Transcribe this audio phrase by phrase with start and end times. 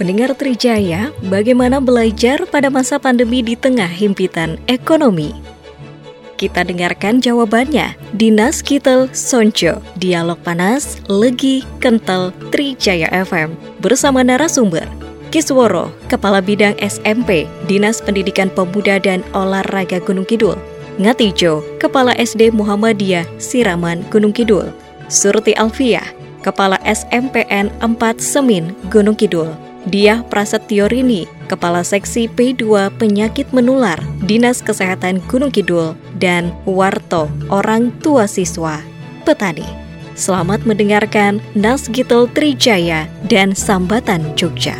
[0.00, 5.36] Pendengar Trijaya, bagaimana belajar pada masa pandemi di tengah himpitan ekonomi?
[6.40, 8.00] Kita dengarkan jawabannya.
[8.16, 13.52] Dinas Kitel Sonjo, Dialog Panas, Legi, Kental, Trijaya FM.
[13.84, 14.88] Bersama narasumber,
[15.28, 20.56] Kisworo, Kepala Bidang SMP, Dinas Pendidikan Pemuda dan Olahraga Gunung Kidul.
[20.96, 24.72] Ngatijo, Kepala SD Muhammadiyah, Siraman, Gunung Kidul.
[25.10, 26.06] Surti Alfiah,
[26.46, 29.50] Kepala SMPN 4 Semin, Gunung Kidul.
[29.90, 37.90] Diah Prasetyo Rini, Kepala Seksi P2 Penyakit Menular, Dinas Kesehatan Gunung Kidul, dan Warto, orang
[37.98, 38.78] tua siswa,
[39.26, 39.66] petani.
[40.14, 44.78] Selamat mendengarkan Nasgitel Trijaya dan Sambatan Jogja.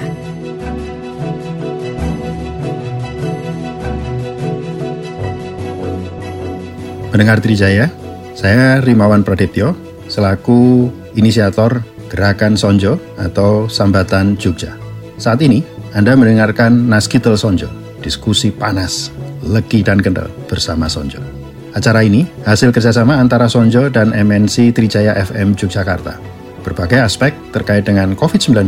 [7.11, 7.91] Pendengar Trijaya,
[8.39, 14.75] saya Rimawan Pradityo, selaku inisiator Gerakan Sonjo atau Sambatan Jogja.
[15.14, 15.62] Saat ini,
[15.94, 17.70] Anda mendengarkan Naskitel Sonjo,
[18.02, 19.14] diskusi panas,
[19.47, 21.22] legi dan kendal bersama Sonjo.
[21.70, 26.19] Acara ini hasil kerjasama antara Sonjo dan MNC Trijaya FM Yogyakarta.
[26.67, 28.67] Berbagai aspek terkait dengan COVID-19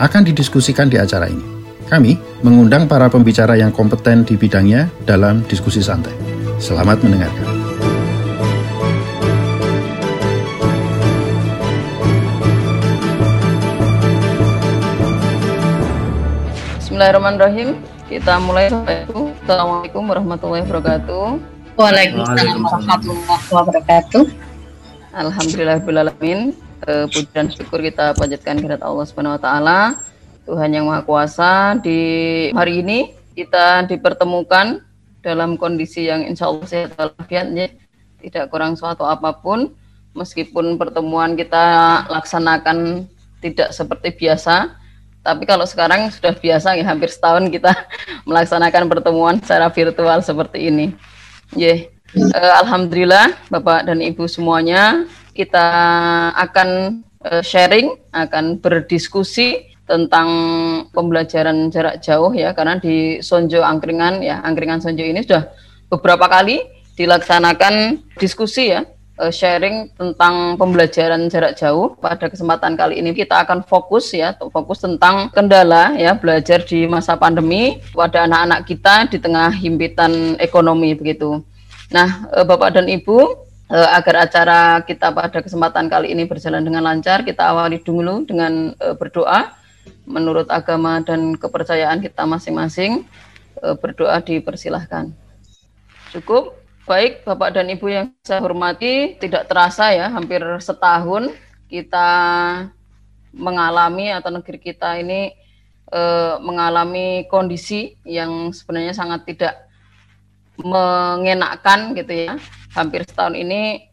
[0.00, 1.44] akan didiskusikan di acara ini.
[1.92, 6.16] Kami mengundang para pembicara yang kompeten di bidangnya dalam diskusi santai.
[6.56, 7.61] Selamat mendengarkan.
[16.92, 17.80] Bismillahirrahmanirrahim.
[18.04, 18.68] Kita mulai.
[18.68, 21.24] Assalamualaikum warahmatullahi wabarakatuh.
[21.80, 24.22] Waalaikumsalam warahmatullahi wabarakatuh.
[25.16, 26.52] Alhamdulillahirobbilalamin.
[26.84, 30.04] Uh, puji dan syukur kita panjatkan kehadirat Allah Subhanahu wa taala,
[30.44, 31.80] Tuhan yang Maha Kuasa.
[31.80, 32.00] Di
[32.52, 34.84] hari ini kita dipertemukan
[35.24, 37.72] dalam kondisi yang insya Allah sehat walafiat ya.
[38.20, 39.72] Tidak kurang suatu apa pun
[40.12, 41.64] meskipun pertemuan kita
[42.12, 43.08] laksanakan
[43.40, 44.81] tidak seperti biasa
[45.22, 47.70] tapi kalau sekarang sudah biasa ya hampir setahun kita
[48.28, 50.86] melaksanakan pertemuan secara virtual seperti ini.
[51.54, 51.88] Yeah.
[52.12, 55.64] Uh, Alhamdulillah Bapak dan Ibu semuanya kita
[56.36, 60.28] akan uh, sharing, akan berdiskusi tentang
[60.92, 65.50] pembelajaran jarak jauh ya karena di Sonjo Angkringan ya Angkringan Sonjo ini sudah
[65.88, 66.62] beberapa kali
[66.96, 68.84] dilaksanakan diskusi ya
[69.28, 71.92] sharing tentang pembelajaran jarak jauh.
[72.00, 77.14] Pada kesempatan kali ini kita akan fokus ya, fokus tentang kendala ya belajar di masa
[77.20, 81.44] pandemi pada anak-anak kita di tengah himpitan ekonomi begitu.
[81.92, 83.18] Nah, uh, Bapak dan Ibu,
[83.68, 88.72] uh, agar acara kita pada kesempatan kali ini berjalan dengan lancar, kita awali dulu dengan
[88.96, 89.52] berdoa
[90.08, 93.04] menurut agama dan kepercayaan kita masing-masing.
[93.62, 95.14] Berdoa dipersilahkan.
[96.10, 96.61] Cukup?
[96.82, 101.30] Baik, Bapak dan Ibu yang saya hormati, tidak terasa ya, hampir setahun
[101.70, 102.10] kita
[103.30, 105.30] mengalami atau negeri kita ini
[105.86, 106.02] e,
[106.42, 109.70] mengalami kondisi yang sebenarnya sangat tidak
[110.58, 112.34] mengenakkan gitu ya.
[112.74, 113.86] Hampir setahun ini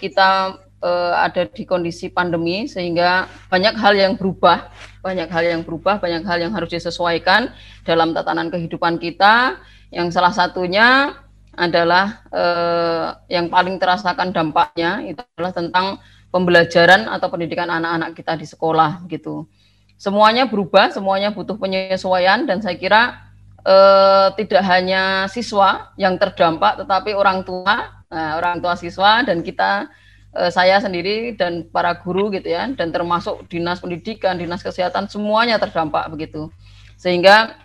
[0.00, 4.72] kita e, ada di kondisi pandemi sehingga banyak hal yang berubah,
[5.04, 7.52] banyak hal yang berubah, banyak hal yang harus disesuaikan
[7.84, 9.60] dalam tatanan kehidupan kita.
[9.92, 11.12] Yang salah satunya
[11.58, 15.86] adalah eh, yang paling terasakan dampaknya itu adalah tentang
[16.30, 19.50] pembelajaran atau pendidikan anak-anak kita di sekolah gitu.
[19.98, 23.18] Semuanya berubah, semuanya butuh penyesuaian dan saya kira
[23.66, 29.90] eh, tidak hanya siswa yang terdampak tetapi orang tua, nah, orang tua siswa dan kita
[30.38, 35.58] eh, saya sendiri dan para guru gitu ya dan termasuk dinas pendidikan, dinas kesehatan semuanya
[35.58, 36.54] terdampak begitu.
[36.94, 37.58] Sehingga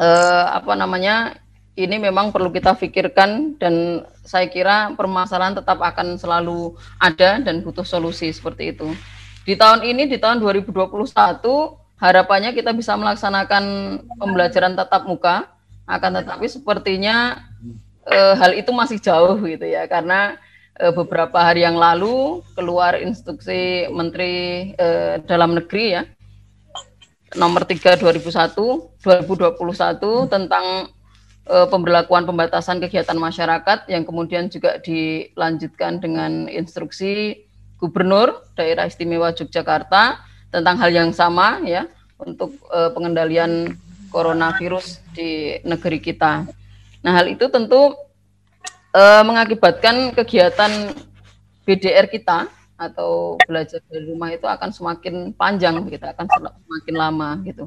[0.00, 1.41] eh, apa namanya
[1.72, 7.84] ini memang perlu kita pikirkan dan saya kira permasalahan tetap akan selalu ada dan butuh
[7.84, 8.92] solusi seperti itu.
[9.48, 10.84] Di tahun ini di tahun 2021
[11.96, 13.64] harapannya kita bisa melaksanakan
[14.20, 15.48] pembelajaran tatap muka
[15.88, 17.42] akan tetapi sepertinya
[18.06, 20.38] e, hal itu masih jauh gitu ya karena
[20.78, 26.02] e, beberapa hari yang lalu keluar instruksi Menteri e, Dalam Negeri ya
[27.34, 28.54] nomor 3 2001
[29.02, 29.58] 2021
[30.30, 30.64] tentang
[31.48, 37.42] uh, pemberlakuan pembatasan kegiatan masyarakat yang kemudian juga dilanjutkan dengan instruksi
[37.82, 40.22] Gubernur Daerah Istimewa Yogyakarta
[40.54, 41.90] tentang hal yang sama ya
[42.22, 43.74] untuk uh, pengendalian
[44.12, 46.46] coronavirus di negeri kita.
[47.02, 47.96] Nah, hal itu tentu
[48.94, 50.94] uh, mengakibatkan kegiatan
[51.66, 52.46] BDR kita
[52.78, 56.26] atau belajar dari rumah itu akan semakin panjang kita akan
[56.66, 57.66] semakin lama gitu.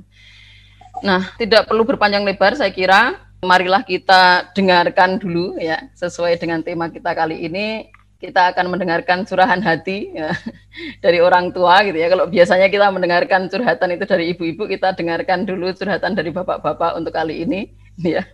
[1.04, 6.90] Nah, tidak perlu berpanjang lebar saya kira marilah kita dengarkan dulu ya sesuai dengan tema
[6.90, 7.94] kita kali ini
[8.26, 10.32] kita akan mendengarkan curahan hati ya,
[11.04, 12.08] dari orang tua gitu ya.
[12.08, 17.14] Kalau biasanya kita mendengarkan curhatan itu dari ibu-ibu, kita dengarkan dulu curhatan dari bapak-bapak untuk
[17.14, 17.70] kali ini
[18.18, 18.26] ya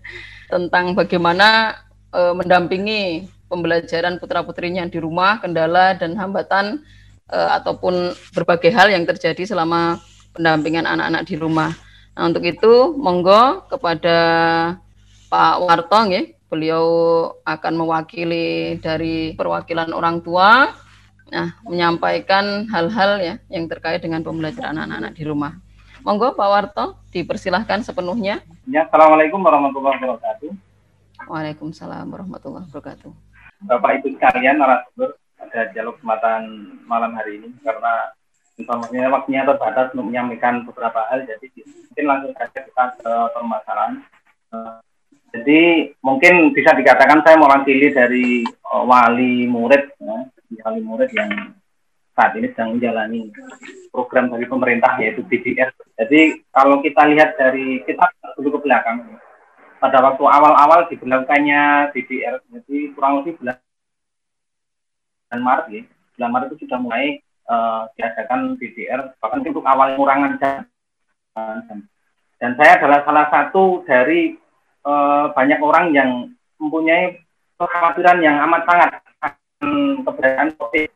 [0.47, 1.79] tentang bagaimana
[2.11, 6.83] e, mendampingi pembelajaran putra-putrinya di rumah, kendala dan hambatan
[7.27, 9.99] e, ataupun berbagai hal yang terjadi selama
[10.35, 11.71] pendampingan anak-anak di rumah.
[12.11, 14.17] Nah, untuk itu monggo kepada
[15.31, 16.83] Pak Wartong ya, Beliau
[17.47, 20.67] akan mewakili dari perwakilan orang tua,
[21.31, 25.55] nah, menyampaikan hal-hal ya yang terkait dengan pembelajaran anak-anak di rumah.
[26.03, 28.43] Monggo Pak Warto, dipersilahkan sepenuhnya.
[28.67, 30.51] Ya, Assalamualaikum warahmatullahi wabarakatuh.
[31.31, 33.11] Waalaikumsalam warahmatullahi wabarakatuh.
[33.71, 36.41] Bapak Ibu sekalian, narasumber ada dialog kesempatan
[36.83, 38.11] malam hari ini karena
[38.59, 44.03] informasinya waktunya terbatas untuk menyampaikan beberapa hal, jadi mungkin langsung saja kita ke permasalahan.
[45.31, 50.27] Jadi mungkin bisa dikatakan saya mewakili dari uh, wali murid, ya,
[50.67, 51.55] wali murid yang
[52.11, 53.31] saat ini sedang menjalani
[53.95, 55.71] program dari pemerintah yaitu BDR.
[55.95, 59.07] Jadi kalau kita lihat dari kita dulu ke belakang,
[59.79, 63.55] pada waktu awal-awal diberlakukannya BDR, jadi kurang lebih bulan
[65.31, 65.81] Maret ya,
[66.19, 70.67] bulan Maret itu sudah mulai uh, diadakan BDR, bahkan untuk awal pengurangan jam.
[72.35, 74.35] Dan saya adalah salah satu dari
[74.85, 76.09] uh, banyak orang yang
[76.61, 77.21] mempunyai
[77.57, 78.89] kekhawatiran yang amat sangat
[80.05, 80.89] keberadaan COVID.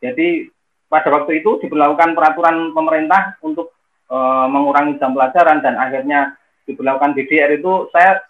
[0.00, 0.48] Jadi
[0.88, 3.72] pada waktu itu diberlakukan peraturan pemerintah untuk
[4.08, 8.24] uh, mengurangi jam pelajaran dan akhirnya diberlakukan BDR itu saya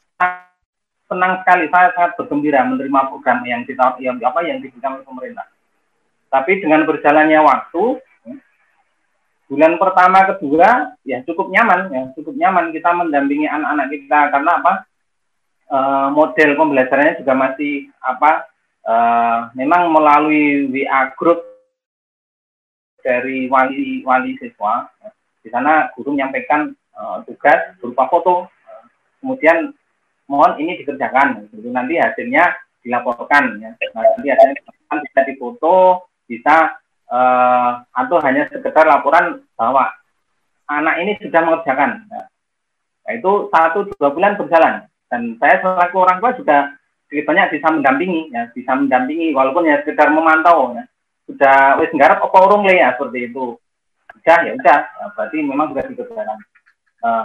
[1.06, 5.46] senang sekali, saya sangat bergembira menerima program yang kita yang apa yang diberikan oleh pemerintah.
[6.32, 8.02] Tapi dengan berjalannya waktu,
[9.54, 14.20] bulan pertama kedua ya cukup nyaman ya cukup nyaman kita mendampingi anak-anak kita.
[14.34, 14.72] Karena apa?
[15.70, 15.78] E,
[16.10, 18.50] model pembelajarannya juga masih apa?
[18.82, 18.94] E,
[19.54, 21.38] memang melalui WA group
[23.06, 24.90] dari wali wali siswa.
[24.98, 25.10] Ya.
[25.44, 28.50] di sana guru menyampaikan e, tugas berupa foto.
[29.22, 29.70] Kemudian
[30.26, 31.46] mohon ini dikerjakan.
[31.54, 31.70] Gitu.
[31.70, 33.70] nanti hasilnya dilaporkan ya.
[33.94, 39.90] Nanti hasilnya bisa difoto bisa uh, atau hanya sekedar laporan bahwa
[40.70, 42.04] anak ini sudah mengerjakan.
[42.08, 44.88] Nah, itu satu dua bulan berjalan.
[45.08, 46.58] Dan saya selaku orang tua juga
[47.06, 50.84] sedikit banyak bisa mendampingi ya bisa mendampingi walaupun ya sekedar memantau ya.
[51.24, 53.56] Sudah wis nggarap apa urung le ya seperti itu.
[54.20, 54.78] Udah ya udah.
[54.84, 56.38] Ya, berarti memang sudah dikerjakan.
[57.04, 57.24] Uh,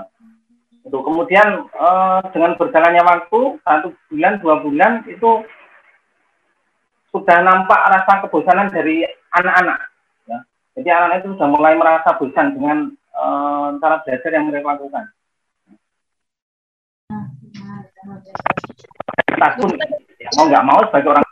[0.84, 5.44] itu kemudian uh, dengan berjalannya waktu satu bulan dua bulan itu
[7.10, 9.80] sudah nampak rasa kebosanan dari anak-anak.
[10.30, 10.40] Ya.
[10.78, 12.78] Jadi anak-anak itu sudah mulai merasa bosan dengan
[13.18, 15.06] uh, cara belajar yang mereka lakukan.
[19.40, 19.72] Tahun
[20.20, 21.26] ya, mau nggak mau sebagai orang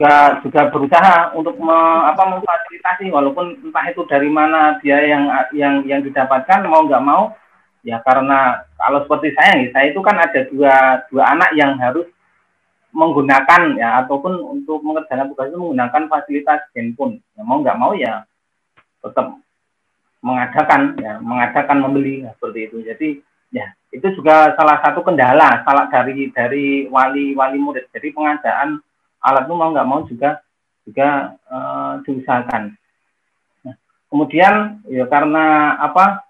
[0.00, 1.76] juga juga berusaha untuk me,
[2.08, 7.36] apa memfasilitasi walaupun entah itu dari mana dia yang yang yang didapatkan mau nggak mau
[7.84, 12.08] ya karena kalau seperti saya saya itu kan ada dua dua anak yang harus
[12.90, 17.22] menggunakan ya ataupun untuk mengerjakan tugas itu menggunakan fasilitas handphone.
[17.38, 18.26] Ya, mau nggak mau ya
[19.00, 19.38] tetap
[20.20, 22.76] mengadakan ya mengadakan membeli ya, seperti itu.
[22.84, 23.08] Jadi
[23.50, 27.90] ya itu juga salah satu kendala salah dari dari wali wali murid.
[27.94, 28.78] Jadi pengadaan
[29.22, 30.42] alat itu mau nggak mau juga
[30.84, 32.74] juga uh, diusahakan.
[33.66, 33.74] Nah,
[34.10, 36.26] kemudian ya karena apa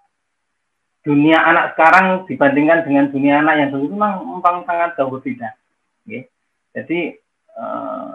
[1.00, 5.56] dunia anak sekarang dibandingkan dengan dunia anak yang dulu memang memang sangat jauh berbeda.
[6.04, 6.28] Okay.
[6.70, 7.18] Jadi
[7.58, 8.14] uh,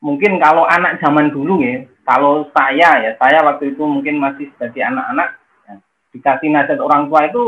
[0.00, 4.80] mungkin kalau anak zaman dulu ya, kalau saya ya, saya waktu itu mungkin masih sebagai
[4.80, 5.36] anak-anak
[5.68, 5.74] ya,
[6.16, 7.44] dikasih nasihat orang tua itu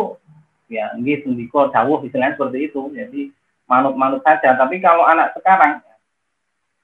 [0.71, 2.81] ya nggih sendiko jauh istilahnya seperti itu.
[2.93, 3.33] Jadi
[3.65, 4.59] manut-manut saja.
[4.59, 5.95] Tapi kalau anak sekarang ya,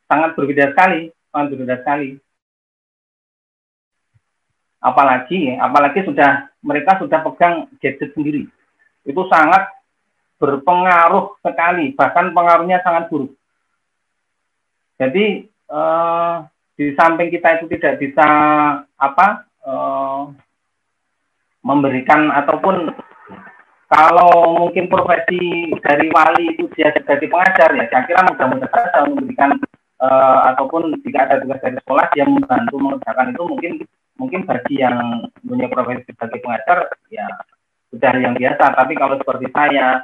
[0.09, 2.11] sangat berbeda sekali, sangat berbeda sekali.
[4.81, 8.47] Apalagi, apalagi sudah mereka sudah pegang gadget sendiri,
[9.03, 9.76] itu sangat
[10.37, 13.33] berpengaruh sekali, bahkan pengaruhnya sangat buruk.
[14.97, 16.35] Jadi eh,
[16.77, 18.29] di samping kita itu tidak bisa
[18.97, 19.27] apa
[19.65, 20.23] eh,
[21.65, 22.93] memberikan ataupun
[23.87, 29.51] kalau mungkin profesi dari wali itu dia sebagai pengajar ya, saya kira mudah-mudahan saja memberikan
[30.01, 33.73] eh, ataupun jika ada tugas dari sekolah yang membantu mengerjakan itu mungkin
[34.17, 37.27] mungkin bagi yang punya profesi sebagai pengajar ya
[37.93, 40.01] sudah yang biasa tapi kalau seperti saya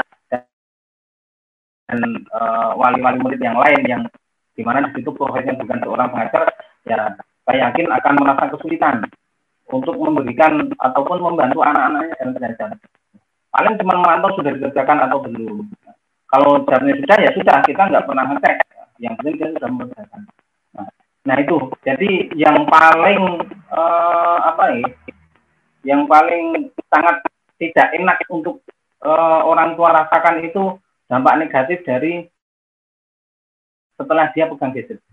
[1.93, 4.03] dan uh, wali-wali murid yang lain yang
[4.57, 6.49] di mana di situ profesinya bukan seorang pengajar
[6.89, 7.13] ya
[7.45, 9.05] saya yakin akan merasa kesulitan
[9.69, 12.71] untuk memberikan ataupun membantu anak-anaknya dalam belajar.
[13.53, 15.69] Paling cuma memantau sudah dikerjakan atau belum.
[16.33, 18.57] Kalau jamnya sudah ya sudah kita nggak pernah ngecek.
[19.01, 20.21] Yang penting kita sudah mengerjakan.
[21.23, 21.57] Nah itu,
[21.87, 23.23] jadi yang paling
[23.71, 24.89] uh, apa ya,
[25.87, 27.23] yang paling sangat
[27.63, 28.59] tidak enak untuk
[29.07, 30.75] uh, orang tua rasakan itu
[31.13, 32.25] dampak negatif dari
[34.01, 35.05] setelah dia pegang gadget.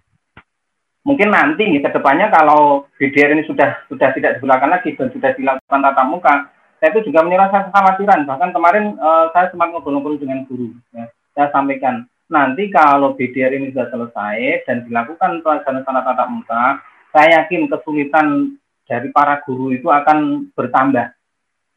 [1.03, 5.79] Mungkin nanti ke depannya kalau BDR ini sudah sudah tidak digunakan lagi dan sudah dilakukan
[5.83, 6.33] tatap muka,
[6.79, 8.23] saya itu juga merasa kekhawatiran.
[8.23, 11.11] Bahkan kemarin uh, saya sempat ngobrol-ngobrol dengan guru, ya.
[11.35, 16.63] saya sampaikan nanti kalau BDR ini sudah selesai dan dilakukan pelajaran tatap muka,
[17.11, 18.55] saya yakin kesulitan
[18.87, 21.11] dari para guru itu akan bertambah.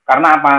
[0.07, 0.55] Karena apa?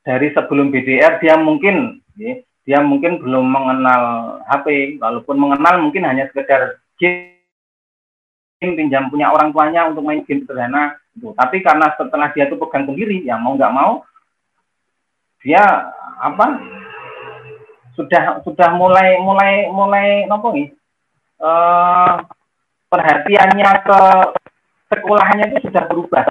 [0.00, 4.02] Dari sebelum BDR dia mungkin ya, dia mungkin belum mengenal
[4.48, 7.36] HP, walaupun mengenal mungkin hanya sekedar game
[8.60, 11.32] pinjam punya orang tuanya untuk main game sederhana itu.
[11.36, 14.04] Tapi karena setelah dia itu pegang sendiri, ya mau nggak mau
[15.40, 15.88] dia
[16.20, 16.60] apa
[17.96, 22.14] sudah sudah mulai mulai mulai nopo uh,
[22.92, 24.00] perhatiannya ke
[24.92, 26.24] sekolahnya itu sudah berubah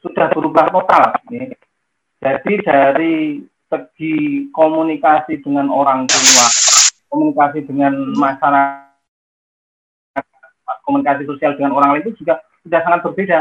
[0.00, 1.57] sudah berubah total nih.
[2.18, 6.46] Jadi dari segi komunikasi dengan orang tua
[7.08, 8.88] komunikasi dengan masyarakat
[10.84, 13.40] komunikasi sosial dengan orang lain itu juga sudah sangat berbeda.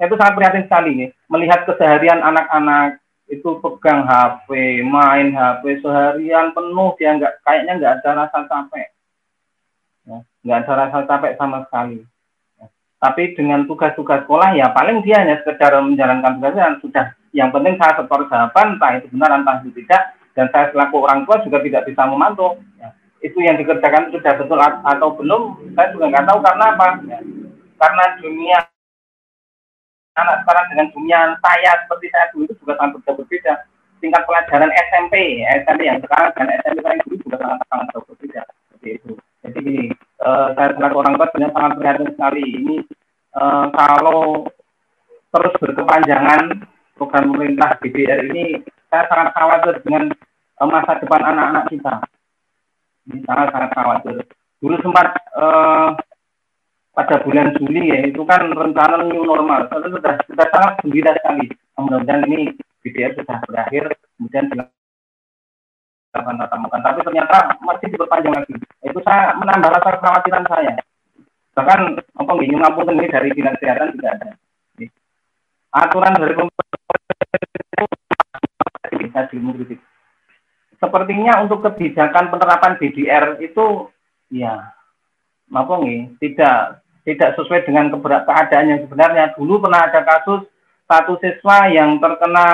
[0.00, 6.96] Itu sangat prihatin sekali nih, melihat keseharian anak-anak itu pegang HP, main HP seharian penuh
[6.96, 8.88] dia nggak kayaknya nggak ada rasa capek,
[10.08, 12.00] ya, nggak ada rasa capek sama sekali.
[12.56, 12.66] Ya.
[12.96, 17.06] Tapi dengan tugas-tugas sekolah ya paling dia hanya sekedar menjalankan tugasnya sudah.
[17.36, 21.28] Yang penting saya setor jawaban, entah itu benar entah itu tidak, dan saya selaku orang
[21.28, 22.56] tua juga tidak bisa memantau.
[22.80, 22.88] Ya.
[23.20, 25.42] Itu yang dikerjakan sudah betul atau belum,
[25.74, 26.86] saya juga nggak tahu karena apa.
[27.04, 27.18] Ya.
[27.78, 28.58] Karena dunia
[30.18, 33.52] anak sekarang dengan dunia saya seperti saya dulu itu juga sangat berbeda
[33.98, 35.14] tingkat pelajaran SMP
[35.66, 39.84] SMP yang sekarang dan SMP saya dulu juga sangat sangat berbeda seperti itu jadi gini
[40.22, 42.76] uh, saya selaku orang tua sebenarnya sangat prihatin sekali ini
[43.38, 44.20] uh, kalau
[45.28, 46.42] terus berkepanjangan
[46.98, 48.58] program pemerintah BDR ini
[48.90, 50.10] saya sangat khawatir dengan
[50.58, 51.94] uh, masa depan anak-anak kita.
[53.08, 54.16] Ini sangat sangat khawatir.
[54.58, 55.94] Dulu sempat uh,
[56.98, 59.70] pada bulan Juli ya itu kan rencana new normal.
[59.70, 61.46] Itu sudah sudah sangat gembira sekali.
[61.78, 62.50] Mudah-mudahan ini
[62.82, 64.74] BDR sudah berakhir kemudian dilakukan
[66.42, 66.78] tatap muka.
[66.82, 68.54] Tapi ternyata masih diperpanjang lagi.
[68.82, 70.74] Itu saya menambah rasa kekhawatiran saya.
[71.54, 71.80] Bahkan
[72.18, 74.28] apa nggih ngapun ini dari dinas kesehatan tidak ada.
[75.68, 76.87] Aturan dari pemerintah
[80.78, 83.90] sepertinya untuk kebijakan penerapan BDR itu
[84.30, 84.70] ya
[85.50, 89.32] apa nih tidak tidak sesuai dengan keadaan yang sebenarnya.
[89.34, 90.44] Dulu pernah ada kasus
[90.84, 92.46] satu siswa yang terkena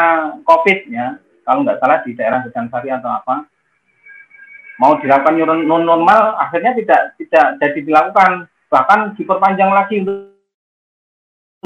[0.47, 3.47] COVID ya, kalau nggak salah di daerah Sari atau apa,
[4.79, 10.31] mau dilakukan non normal, akhirnya tidak tidak jadi dilakukan, bahkan diperpanjang lagi untuk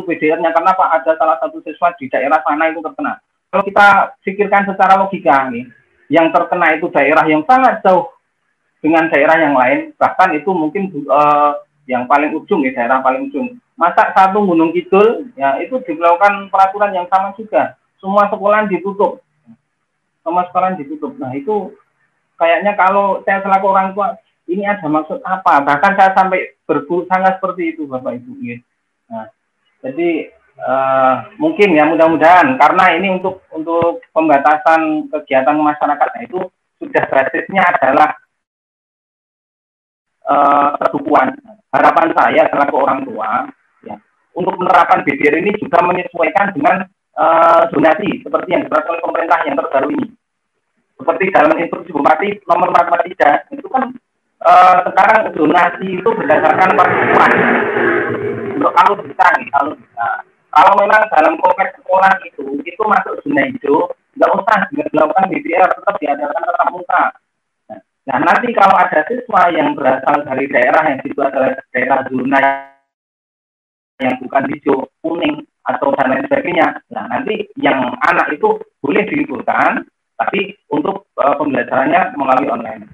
[0.04, 3.20] PDR-nya karena Pak ada salah satu siswa di daerah sana itu terkena.
[3.48, 3.86] Kalau kita
[4.20, 5.64] pikirkan secara logika nih,
[6.12, 8.12] yang terkena itu daerah yang sangat jauh
[8.84, 11.56] dengan daerah yang lain, bahkan itu mungkin uh,
[11.88, 13.56] yang paling ujung ya daerah paling ujung.
[13.78, 17.78] Masa satu Gunung Kidul ya itu dilakukan peraturan yang sama juga.
[17.96, 19.24] Semua sekolah ditutup.
[20.20, 21.16] Semua sekolah ditutup.
[21.16, 21.72] Nah itu
[22.36, 25.64] kayaknya kalau saya selaku orang tua ini ada maksud apa?
[25.64, 28.32] Bahkan saya sampai berguru sangat seperti itu Bapak Ibu.
[28.44, 28.56] Ya.
[29.08, 29.26] Nah,
[29.84, 36.40] jadi uh, mungkin ya mudah-mudahan karena ini untuk untuk pembatasan kegiatan masyarakat nah, itu
[36.78, 38.10] sudah basisnya adalah
[40.28, 40.78] uh,
[41.74, 43.46] harapan saya selaku orang tua
[43.86, 43.96] ya,
[44.34, 46.86] untuk menerapkan BDR ini juga menyesuaikan dengan
[47.18, 50.08] uh, seperti yang oleh pemerintah yang terbaru ini.
[50.98, 53.94] Seperti dalam instruksi Bupati nomor 43 itu kan
[54.42, 56.74] uh, sekarang zonasi itu berdasarkan.
[58.58, 60.06] Untuk kalau bisa nih, kalau bisa.
[60.58, 65.94] Kalau memang dalam kompleks sekolah itu itu masuk zona hijau, nggak usah dilakukan BDR tetap
[66.02, 67.02] diadakan tetap muka
[68.08, 72.40] Nah nanti kalau ada siswa yang berasal dari daerah yang itu adalah daerah zona
[74.00, 79.84] yang bukan hijau, kuning, atau dan lain sebagainya, nah nanti yang anak itu boleh diliburkan,
[80.16, 82.88] tapi untuk uh, pembelajarannya melalui online.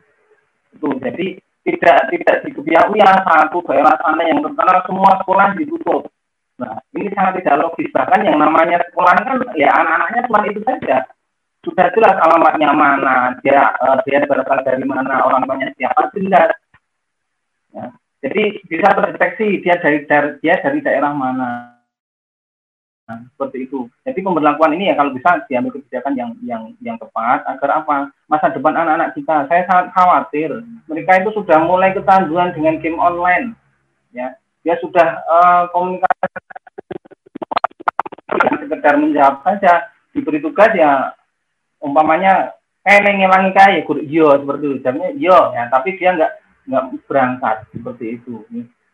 [0.74, 6.10] Itu jadi tidak tidak dikebiaui satu daerah sana yang terkenal semua sekolah ditutup.
[6.60, 11.02] Nah ini sangat tidak logis bahkan yang namanya sekolah kan ya anak-anaknya cuma itu saja
[11.64, 16.52] sudah jelas alamatnya mana, dia uh, dia berasal dari mana, orang tuanya siapa jelas.
[17.72, 17.84] Ya.
[18.20, 21.72] Jadi bisa terdeteksi dia dari, dari dia dari daerah mana.
[23.04, 23.84] Nah, seperti itu.
[24.04, 28.12] Jadi pemberlakuan ini ya kalau bisa diambil kebijakan yang yang yang tepat agar apa?
[28.28, 29.44] Masa depan anak-anak kita.
[29.48, 30.50] Saya sangat khawatir.
[30.88, 33.52] Mereka itu sudah mulai ketanduan dengan game online.
[34.12, 36.43] Ya, dia sudah uh, komunikasi
[38.84, 41.16] sekedar menjawab saja diberi tugas ya
[41.80, 42.52] umpamanya
[42.84, 44.76] eh ngelangi kayak guru yo seperti itu.
[44.84, 46.32] Jamnya yo ya tapi dia nggak
[46.68, 48.44] nggak berangkat seperti itu.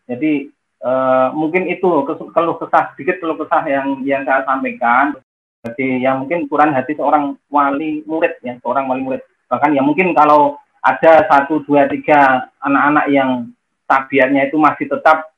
[0.07, 0.47] Jadi
[0.81, 5.13] Uh, mungkin itu keluh kesah sedikit keluh kesah yang yang saya sampaikan.
[5.61, 9.21] Jadi yang mungkin kurang hati seorang wali murid ya seorang wali murid.
[9.45, 13.53] Bahkan ya mungkin kalau ada satu dua tiga anak-anak yang
[13.85, 15.29] tabiatnya itu masih tetap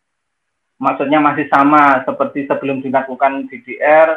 [0.79, 4.15] maksudnya masih sama seperti sebelum dilakukan BDR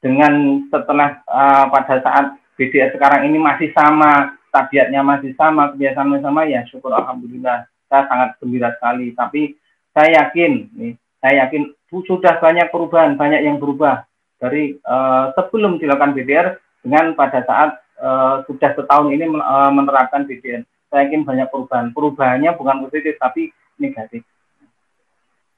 [0.00, 2.26] dengan setelah uh, pada saat
[2.56, 8.28] BDR sekarang ini masih sama tabiatnya masih sama kebiasaan sama ya syukur alhamdulillah saya sangat
[8.40, 14.06] gembira sekali tapi saya yakin nih, saya yakin sudah banyak perubahan, banyak yang berubah
[14.38, 20.62] dari uh, sebelum dilakukan BDR dengan pada saat uh, sudah setahun ini uh, menerapkan BDR.
[20.90, 21.90] Saya yakin banyak perubahan.
[21.94, 24.22] Perubahannya bukan positif tapi negatif.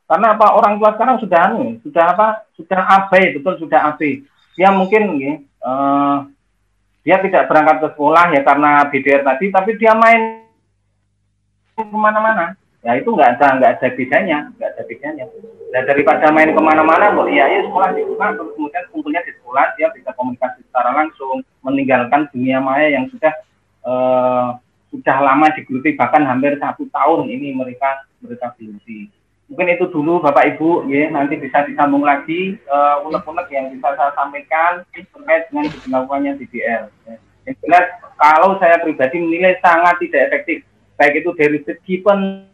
[0.08, 2.28] Karena apa orang tua sekarang sudah anu, sudah apa?
[2.52, 4.20] Sudah abai, betul sudah abai.
[4.54, 6.28] Dia mungkin nih, uh,
[7.02, 10.44] dia tidak berangkat ke sekolah ya karena BDR tadi, tapi dia main
[11.74, 12.54] ke mana-mana.
[12.82, 15.24] Ya itu nggak ada nggak ada bedanya nggak ada bedanya.
[15.70, 19.78] Nah daripada main ke mana-mana kok ya ya sekolah di rumah kemudian kumpulnya di sekolah
[19.78, 23.32] dia bisa komunikasi secara langsung meninggalkan dunia maya yang sudah
[23.86, 24.58] uh,
[24.90, 29.08] sudah lama digeluti bahkan hampir satu tahun ini mereka mereka geluti
[29.52, 30.88] mungkin itu dulu bapak ibu.
[30.88, 36.88] Ya nanti bisa disambung lagi uh, unek-unek yang bisa saya sampaikan terkait dengan diberlakukannya DDR
[36.88, 37.14] ya.
[37.44, 40.64] yang jelas kalau saya pribadi menilai sangat tidak efektif
[40.96, 42.48] baik itu dari segi pen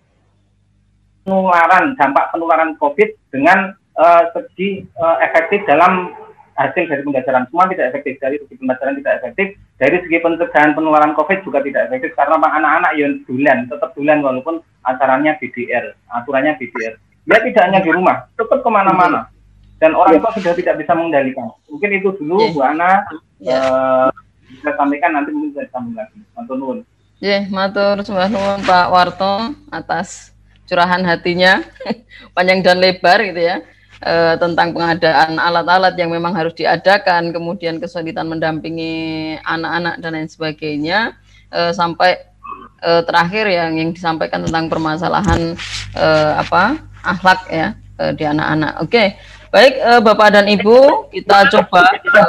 [1.23, 6.11] penularan dampak penularan COVID dengan uh, segi uh, efektif dalam
[6.59, 7.47] hasil dari pembelajaran.
[7.53, 9.47] Semua tidak efektif dari segi pembelajaran tidak efektif
[9.79, 14.59] dari segi pencegahan penularan COVID juga tidak efektif karena anak-anak yang dulan tetap dulan walaupun
[14.89, 16.97] acaranya BDR aturannya BDR
[17.29, 19.29] dia tidak hanya di rumah tetap ke mana-mana.
[19.79, 21.55] Dan orang tua sudah tidak bisa mengendalikan.
[21.71, 23.05] Mungkin itu dulu Bu Ana
[23.47, 24.11] uh,
[24.49, 26.19] bisa sampaikan nanti mungkin bisa disambung lagi.
[26.35, 26.79] Matur nuwun.
[27.21, 30.33] Ya, matur sembah nuwun Pak Warto atas
[30.67, 31.63] curahan hatinya
[32.35, 33.65] panjang dan lebar gitu ya
[34.05, 41.17] e, tentang pengadaan alat-alat yang memang harus diadakan, kemudian kesulitan mendampingi anak-anak dan lain sebagainya
[41.49, 42.28] e, sampai
[42.83, 45.55] e, terakhir yang yang disampaikan tentang permasalahan
[45.95, 46.07] e,
[46.39, 48.73] apa akhlak ya e, di anak-anak.
[48.83, 49.19] Oke,
[49.51, 52.23] baik e, Bapak dan Ibu kita coba e,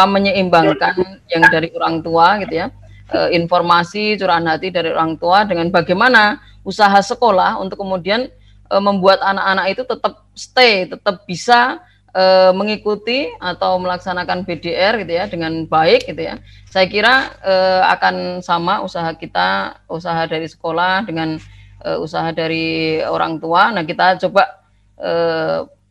[0.00, 0.96] menyeimbangkan
[1.28, 2.68] yang dari orang tua gitu ya
[3.10, 8.28] informasi curahan hati dari orang tua dengan bagaimana usaha sekolah untuk kemudian
[8.68, 11.80] e, membuat anak-anak itu tetap stay, tetap bisa
[12.14, 16.38] e, mengikuti atau melaksanakan BDR gitu ya dengan baik gitu ya.
[16.68, 17.54] Saya kira e,
[17.90, 21.38] akan sama usaha kita, usaha dari sekolah dengan
[21.82, 23.70] e, usaha dari orang tua.
[23.74, 24.62] Nah, kita coba
[24.98, 25.10] e,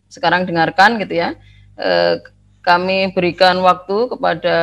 [0.09, 1.35] sekarang dengarkan gitu ya.
[1.75, 2.21] E,
[2.63, 4.57] kami berikan waktu kepada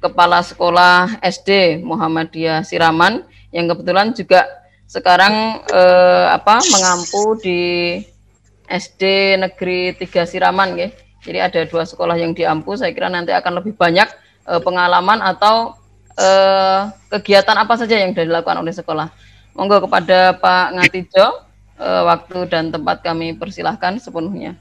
[0.00, 3.20] Kepala Sekolah SD Muhammadiyah Siraman
[3.52, 4.48] yang kebetulan juga
[4.90, 7.60] sekarang eh, apa mengampu di
[8.70, 10.88] SD Negeri 3 Siraman ya.
[11.20, 12.78] Jadi ada dua sekolah yang diampu.
[12.78, 14.08] Saya kira nanti akan lebih banyak
[14.48, 15.76] eh, pengalaman atau
[16.16, 19.10] eh, kegiatan apa saja yang dilakukan oleh sekolah.
[19.52, 21.26] Monggo kepada Pak Ngatijo,
[21.76, 24.56] eh, waktu dan tempat kami persilahkan sepenuhnya.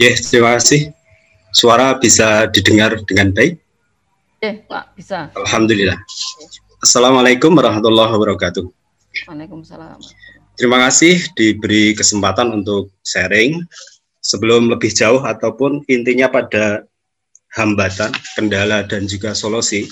[0.00, 0.94] Yes, terima kasih.
[1.52, 3.60] Suara bisa didengar dengan baik?
[4.40, 5.28] Ya, Pak, bisa.
[5.36, 6.00] Alhamdulillah.
[6.80, 8.64] Assalamualaikum warahmatullahi wabarakatuh.
[9.28, 10.00] Waalaikumsalam.
[10.52, 13.64] Terima kasih diberi kesempatan untuk sharing.
[14.22, 16.86] Sebelum lebih jauh ataupun intinya pada
[17.58, 19.90] hambatan, kendala dan juga solusi,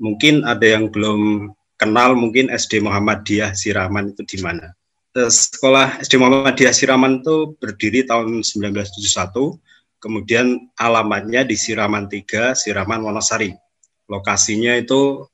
[0.00, 4.72] mungkin ada yang belum kenal mungkin SD Muhammadiyah Siraman itu di mana.
[5.16, 9.60] Eh, sekolah SD Muhammadiyah Siraman itu berdiri tahun 1971,
[10.00, 13.52] kemudian alamatnya di Siraman 3, Siraman Wonosari.
[14.08, 15.24] Lokasinya itu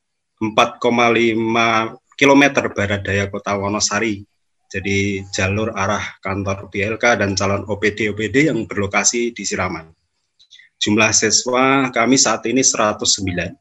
[0.42, 2.42] 4,5 km
[2.74, 4.26] barat daya kota Wonosari.
[4.72, 9.92] Jadi jalur arah kantor BLK dan calon OPD-OPD yang berlokasi di Siraman.
[10.80, 13.52] Jumlah siswa kami saat ini 109.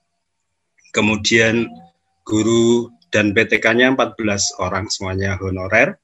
[0.95, 1.67] Kemudian
[2.23, 5.99] guru dan PTK-nya 14 orang semuanya honorer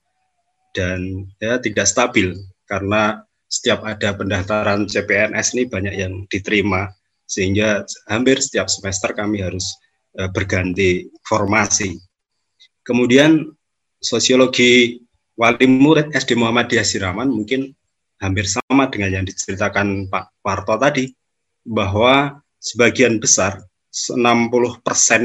[0.76, 2.36] dan ya tidak stabil
[2.68, 6.92] karena setiap ada pendaftaran CPNS ini banyak yang diterima
[7.24, 9.72] sehingga hampir setiap semester kami harus
[10.20, 11.96] uh, berganti formasi
[12.88, 13.52] Kemudian
[13.98, 15.02] sosiologi
[15.38, 17.74] wali murid SD Muhammadiyah Siraman mungkin
[18.18, 21.14] hampir sama dengan yang diceritakan Pak Parto tadi
[21.62, 23.62] bahwa sebagian besar
[23.94, 24.18] 60%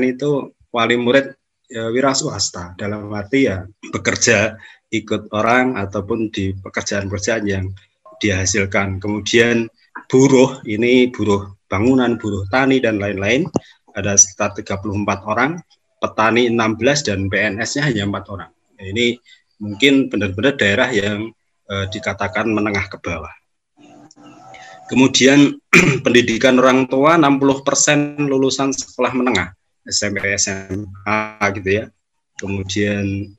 [0.04, 1.32] itu wali murid
[1.68, 4.56] ya, wira swasta dalam arti ya bekerja
[4.92, 7.72] ikut orang ataupun di pekerjaan-pekerjaan yang
[8.20, 9.00] dihasilkan.
[9.00, 9.68] Kemudian
[10.08, 13.48] buruh ini buruh bangunan, buruh tani dan lain-lain
[13.96, 15.60] ada sekitar 34 orang,
[16.00, 18.50] petani 16 dan PNS-nya hanya empat orang.
[18.82, 19.14] Nah, ini
[19.62, 21.30] mungkin benar-benar daerah yang
[21.70, 23.30] eh, dikatakan menengah ke bawah.
[24.90, 25.54] Kemudian
[26.04, 29.54] pendidikan orang tua 60% lulusan sekolah menengah,
[29.86, 31.22] SMP, SMA
[31.54, 31.84] gitu ya.
[32.42, 33.30] Kemudian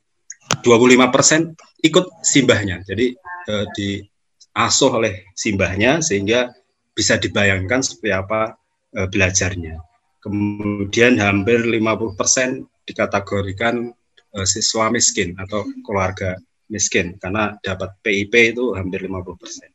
[0.63, 2.79] 25% ikut simbahnya.
[2.87, 3.11] Jadi
[3.51, 6.55] eh, diasuh oleh simbahnya sehingga
[6.95, 8.55] bisa dibayangkan seperti apa
[8.95, 9.75] eh, belajarnya.
[10.23, 13.91] Kemudian hampir 50% dikategorikan
[14.33, 16.37] eh, siswa miskin atau keluarga
[16.71, 19.69] miskin karena dapat PIP itu hampir 50 persen.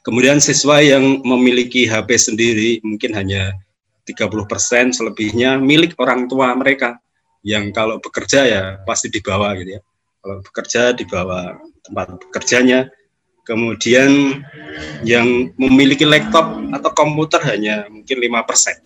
[0.00, 3.52] Kemudian siswa yang memiliki HP sendiri mungkin hanya
[4.08, 6.98] 30 persen, selebihnya milik orang tua mereka
[7.46, 9.82] yang kalau bekerja ya pasti dibawa gitu ya.
[10.20, 12.88] Kalau bekerja dibawa tempat bekerjanya.
[13.40, 14.44] Kemudian
[15.02, 18.76] yang memiliki laptop atau komputer hanya mungkin 5 persen.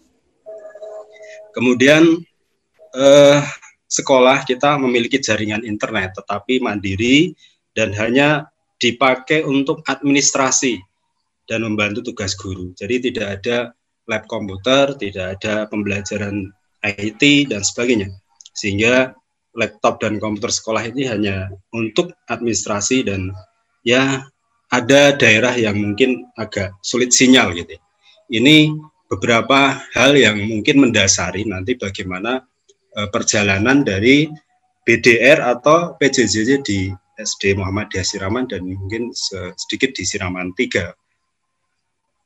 [1.52, 2.22] Kemudian
[2.94, 3.38] eh,
[3.94, 7.30] sekolah kita memiliki jaringan internet tetapi mandiri
[7.78, 8.50] dan hanya
[8.82, 10.82] dipakai untuk administrasi
[11.46, 12.74] dan membantu tugas guru.
[12.74, 13.70] Jadi tidak ada
[14.10, 16.50] lab komputer, tidak ada pembelajaran
[16.82, 17.22] IT
[17.54, 18.10] dan sebagainya.
[18.52, 19.14] Sehingga
[19.54, 23.30] laptop dan komputer sekolah ini hanya untuk administrasi dan
[23.86, 24.26] ya
[24.74, 27.78] ada daerah yang mungkin agak sulit sinyal gitu.
[28.26, 28.74] Ini
[29.06, 32.42] beberapa hal yang mungkin mendasari nanti bagaimana
[32.98, 34.30] uh, perjalanan dari
[34.84, 39.14] BDR atau PJJ di SD Muhammad Siraman dan mungkin
[39.54, 40.92] sedikit di Siraman 3.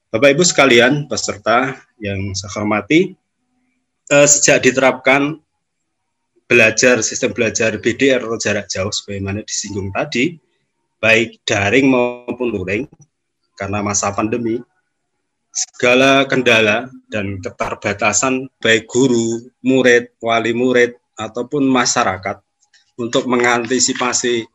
[0.09, 3.13] Bapak Ibu sekalian, peserta yang saya hormati,
[4.09, 5.37] eh, sejak diterapkan
[6.49, 10.41] belajar sistem belajar BDR atau jarak jauh sebagaimana disinggung tadi,
[10.97, 12.85] baik daring maupun luring
[13.61, 14.65] karena masa pandemi,
[15.59, 22.39] segala kendala dan keterbatasan baik guru, murid, wali murid ataupun masyarakat
[22.95, 24.47] untuk mengantisipasi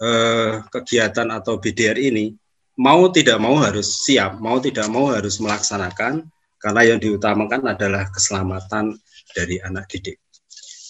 [0.00, 2.36] eh, kegiatan atau BDR ini
[2.76, 6.28] mau tidak mau harus siap, mau tidak mau harus melaksanakan
[6.60, 8.96] karena yang diutamakan adalah keselamatan
[9.32, 10.20] dari anak didik.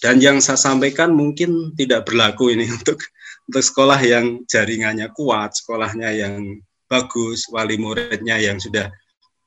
[0.03, 2.99] Dan yang saya sampaikan mungkin tidak berlaku ini untuk
[3.47, 8.91] untuk sekolah yang jaringannya kuat, sekolahnya yang bagus, wali muridnya yang sudah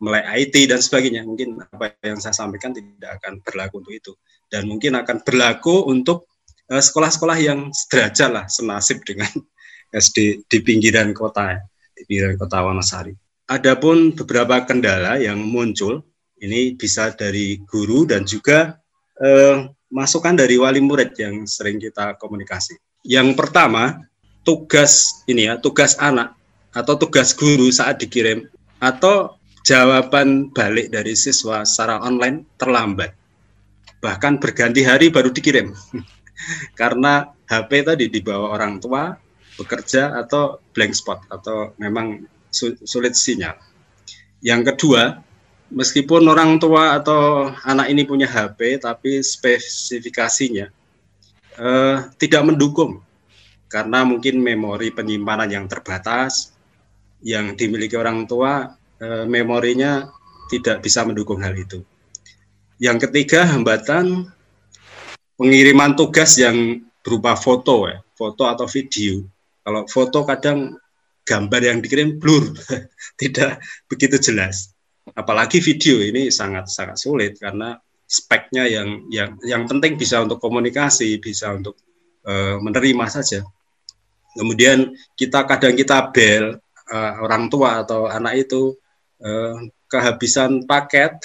[0.00, 1.24] mulai IT dan sebagainya.
[1.24, 4.12] Mungkin apa yang saya sampaikan tidak akan berlaku untuk itu.
[4.46, 6.28] Dan mungkin akan berlaku untuk
[6.70, 9.30] eh, sekolah-sekolah yang sederajat lah, senasib dengan
[9.96, 11.60] SD di pinggiran kota
[11.96, 13.16] di Kota Wonosari.
[13.46, 16.02] Adapun beberapa kendala yang muncul
[16.42, 18.76] ini bisa dari guru dan juga
[19.22, 22.76] eh, masukan dari wali murid yang sering kita komunikasi.
[23.06, 24.02] Yang pertama,
[24.42, 26.34] tugas ini ya, tugas anak
[26.74, 28.44] atau tugas guru saat dikirim
[28.82, 33.10] atau jawaban balik dari siswa secara online terlambat.
[33.98, 35.74] Bahkan berganti hari baru dikirim.
[36.80, 39.10] Karena HP tadi dibawa orang tua
[39.58, 42.22] bekerja atau blank spot atau memang
[42.86, 43.58] sulit sinyal.
[44.44, 45.18] Yang kedua,
[45.74, 50.66] meskipun orang tua atau anak ini punya HP tapi spesifikasinya
[51.58, 53.02] eh, tidak mendukung
[53.66, 56.54] karena mungkin memori penyimpanan yang terbatas
[57.24, 60.08] yang dimiliki orang tua eh, memorinya
[60.52, 61.82] tidak bisa mendukung hal itu.
[62.76, 64.30] Yang ketiga hambatan
[65.40, 69.24] pengiriman tugas yang berupa foto ya, foto atau video
[69.66, 70.78] kalau foto kadang
[71.26, 72.54] gambar yang dikirim blur,
[73.20, 73.58] tidak
[73.90, 74.70] begitu jelas.
[75.10, 77.74] Apalagi video ini sangat sangat sulit karena
[78.06, 81.74] speknya yang yang yang penting bisa untuk komunikasi, bisa untuk
[82.30, 83.42] uh, menerima saja.
[84.38, 86.62] Kemudian kita kadang kita bel
[86.94, 88.78] uh, orang tua atau anak itu
[89.22, 91.16] uh, kehabisan paket,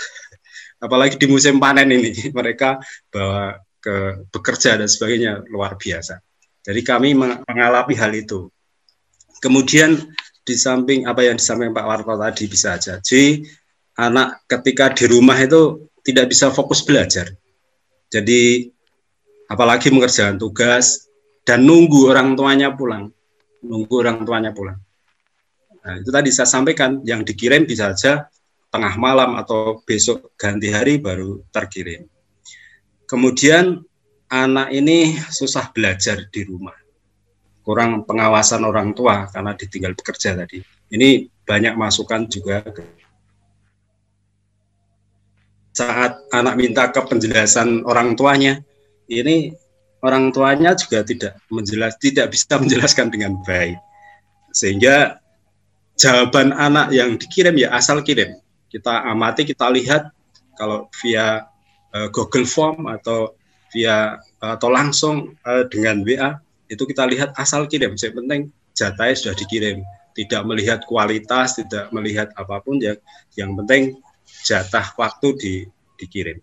[0.81, 6.21] apalagi di musim panen ini mereka bawa ke bekerja dan sebagainya luar biasa.
[6.61, 8.53] Jadi kami mengalami hal itu.
[9.41, 9.97] Kemudian
[10.45, 13.01] di samping apa yang disampaikan Pak Warto tadi bisa aja.
[13.01, 13.41] Jadi
[13.97, 17.33] anak ketika di rumah itu tidak bisa fokus belajar.
[18.13, 18.69] Jadi
[19.49, 21.09] apalagi mengerjakan tugas
[21.41, 23.09] dan nunggu orang tuanya pulang.
[23.65, 24.77] Nunggu orang tuanya pulang.
[25.81, 28.29] Nah, itu tadi saya sampaikan yang dikirim bisa saja
[28.69, 32.05] tengah malam atau besok ganti hari baru terkirim.
[33.09, 33.81] Kemudian
[34.31, 36.77] anak ini susah belajar di rumah.
[37.61, 40.65] kurang pengawasan orang tua karena ditinggal bekerja tadi.
[40.89, 42.65] Ini banyak masukan juga
[45.71, 48.59] saat anak minta ke penjelasan orang tuanya,
[49.07, 49.55] ini
[50.03, 53.79] orang tuanya juga tidak menjelas tidak bisa menjelaskan dengan baik.
[54.51, 55.21] Sehingga
[56.01, 58.41] jawaban anak yang dikirim ya asal kirim.
[58.73, 60.09] Kita amati, kita lihat
[60.57, 61.45] kalau via
[61.93, 63.37] uh, Google Form atau
[63.69, 67.93] via atau langsung uh, dengan WA itu kita lihat asal kirim.
[67.93, 68.41] Yang penting
[68.73, 69.85] jatahnya sudah dikirim.
[70.11, 72.99] Tidak melihat kualitas, tidak melihat apa pun yang
[73.37, 73.95] yang penting
[74.43, 75.55] jatah waktu di,
[76.01, 76.41] dikirim.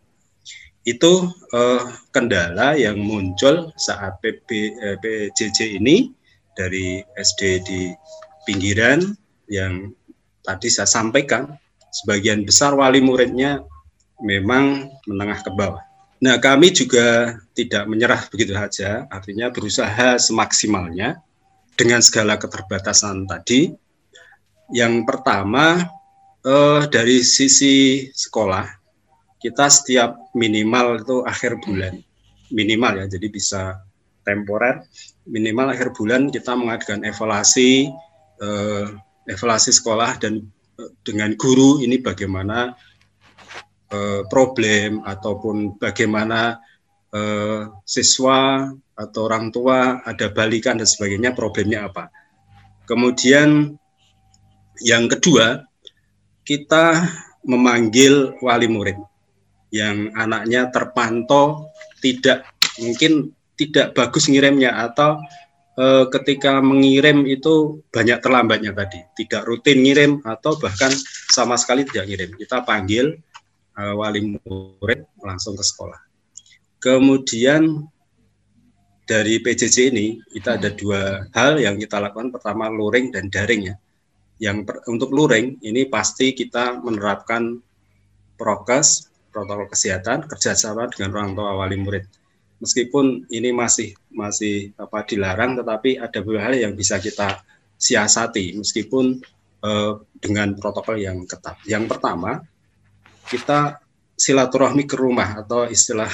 [0.86, 6.08] Itu uh, kendala yang muncul saat PB, eh, PJJ ini
[6.56, 7.92] dari SD di
[8.48, 9.04] pinggiran
[9.48, 9.92] yang
[10.44, 11.56] tadi saya sampaikan,
[11.92, 13.64] sebagian besar wali muridnya
[14.20, 15.82] memang menengah ke bawah.
[16.18, 21.22] Nah, kami juga tidak menyerah begitu saja, artinya berusaha semaksimalnya
[21.78, 23.70] dengan segala keterbatasan tadi.
[24.74, 25.86] Yang pertama,
[26.42, 28.66] eh, dari sisi sekolah,
[29.38, 32.02] kita setiap minimal itu akhir bulan,
[32.50, 33.62] minimal ya, jadi bisa
[34.26, 34.82] temporer,
[35.22, 37.94] minimal akhir bulan kita mengadakan evaluasi,
[38.42, 38.86] eh,
[39.28, 40.40] evaluasi sekolah dan
[40.80, 42.72] eh, dengan guru ini bagaimana
[43.92, 46.58] eh, problem ataupun bagaimana
[47.12, 52.10] eh, siswa atau orang tua ada balikan dan sebagainya problemnya apa.
[52.88, 53.76] Kemudian
[54.82, 55.68] yang kedua
[56.42, 57.04] kita
[57.44, 58.96] memanggil wali murid
[59.68, 61.68] yang anaknya terpantau
[62.00, 62.48] tidak
[62.80, 65.20] mungkin tidak bagus ngirimnya atau
[65.78, 70.90] e, ketika mengirim itu banyak terlambatnya tadi tidak rutin ngirim atau bahkan
[71.30, 73.14] sama sekali tidak ngirim kita panggil
[73.78, 76.00] uh, wali murid langsung ke sekolah.
[76.82, 77.86] Kemudian
[79.08, 82.34] dari PJJ ini kita ada dua hal yang kita lakukan.
[82.34, 83.76] Pertama luring dan daring ya.
[84.38, 87.58] Yang per, untuk luring ini pasti kita menerapkan
[88.38, 92.04] prokes, protokol kesehatan kerjasama dengan orang tua wali murid.
[92.58, 97.38] Meskipun ini masih masih apa dilarang, tetapi ada beberapa hal yang bisa kita
[97.78, 99.22] siasati meskipun
[99.62, 101.62] eh, dengan protokol yang ketat.
[101.70, 102.42] Yang pertama
[103.30, 103.78] kita
[104.18, 106.10] silaturahmi ke rumah atau istilah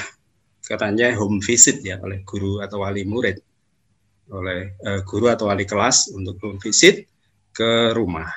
[0.61, 3.41] katanya home visit ya oleh guru atau wali murid
[4.33, 7.05] oleh uh, guru atau wali kelas untuk home visit
[7.53, 8.29] ke rumah.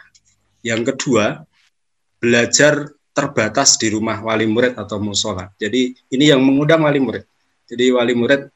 [0.59, 1.47] Yang kedua,
[2.19, 5.47] belajar terbatas di rumah wali murid atau musola.
[5.55, 7.23] Jadi ini yang mengundang wali murid.
[7.67, 8.47] Jadi wali murid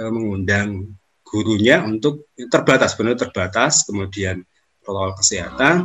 [0.00, 4.40] uh, mengundang gurunya untuk terbatas, benar terbatas, kemudian
[4.80, 5.76] protokol kesehatan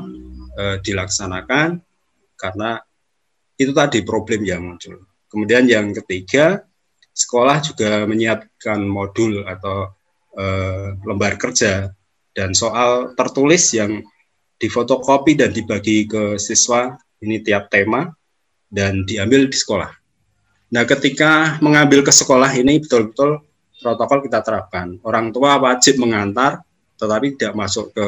[0.56, 1.84] uh, dilaksanakan
[2.40, 2.80] karena
[3.60, 5.04] itu tadi problem yang muncul.
[5.28, 6.64] Kemudian yang ketiga,
[7.20, 9.92] sekolah juga menyiapkan modul atau
[10.32, 10.46] e,
[11.04, 11.92] lembar kerja
[12.32, 14.00] dan soal tertulis yang
[14.56, 18.08] difotokopi dan dibagi ke siswa ini tiap tema
[18.72, 19.92] dan diambil di sekolah.
[20.70, 23.42] Nah, ketika mengambil ke sekolah ini betul-betul
[23.80, 25.00] protokol kita terapkan.
[25.02, 26.62] Orang tua wajib mengantar,
[27.00, 28.08] tetapi tidak masuk ke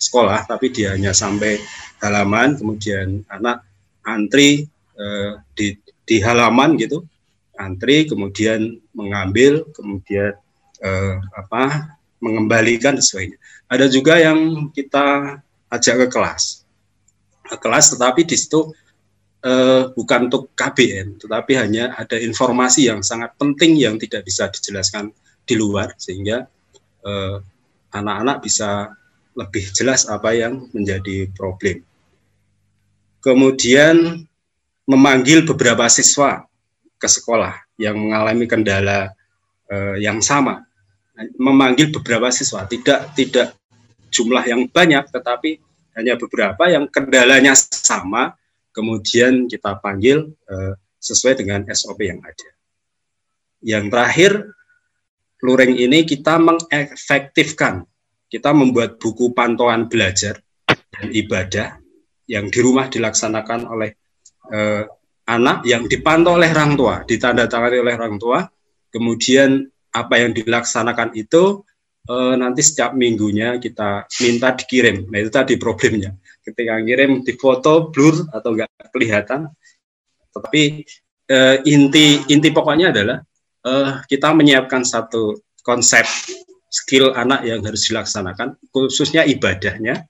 [0.00, 1.60] sekolah, tapi dia hanya sampai
[2.00, 3.66] halaman, kemudian anak
[4.02, 4.66] antri
[4.98, 7.06] eh, di, di halaman gitu
[7.56, 10.34] antri kemudian mengambil kemudian
[10.82, 13.38] eh, apa mengembalikan dan sebagainya
[13.70, 15.38] ada juga yang kita
[15.70, 16.66] ajak ke kelas
[17.46, 18.74] ke kelas tetapi di situ
[19.42, 25.10] eh, bukan untuk KBN tetapi hanya ada informasi yang sangat penting yang tidak bisa dijelaskan
[25.42, 26.46] di luar sehingga
[27.02, 27.36] eh,
[27.92, 28.90] anak-anak bisa
[29.32, 31.80] lebih jelas apa yang menjadi problem.
[33.22, 34.26] Kemudian
[34.84, 36.44] memanggil beberapa siswa
[36.98, 39.14] ke sekolah yang mengalami kendala
[39.70, 40.62] eh, yang sama,
[41.38, 43.54] memanggil beberapa siswa, tidak tidak
[44.12, 45.58] jumlah yang banyak, tetapi
[45.96, 48.36] hanya beberapa yang kendalanya sama,
[48.72, 52.50] kemudian kita panggil eh, sesuai dengan SOP yang ada.
[53.62, 54.32] Yang terakhir,
[55.44, 57.86] luring ini kita mengefektifkan,
[58.26, 61.78] kita membuat buku pantauan belajar dan ibadah
[62.26, 63.90] yang di rumah dilaksanakan oleh
[64.50, 64.84] eh,
[65.28, 68.40] anak yang dipantau oleh orang tua, ditandatangani oleh orang tua,
[68.90, 71.62] kemudian apa yang dilaksanakan itu
[72.08, 75.10] eh, nanti setiap minggunya kita minta dikirim.
[75.10, 76.14] Nah itu tadi problemnya.
[76.42, 79.46] Ketika ngirim di foto blur atau enggak kelihatan,
[80.34, 80.82] tetapi
[81.30, 83.18] eh, inti inti pokoknya adalah
[83.62, 86.02] eh, kita menyiapkan satu konsep
[86.66, 90.02] skill anak yang harus dilaksanakan, khususnya ibadahnya,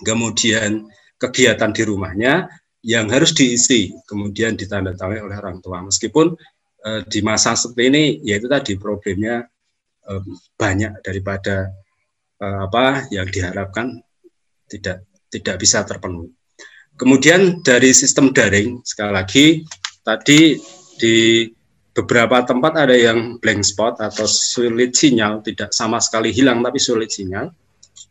[0.00, 0.88] kemudian
[1.20, 2.48] kegiatan di rumahnya,
[2.84, 5.84] yang harus diisi kemudian ditandatangani oleh orang tua.
[5.84, 6.32] Meskipun
[6.88, 9.44] eh, di masa seperti ini yaitu tadi problemnya
[10.08, 10.22] eh,
[10.56, 11.84] banyak daripada
[12.40, 14.00] uh, apa yang diharapkan
[14.66, 16.30] tidak tidak bisa terpenuhi.
[16.94, 19.46] Kemudian dari sistem daring sekali lagi
[20.06, 20.54] tadi
[20.94, 21.50] di
[21.90, 27.10] beberapa tempat ada yang blank spot atau sulit sinyal, tidak sama sekali hilang tapi sulit
[27.10, 27.50] sinyal.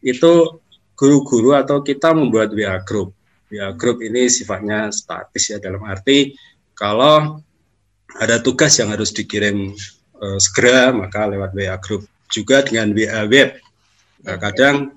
[0.03, 0.59] Itu
[0.99, 3.15] guru-guru atau kita membuat WA group.
[3.47, 6.35] WA group ini sifatnya statis ya dalam arti
[6.75, 7.39] kalau
[8.19, 9.71] ada tugas yang harus dikirim
[10.19, 12.03] uh, segera maka lewat WA group.
[12.27, 13.59] Juga dengan WA web.
[14.25, 14.95] Nah, kadang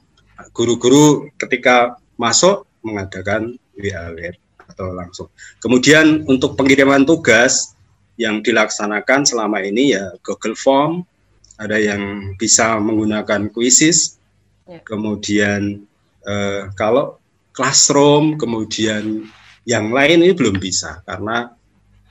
[0.55, 4.35] guru-guru ketika masuk mengadakan WA web
[4.67, 5.29] atau langsung.
[5.63, 7.77] Kemudian untuk pengiriman tugas
[8.17, 11.05] yang dilaksanakan selama ini ya Google Form,
[11.57, 14.21] ada yang bisa menggunakan quizzes,
[14.69, 14.81] ya.
[14.85, 15.85] kemudian
[16.25, 17.21] eh, kalau
[17.57, 19.29] classroom, kemudian
[19.65, 21.53] yang lain ini belum bisa karena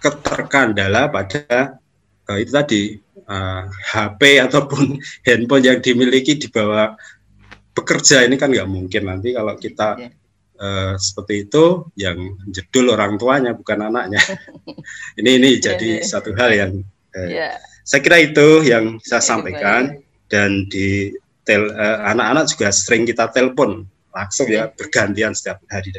[0.01, 1.77] keterkandala pada
[2.29, 2.83] eh, itu tadi
[3.17, 3.63] eh,
[3.93, 6.93] HP ataupun handphone yang dimiliki di bawah
[7.75, 10.09] bekerja ini kan nggak mungkin nanti kalau kita ya
[10.59, 14.21] uh, seperti itu yang jedul orang tuanya bukan anaknya.
[15.19, 16.07] ini ini yeah, jadi yeah.
[16.07, 16.71] satu hal yang
[17.15, 17.55] uh, yeah.
[17.83, 20.29] saya kira itu yang saya yeah, sampaikan yeah.
[20.31, 21.13] dan di
[21.45, 23.85] tel uh, anak-anak juga sering kita telepon
[24.15, 25.91] langsung ya bergantian setiap hari.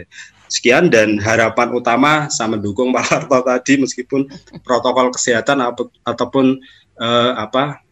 [0.47, 4.31] Sekian dan harapan utama saya mendukung Pak Harto tadi meskipun
[4.63, 5.59] protokol kesehatan
[6.07, 6.63] ataupun
[7.03, 7.83] uh, apa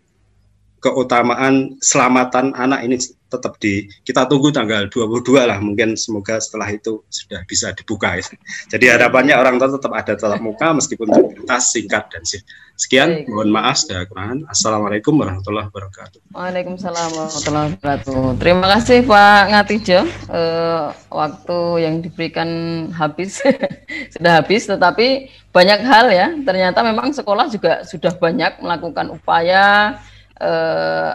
[0.78, 2.96] keutamaan selamatan anak ini
[3.34, 8.24] tetap di kita tunggu tanggal 22 lah mungkin semoga setelah itu sudah bisa dibuka ya.
[8.70, 11.10] Jadi harapannya orang tua tetap ada tetap muka meskipun
[11.44, 12.40] tas singkat dan sih.
[12.74, 14.50] Sekian, mohon maaf sudah kekurangan.
[14.50, 16.18] Assalamualaikum warahmatullahi wabarakatuh.
[16.34, 18.22] Waalaikumsalam warahmatullahi wabarakatuh.
[18.42, 20.00] Terima kasih Pak Ngatijo.
[20.26, 22.50] Uh, waktu yang diberikan
[22.90, 23.38] habis
[24.18, 26.34] sudah habis, tetapi banyak hal ya.
[26.42, 29.94] Ternyata memang sekolah juga sudah banyak melakukan upaya
[30.42, 31.12] eh,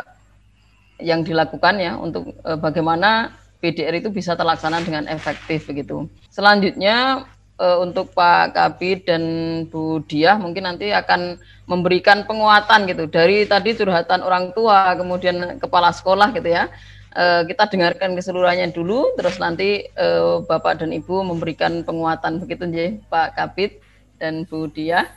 [1.00, 6.08] yang dilakukan ya untuk eh, bagaimana PDR itu bisa terlaksana dengan efektif begitu.
[6.32, 7.28] Selanjutnya
[7.60, 9.24] eh, untuk Pak Kabit dan
[9.68, 15.92] Bu Diah mungkin nanti akan memberikan penguatan gitu dari tadi curhatan orang tua kemudian kepala
[15.92, 16.72] sekolah gitu ya.
[17.10, 22.96] Eh, kita dengarkan keseluruhannya dulu terus nanti eh, Bapak dan Ibu memberikan penguatan begitu ya
[23.10, 23.82] Pak Kabit
[24.22, 25.10] dan Bu Diah.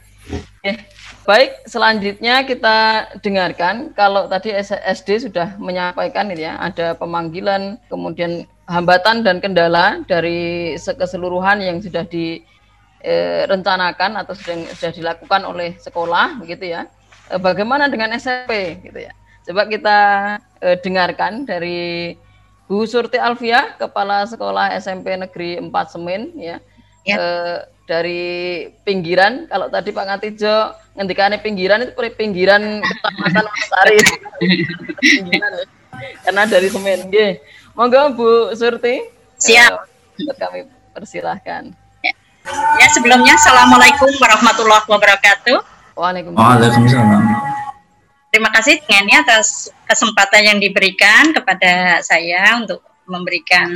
[1.22, 1.54] Baik.
[1.66, 9.40] Selanjutnya kita dengarkan kalau tadi SD sudah menyampaikan ini ya, ada pemanggilan, kemudian hambatan dan
[9.42, 16.86] kendala dari keseluruhan yang sudah direncanakan atau sudah sudah dilakukan oleh sekolah, begitu ya.
[17.30, 19.12] Eh, bagaimana dengan SMP, gitu ya?
[19.46, 19.98] Coba kita
[20.62, 22.16] eh, dengarkan dari
[22.70, 26.60] Bu Surti Alfia, Kepala Sekolah SMP Negeri 4 Semen, ya.
[27.06, 27.16] ya.
[27.18, 33.98] Eh, dari pinggiran kalau tadi Pak Ngatijo ngendikannya pinggiran itu pinggiran kecamatan Sari
[36.24, 37.40] karena dari Semen G.
[37.72, 39.06] Monggo Bu Surti.
[39.40, 39.88] Siap.
[40.20, 41.72] Uh, kami persilahkan.
[42.04, 42.12] Ya.
[42.78, 45.58] ya sebelumnya Assalamualaikum warahmatullahi wabarakatuh.
[45.96, 47.22] Waalaikumsalam.
[48.32, 53.68] Terima kasih Ngeni atas kesempatan yang diberikan kepada saya untuk memberikan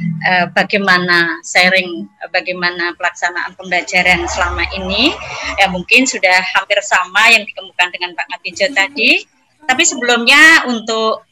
[0.00, 5.12] uh, bagaimana sharing uh, bagaimana pelaksanaan pembelajaran selama ini?
[5.60, 9.24] Ya mungkin sudah hampir sama yang dikemukakan dengan Pak Ngatijo tadi.
[9.62, 11.22] Tapi sebelumnya untuk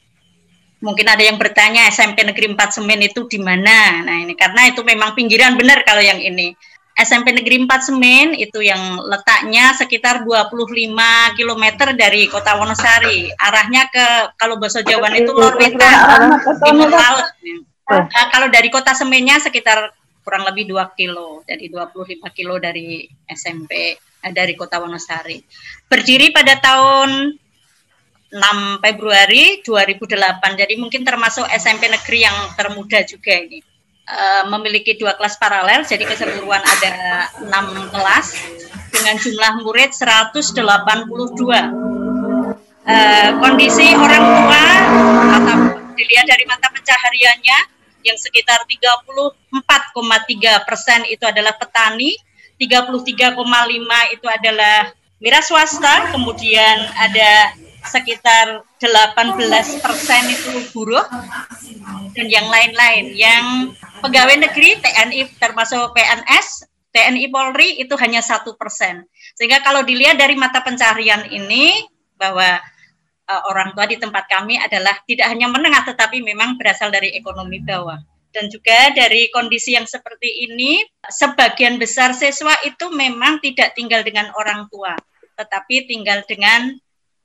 [0.80, 4.00] mungkin ada yang bertanya SMP Negeri 4 Semen itu di mana?
[4.06, 6.56] Nah ini karena itu memang pinggiran benar kalau yang ini.
[7.00, 10.92] SMP Negeri 4 Semen itu yang letaknya sekitar 25
[11.38, 11.64] km
[11.96, 13.32] dari Kota Wonosari.
[13.40, 17.24] Arahnya ke kalau bahasa Jawa itu Lor Wetan, timur laut.
[17.90, 19.90] Uh, kalau dari kota Semennya sekitar
[20.22, 25.42] kurang lebih 2 kilo, jadi 25 kilo dari SMP, eh, dari kota Wonosari.
[25.90, 27.34] Berdiri pada tahun
[28.30, 33.58] 6 Februari 2008, jadi mungkin termasuk SMP negeri yang termuda juga ini.
[34.10, 38.42] Uh, memiliki dua kelas paralel, jadi keseluruhan ada enam kelas
[38.90, 40.50] dengan jumlah murid 182.
[42.90, 44.64] Uh, kondisi orang tua
[45.30, 45.56] atau
[45.94, 47.58] dilihat dari mata pencahariannya
[48.02, 52.16] yang sekitar 34,3 persen itu adalah petani,
[52.60, 61.04] 33,5 itu adalah wira swasta, kemudian ada sekitar 18 persen itu buruh,
[62.12, 63.16] dan yang lain-lain.
[63.16, 63.44] Yang
[64.04, 69.08] pegawai negeri TNI termasuk PNS, TNI Polri itu hanya satu persen.
[69.38, 71.88] Sehingga kalau dilihat dari mata pencarian ini
[72.20, 72.60] bahwa
[73.30, 77.62] uh, orang tua di tempat kami adalah tidak hanya menengah tetapi memang berasal dari ekonomi
[77.62, 78.02] bawah.
[78.30, 84.30] Dan juga dari kondisi yang seperti ini, sebagian besar siswa itu memang tidak tinggal dengan
[84.38, 84.94] orang tua,
[85.34, 86.78] tetapi tinggal dengan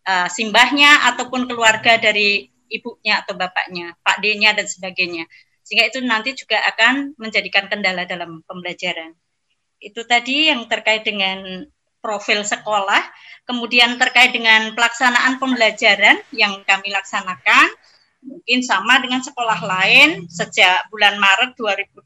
[0.09, 5.29] uh, simbahnya ataupun keluarga dari ibunya atau bapaknya, Pak D-nya dan sebagainya.
[5.61, 9.13] Sehingga itu nanti juga akan menjadikan kendala dalam pembelajaran.
[9.77, 11.69] Itu tadi yang terkait dengan
[12.05, 13.01] profil sekolah,
[13.49, 17.73] kemudian terkait dengan pelaksanaan pembelajaran yang kami laksanakan,
[18.21, 22.05] mungkin sama dengan sekolah lain, sejak bulan Maret 2020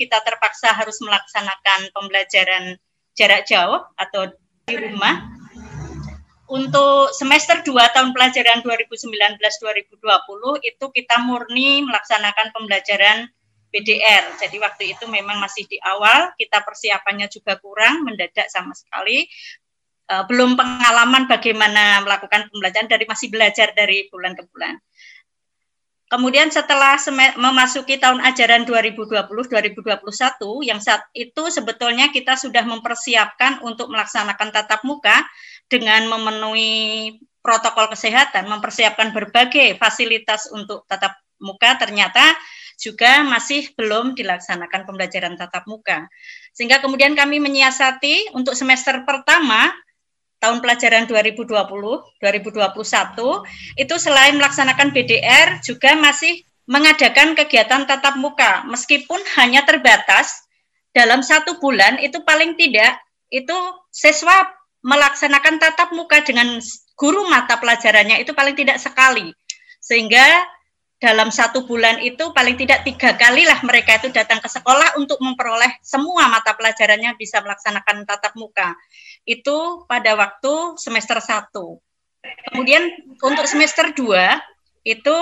[0.00, 2.80] kita terpaksa harus melaksanakan pembelajaran
[3.12, 4.32] jarak jauh atau
[4.64, 5.36] di rumah.
[6.46, 9.98] Untuk semester 2 tahun pelajaran 2019-2020
[10.62, 13.26] itu kita murni melaksanakan pembelajaran
[13.76, 14.40] BDR.
[14.40, 19.28] Jadi waktu itu memang masih di awal, kita persiapannya juga kurang, mendadak sama sekali.
[20.06, 24.80] Uh, belum pengalaman bagaimana melakukan pembelajaran dari masih belajar dari bulan ke bulan.
[26.06, 26.94] Kemudian setelah
[27.34, 29.82] memasuki tahun ajaran 2020-2021
[30.62, 35.26] yang saat itu sebetulnya kita sudah mempersiapkan untuk melaksanakan tatap muka
[35.66, 42.22] dengan memenuhi protokol kesehatan, mempersiapkan berbagai fasilitas untuk tatap muka ternyata
[42.76, 46.06] juga masih belum dilaksanakan pembelajaran tatap muka.
[46.52, 49.72] Sehingga kemudian kami menyiasati untuk semester pertama
[50.36, 51.48] tahun pelajaran 2020
[52.20, 60.44] 2021 itu selain melaksanakan BDR juga masih mengadakan kegiatan tatap muka meskipun hanya terbatas
[60.92, 63.00] dalam satu bulan itu paling tidak
[63.32, 63.56] itu
[63.88, 64.44] siswa
[64.84, 66.60] melaksanakan tatap muka dengan
[66.94, 69.32] guru mata pelajarannya itu paling tidak sekali
[69.80, 70.26] sehingga
[70.96, 75.20] dalam satu bulan itu paling tidak tiga kali lah mereka itu datang ke sekolah untuk
[75.20, 78.72] memperoleh semua mata pelajarannya bisa melaksanakan tatap muka
[79.28, 81.52] itu pada waktu semester 1.
[82.50, 82.82] Kemudian
[83.20, 85.16] untuk semester 2 itu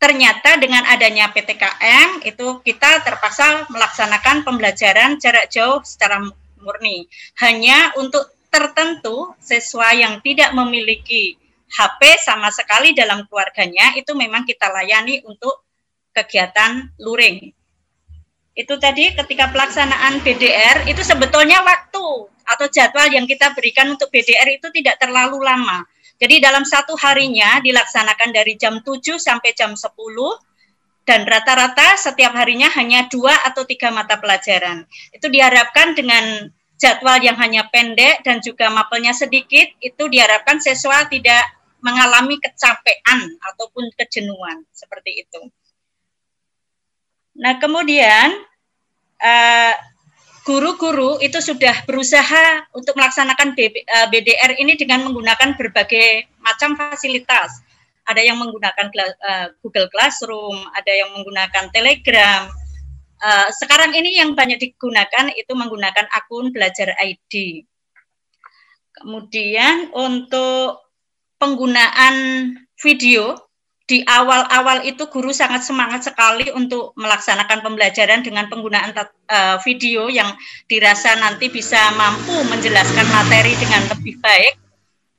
[0.00, 6.22] ternyata dengan adanya PTKM itu kita terpaksa melaksanakan pembelajaran jarak jauh secara
[6.62, 7.10] murni.
[7.44, 11.36] Hanya untuk tertentu siswa yang tidak memiliki
[11.74, 15.66] HP sama sekali dalam keluarganya itu memang kita layani untuk
[16.14, 17.50] kegiatan luring.
[18.54, 24.46] Itu tadi ketika pelaksanaan BDR itu sebetulnya waktu atau jadwal yang kita berikan untuk BDR
[24.54, 25.82] itu tidak terlalu lama.
[26.22, 29.90] Jadi dalam satu harinya dilaksanakan dari jam 7 sampai jam 10
[31.02, 34.86] dan rata-rata setiap harinya hanya dua atau tiga mata pelajaran.
[35.10, 36.48] Itu diharapkan dengan
[36.78, 41.44] jadwal yang hanya pendek dan juga mapelnya sedikit, itu diharapkan siswa tidak
[41.84, 45.40] mengalami kecapean ataupun kejenuhan seperti itu.
[47.36, 48.32] Nah kemudian
[49.20, 49.74] uh,
[50.44, 53.56] guru-guru itu sudah berusaha untuk melaksanakan
[54.12, 57.64] BDR eh, ini dengan menggunakan berbagai macam fasilitas.
[58.04, 62.52] Ada yang menggunakan eh, Google Classroom, ada yang menggunakan Telegram.
[63.24, 67.64] Eh, sekarang ini yang banyak digunakan itu menggunakan akun belajar ID.
[69.00, 70.83] Kemudian untuk
[71.38, 72.14] penggunaan
[72.78, 73.44] video
[73.84, 80.32] di awal-awal itu guru sangat semangat sekali untuk melaksanakan pembelajaran dengan penggunaan uh, video yang
[80.64, 84.56] dirasa nanti bisa mampu menjelaskan materi dengan lebih baik.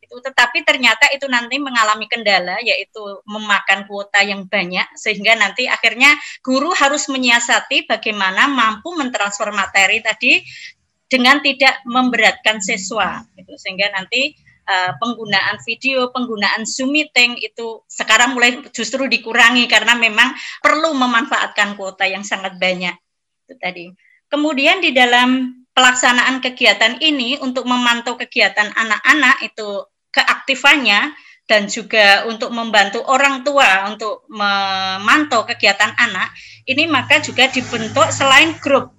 [0.01, 6.17] Itu tetapi ternyata itu nanti mengalami kendala yaitu memakan kuota yang banyak sehingga nanti akhirnya
[6.41, 10.41] guru harus menyiasati bagaimana mampu mentransfer materi tadi
[11.05, 13.53] dengan tidak memberatkan siswa gitu.
[13.61, 14.33] Sehingga nanti
[14.65, 21.77] uh, penggunaan video, penggunaan Zoom meeting itu sekarang mulai justru dikurangi karena memang perlu memanfaatkan
[21.77, 22.93] kuota yang sangat banyak.
[23.45, 23.85] Itu tadi.
[24.25, 31.13] Kemudian di dalam pelaksanaan kegiatan ini untuk memantau kegiatan anak-anak itu keaktifannya
[31.45, 36.33] dan juga untuk membantu orang tua untuk memantau kegiatan anak
[36.65, 38.94] ini maka juga dibentuk selain grup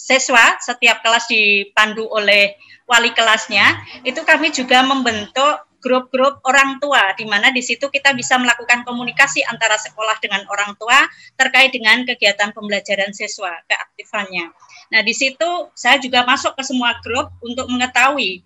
[0.00, 2.56] siswa setiap kelas dipandu oleh
[2.88, 8.36] wali kelasnya, itu kami juga membentuk grup-grup orang tua di mana di situ kita bisa
[8.36, 11.08] melakukan komunikasi antara sekolah dengan orang tua
[11.40, 14.52] terkait dengan kegiatan pembelajaran siswa, keaktifannya.
[14.92, 18.44] Nah, di situ saya juga masuk ke semua grup untuk mengetahui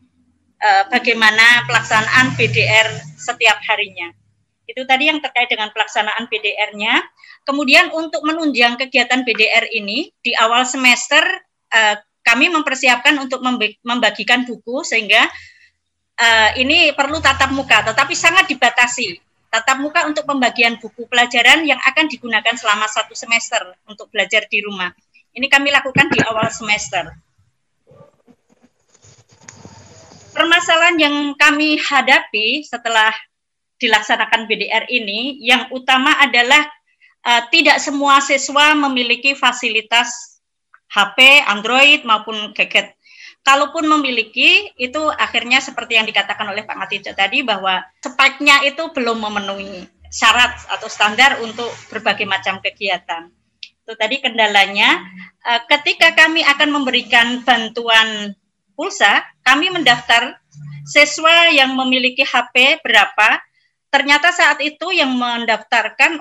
[0.62, 2.88] uh, bagaimana pelaksanaan BDR
[3.18, 4.14] setiap harinya.
[4.64, 7.04] Itu tadi yang terkait dengan pelaksanaan BDR-nya.
[7.44, 11.20] Kemudian untuk menunjang kegiatan BDR ini di awal semester
[11.72, 13.44] uh, kami mempersiapkan untuk
[13.84, 15.28] membagikan buku sehingga
[16.16, 19.20] uh, ini perlu tatap muka, tetapi sangat dibatasi.
[19.52, 24.64] Tatap muka untuk pembagian buku pelajaran yang akan digunakan selama satu semester untuk belajar di
[24.64, 24.90] rumah.
[25.30, 27.14] Ini kami lakukan di awal semester.
[30.34, 33.14] Permasalahan yang kami hadapi setelah
[33.78, 36.62] dilaksanakan BDR ini, yang utama adalah
[37.26, 40.38] uh, tidak semua siswa memiliki fasilitas
[40.92, 42.94] HP, Android maupun gadget.
[43.44, 49.20] Kalaupun memiliki, itu akhirnya seperti yang dikatakan oleh Pak Ngatijo tadi bahwa speknya itu belum
[49.20, 49.90] memenuhi.
[50.14, 53.34] syarat atau standar untuk berbagai macam kegiatan.
[53.82, 55.02] Itu tadi kendalanya.
[55.42, 58.30] Uh, ketika kami akan memberikan bantuan
[58.78, 60.38] pulsa, kami mendaftar
[60.86, 63.42] siswa yang memiliki HP berapa.
[63.94, 66.18] Ternyata saat itu yang mendaftarkan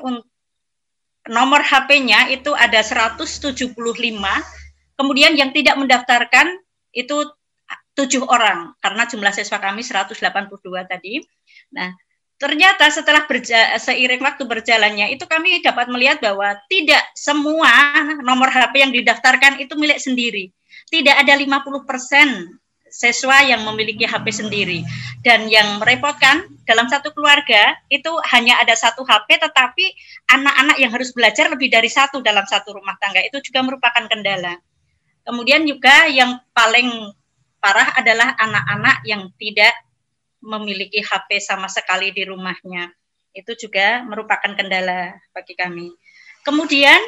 [1.26, 3.74] nomor HP-nya itu ada 175.
[4.94, 6.54] Kemudian yang tidak mendaftarkan
[6.94, 7.34] itu
[7.98, 10.22] tujuh orang karena jumlah siswa kami 182
[10.86, 11.26] tadi.
[11.74, 11.90] Nah,
[12.38, 17.74] ternyata setelah berja seiring waktu berjalannya itu kami dapat melihat bahwa tidak semua
[18.22, 20.54] nomor HP yang didaftarkan itu milik sendiri.
[20.94, 21.90] Tidak ada 50%
[22.94, 24.86] siswa yang memiliki HP sendiri.
[25.26, 29.86] Dan yang merepotkan dalam satu keluarga itu hanya ada satu HP tetapi
[30.30, 34.62] anak-anak yang harus belajar lebih dari satu dalam satu rumah tangga itu juga merupakan kendala.
[35.26, 37.10] Kemudian juga yang paling
[37.58, 39.74] parah adalah anak-anak yang tidak
[40.44, 42.94] memiliki HP sama sekali di rumahnya.
[43.34, 45.90] Itu juga merupakan kendala bagi kami.
[46.44, 47.00] Kemudian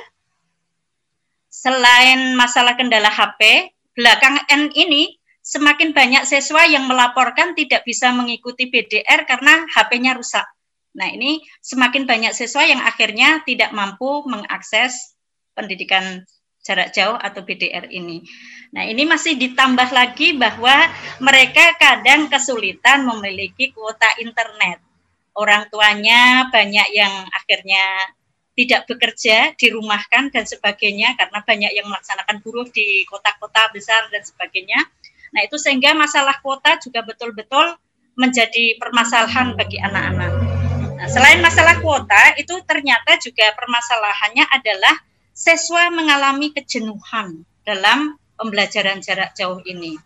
[1.52, 9.30] selain masalah kendala HP, belakangan ini semakin banyak siswa yang melaporkan tidak bisa mengikuti BDR
[9.30, 10.50] karena HP-nya rusak.
[10.98, 15.14] Nah, ini semakin banyak siswa yang akhirnya tidak mampu mengakses
[15.54, 16.26] pendidikan
[16.66, 18.26] jarak jauh atau BDR ini.
[18.74, 20.90] Nah, ini masih ditambah lagi bahwa
[21.22, 24.82] mereka kadang kesulitan memiliki kuota internet.
[25.38, 28.10] Orang tuanya banyak yang akhirnya
[28.56, 34.80] tidak bekerja, dirumahkan dan sebagainya karena banyak yang melaksanakan buruh di kota-kota besar dan sebagainya.
[35.36, 37.76] Nah, itu sehingga masalah kuota juga betul-betul
[38.16, 40.32] menjadi permasalahan bagi anak-anak.
[40.96, 44.96] Nah, selain masalah kuota, itu ternyata juga permasalahannya adalah
[45.36, 50.00] siswa mengalami kejenuhan dalam pembelajaran jarak jauh ini.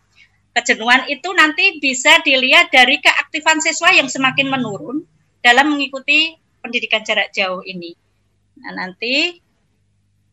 [0.57, 5.05] Kejenuhan itu nanti bisa dilihat dari keaktifan siswa yang semakin menurun
[5.45, 6.33] dalam mengikuti
[6.65, 7.93] pendidikan jarak jauh ini.
[8.57, 9.37] Nah, nanti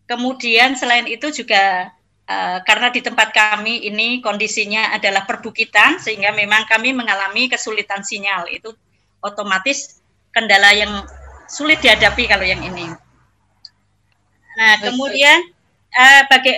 [0.08, 1.92] kemudian selain itu juga
[2.26, 8.50] uh, karena di tempat kami ini kondisinya adalah perbukitan sehingga memang kami mengalami kesulitan sinyal.
[8.50, 8.74] Itu
[9.22, 10.02] otomatis
[10.34, 10.92] kendala yang
[11.48, 12.86] sulit dihadapi kalau yang ini.
[14.56, 15.38] Nah, kemudian
[15.94, 16.52] uh, bagi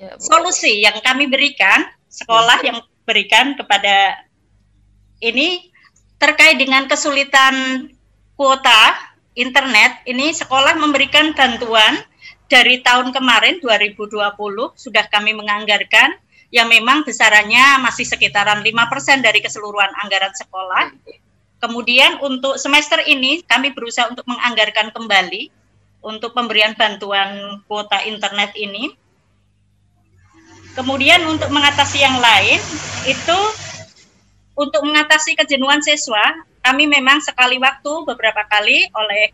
[0.00, 4.16] ya, solusi yang kami berikan, sekolah yang berikan kepada
[5.20, 5.70] ini
[6.16, 7.88] terkait dengan kesulitan
[8.34, 8.96] kuota
[9.36, 12.00] internet, ini sekolah memberikan bantuan
[12.46, 14.20] dari tahun kemarin 2020
[14.76, 16.16] sudah kami menganggarkan
[16.54, 20.94] yang memang besarannya masih sekitaran 5% dari keseluruhan anggaran sekolah.
[21.58, 25.50] Kemudian untuk semester ini kami berusaha untuk menganggarkan kembali
[26.04, 28.92] untuk pemberian bantuan kuota internet ini
[30.74, 32.58] Kemudian untuk mengatasi yang lain
[33.06, 33.38] itu
[34.58, 36.34] untuk mengatasi kejenuhan siswa,
[36.66, 39.30] kami memang sekali waktu beberapa kali oleh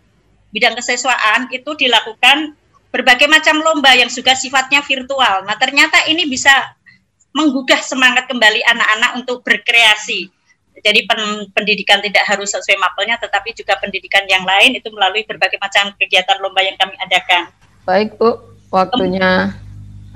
[0.52, 2.52] bidang kesiswaan itu dilakukan
[2.90, 5.46] berbagai macam lomba yang juga sifatnya virtual.
[5.46, 6.52] Nah, ternyata ini bisa
[7.30, 10.30] menggugah semangat kembali anak-anak untuk berkreasi.
[10.80, 11.04] Jadi
[11.52, 16.40] pendidikan tidak harus sesuai mapelnya, tetapi juga pendidikan yang lain itu melalui berbagai macam kegiatan
[16.40, 17.52] lomba yang kami adakan.
[17.84, 18.40] Baik Bu,
[18.72, 19.54] waktunya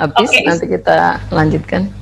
[0.00, 0.42] habis okay.
[0.42, 1.92] nanti kita lanjutkan.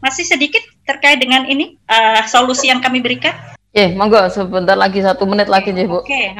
[0.00, 3.36] Masih sedikit terkait dengan ini uh, solusi yang kami berikan?
[3.70, 6.00] Ya, yeah, monggo sebentar lagi satu menit lagi ya Bu.
[6.00, 6.32] Oke, okay,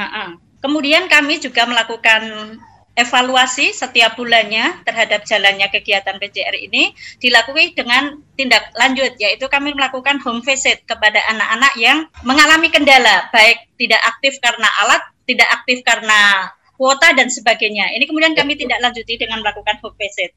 [0.65, 2.57] kemudian kami juga melakukan
[2.95, 6.91] evaluasi setiap bulannya terhadap jalannya kegiatan PJR ini
[7.23, 13.71] dilakukan dengan tindak lanjut yaitu kami melakukan home visit kepada anak-anak yang mengalami kendala baik
[13.79, 17.93] tidak aktif karena alat, tidak aktif karena kuota dan sebagainya.
[17.97, 20.33] Ini kemudian kami tidak lanjuti dengan melakukan home visit.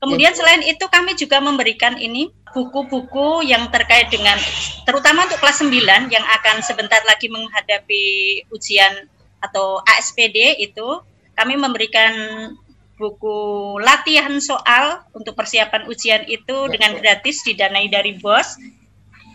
[0.00, 4.34] Kemudian selain itu kami juga memberikan ini buku-buku yang terkait dengan
[4.88, 8.04] terutama untuk kelas 9 yang akan sebentar lagi menghadapi
[8.48, 9.06] ujian
[9.44, 11.04] atau ASPD itu
[11.40, 12.12] kami memberikan
[13.00, 13.38] buku
[13.80, 18.60] latihan soal untuk persiapan ujian itu dengan gratis didanai dari BOS.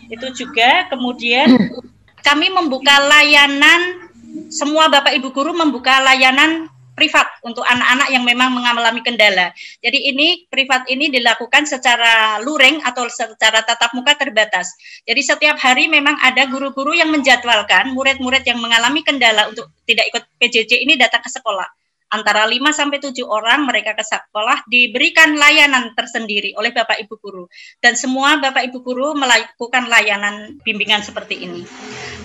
[0.06, 1.50] Itu juga kemudian
[2.26, 4.06] kami membuka layanan
[4.54, 9.52] semua Bapak Ibu guru membuka layanan privat untuk anak-anak yang memang mengalami kendala.
[9.84, 14.72] Jadi ini privat ini dilakukan secara luring atau secara tatap muka terbatas.
[15.04, 20.24] Jadi setiap hari memang ada guru-guru yang menjadwalkan murid-murid yang mengalami kendala untuk tidak ikut
[20.40, 21.68] PJJ ini datang ke sekolah
[22.10, 27.44] antara 5 sampai 7 orang mereka ke sekolah diberikan layanan tersendiri oleh Bapak Ibu guru
[27.82, 31.66] dan semua Bapak Ibu guru melakukan layanan bimbingan seperti ini.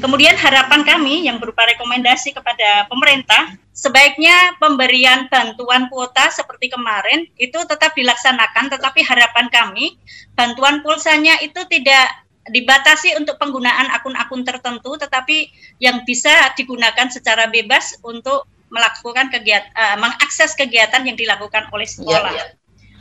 [0.01, 7.57] Kemudian harapan kami yang berupa rekomendasi kepada pemerintah sebaiknya pemberian bantuan kuota seperti kemarin itu
[7.65, 9.97] tetap dilaksanakan tetapi harapan kami
[10.34, 18.01] bantuan pulsanya itu tidak dibatasi untuk penggunaan akun-akun tertentu, tetapi yang bisa digunakan secara bebas
[18.01, 22.34] untuk melakukan kegiatan, uh, mengakses kegiatan yang dilakukan oleh iya, sekolah.
[22.34, 22.45] Ya, ya.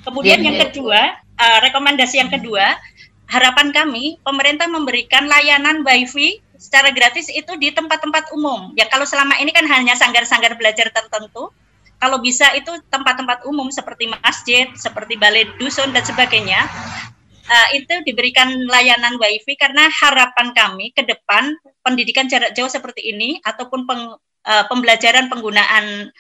[0.03, 0.63] Kemudian ya, yang ya.
[0.69, 1.01] kedua,
[1.39, 2.77] uh, rekomendasi yang kedua,
[3.31, 8.75] harapan kami pemerintah memberikan layanan wifi secara gratis itu di tempat-tempat umum.
[8.75, 11.49] Ya kalau selama ini kan hanya sanggar-sanggar belajar tertentu,
[12.03, 16.67] kalau bisa itu tempat-tempat umum seperti masjid, seperti balai dusun dan sebagainya,
[17.47, 21.55] uh, itu diberikan layanan wifi karena harapan kami ke depan
[21.85, 24.17] pendidikan jarak jauh seperti ini ataupun peng,
[24.47, 26.11] uh, pembelajaran penggunaan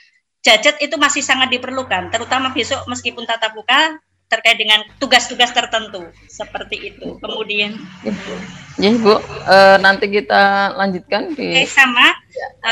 [0.41, 4.01] gadget itu masih sangat diperlukan, terutama besok meskipun tatap muka
[4.31, 7.19] terkait dengan tugas-tugas tertentu seperti itu.
[7.19, 7.75] Kemudian,
[8.79, 11.51] ya Bu, e, nanti kita lanjutkan di.
[11.51, 12.15] Oke, sama.
[12.63, 12.71] E,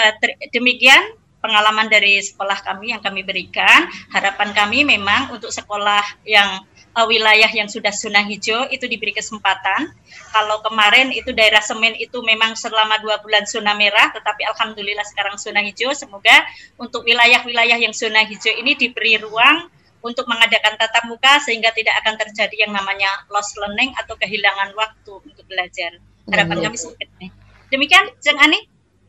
[0.55, 3.91] demikian pengalaman dari sekolah kami yang kami berikan.
[4.15, 6.63] Harapan kami memang untuk sekolah yang
[6.95, 9.93] uh, wilayah yang sudah zona hijau itu diberi kesempatan.
[10.32, 15.36] Kalau kemarin itu daerah Semen itu memang selama dua bulan zona merah, tetapi alhamdulillah sekarang
[15.36, 15.93] zona hijau.
[15.93, 16.45] Semoga
[16.80, 19.68] untuk wilayah-wilayah yang zona hijau ini diberi ruang
[19.99, 25.12] untuk mengadakan tatap muka sehingga tidak akan terjadi yang namanya lost learning atau kehilangan waktu
[25.26, 25.99] untuk belajar.
[26.28, 27.28] Harapan kami seperti ini.
[27.72, 28.68] Demikian, Jeng Ani.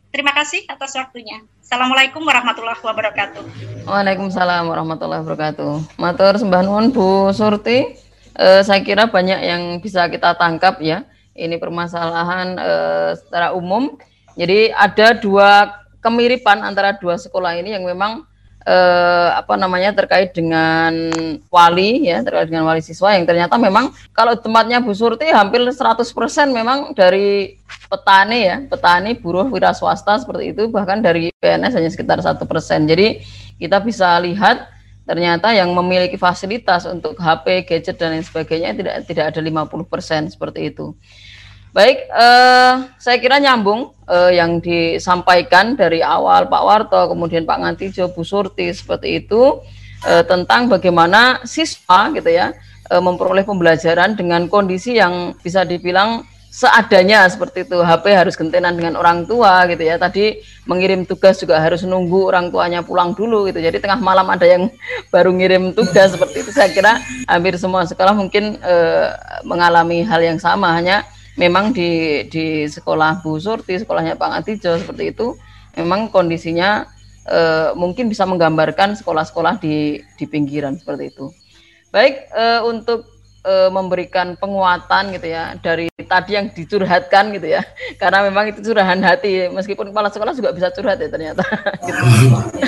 [0.10, 1.46] Terima kasih atas waktunya.
[1.70, 3.46] Assalamualaikum warahmatullahi wabarakatuh.
[3.86, 6.02] Waalaikumsalam warahmatullahi wabarakatuh.
[6.02, 7.94] Matur sembah nuwun Bu Surti.
[8.34, 11.06] Eh, saya kira banyak yang bisa kita tangkap ya.
[11.38, 14.02] Ini permasalahan eh, secara umum.
[14.34, 18.26] Jadi ada dua kemiripan antara dua sekolah ini yang memang
[18.70, 20.94] eh, apa namanya terkait dengan
[21.50, 26.06] wali ya terkait dengan wali siswa yang ternyata memang kalau tempatnya Bu Surti hampir 100%
[26.54, 27.58] memang dari
[27.90, 32.86] petani ya petani buruh wira swasta seperti itu bahkan dari PNS hanya sekitar satu persen
[32.86, 33.18] jadi
[33.58, 34.70] kita bisa lihat
[35.10, 40.70] ternyata yang memiliki fasilitas untuk HP, gadget dan lain sebagainya tidak tidak ada 50% seperti
[40.70, 40.94] itu.
[41.80, 48.12] Baik, eh, saya kira nyambung eh, yang disampaikan dari awal Pak Warto, kemudian Pak Ngantijo,
[48.12, 49.64] Bu Surti seperti itu
[50.04, 52.52] eh, tentang bagaimana siswa gitu ya
[52.92, 57.80] eh, memperoleh pembelajaran dengan kondisi yang bisa dibilang seadanya seperti itu.
[57.80, 59.96] HP harus gentenan dengan orang tua gitu ya.
[59.96, 60.36] Tadi
[60.68, 63.64] mengirim tugas juga harus nunggu orang tuanya pulang dulu gitu.
[63.64, 64.68] Jadi tengah malam ada yang
[65.16, 66.52] baru ngirim tugas seperti itu.
[66.52, 69.16] Saya kira hampir semua sekolah mungkin eh,
[69.48, 71.08] mengalami hal yang sama hanya
[71.40, 75.40] memang di di sekolah Bu Surti, sekolahnya Pak Atijo seperti itu,
[75.80, 76.84] memang kondisinya
[77.24, 81.32] e, mungkin bisa menggambarkan sekolah-sekolah di di pinggiran seperti itu.
[81.96, 83.08] Baik e, untuk
[83.48, 87.64] e, memberikan penguatan gitu ya dari tadi yang dicurhatkan gitu ya,
[88.04, 91.48] karena memang itu curahan hati, meskipun kepala sekolah juga bisa curhat ya ternyata.
[91.88, 92.04] gitu.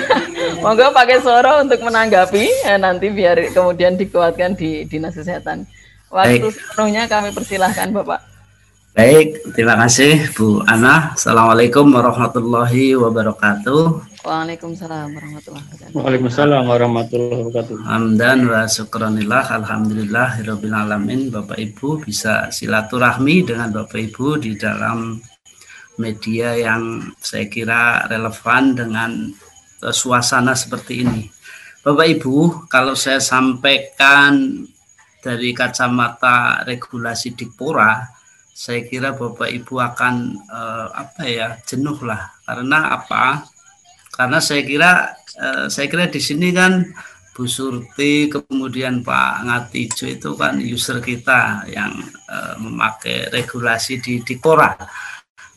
[0.64, 5.68] Monggo pakai suara untuk menanggapi ya, nanti biar kemudian dikuatkan di dinas kesehatan.
[6.12, 8.31] Waktu sepenuhnya kami persilahkan Bapak.
[8.92, 11.16] Baik, terima kasih Bu Ana.
[11.16, 14.04] Assalamualaikum warahmatullahi wabarakatuh.
[14.20, 15.96] Waalaikumsalam warahmatullahi wabarakatuh.
[15.96, 17.76] Waalaikumsalam warahmatullahi wabarakatuh.
[17.88, 25.24] Hamdan wa syukranillah alhamdulillah alamin Bapak Ibu bisa silaturahmi dengan Bapak Ibu di dalam
[25.96, 29.32] media yang saya kira relevan dengan
[29.88, 31.32] suasana seperti ini.
[31.80, 34.68] Bapak Ibu, kalau saya sampaikan
[35.24, 38.20] dari kacamata regulasi Dikpora,
[38.62, 43.42] saya kira Bapak Ibu akan uh, apa ya jenuh lah karena apa?
[44.14, 46.86] Karena saya kira uh, saya kira di sini kan
[47.34, 51.90] Bu Surti kemudian Pak Ngatijo itu kan user kita yang
[52.30, 54.78] uh, memakai regulasi di Dikora.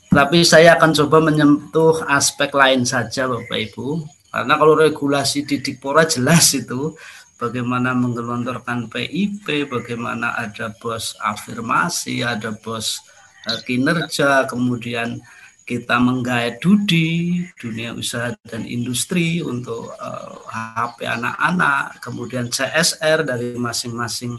[0.09, 4.01] Tapi saya akan coba menyentuh aspek lain saja Bapak Ibu.
[4.33, 6.91] Karena kalau regulasi di Dikpora jelas itu
[7.35, 13.03] bagaimana menggelontorkan PIP, bagaimana ada bos afirmasi, ada bos
[13.47, 15.19] uh, kinerja, kemudian
[15.65, 23.57] kita menggait Dudi, dunia usaha dan industri untuk uh, eh, HP anak-anak, kemudian CSR dari
[23.57, 24.37] masing-masing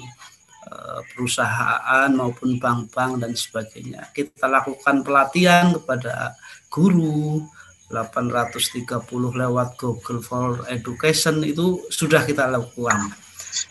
[0.71, 4.07] uh, perusahaan maupun bank-bank dan sebagainya.
[4.15, 6.39] Kita lakukan pelatihan kepada
[6.71, 7.43] guru,
[7.91, 13.15] 830 lewat Google for Education itu sudah kita lakukan.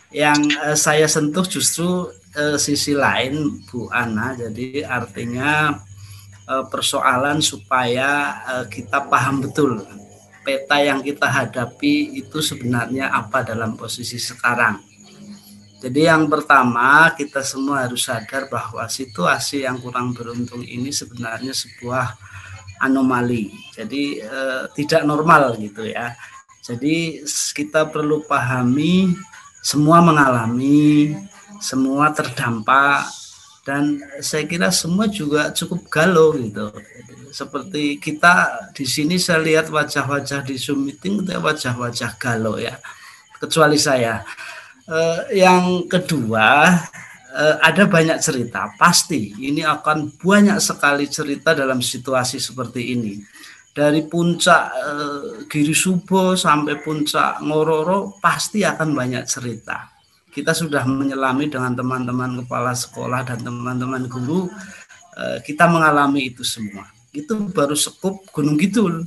[0.08, 5.76] Yang uh, saya sentuh justru uh, sisi lain Bu Ana, jadi artinya
[6.48, 9.84] uh, persoalan supaya uh, kita paham betul
[10.46, 14.78] peta yang kita hadapi itu sebenarnya apa dalam posisi sekarang.
[15.76, 22.16] Jadi yang pertama kita semua harus sadar bahwa situasi yang kurang beruntung ini sebenarnya sebuah
[22.82, 23.52] anomali.
[23.74, 26.12] Jadi eh, tidak normal gitu ya.
[26.66, 27.22] Jadi
[27.54, 29.14] kita perlu pahami
[29.62, 31.14] semua mengalami,
[31.58, 33.06] semua terdampak
[33.66, 36.70] dan saya kira semua juga cukup galau gitu
[37.34, 42.78] seperti kita di sini saya lihat wajah-wajah di Zoom meeting itu wajah-wajah galau ya
[43.42, 44.22] kecuali saya
[44.86, 46.78] eh, yang kedua
[47.36, 48.72] eh, ada banyak cerita.
[48.80, 53.20] Pasti ini akan banyak sekali cerita dalam situasi seperti ini.
[53.76, 59.92] Dari puncak eh, Giri Subo sampai puncak Ngororo pasti akan banyak cerita.
[60.32, 64.48] Kita sudah menyelami dengan teman-teman kepala sekolah dan teman-teman guru
[65.20, 66.88] eh, kita mengalami itu semua.
[67.12, 69.04] Itu baru sekup Gunung Kidul.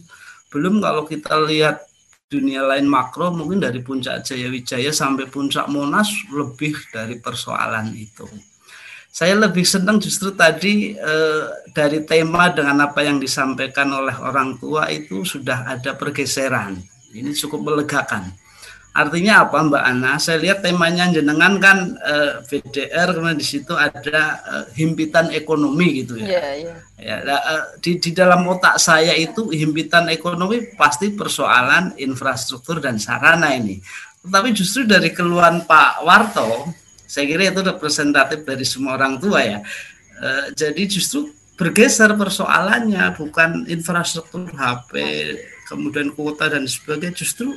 [0.49, 1.88] Belum kalau kita lihat
[2.29, 8.29] dunia lain makro mungkin dari puncak Jaya Wijaya sampai puncak Monas lebih dari persoalan itu.
[9.09, 14.85] Saya lebih senang justru tadi eh, dari tema dengan apa yang disampaikan oleh orang tua
[14.93, 16.77] itu sudah ada pergeseran.
[17.09, 18.29] Ini cukup melegakan
[18.99, 20.19] Artinya apa Mbak Ana?
[20.19, 26.19] Saya lihat temanya jenengan kan eh, VDR kemudian di situ ada eh, himpitan ekonomi gitu
[26.19, 26.27] ya.
[26.27, 26.75] Iya, iya.
[26.99, 33.55] Ya, eh, di di dalam otak saya itu himpitan ekonomi pasti persoalan infrastruktur dan sarana
[33.55, 33.79] ini.
[34.19, 36.67] Tetapi justru dari keluhan Pak Warto,
[37.07, 39.63] saya kira itu representatif dari semua orang tua ya.
[40.19, 44.91] Eh, jadi justru bergeser persoalannya bukan infrastruktur HP,
[45.71, 47.55] kemudian kuota dan sebagainya justru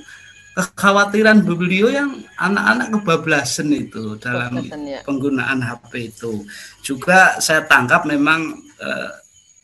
[0.52, 5.00] kekhawatiran beliau yang anak-anak kebablasan itu dalam ya.
[5.04, 6.44] penggunaan HP itu.
[6.84, 9.12] Juga saya tangkap memang eh,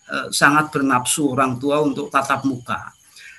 [0.09, 2.93] eh, sangat bernafsu orang tua untuk tatap muka.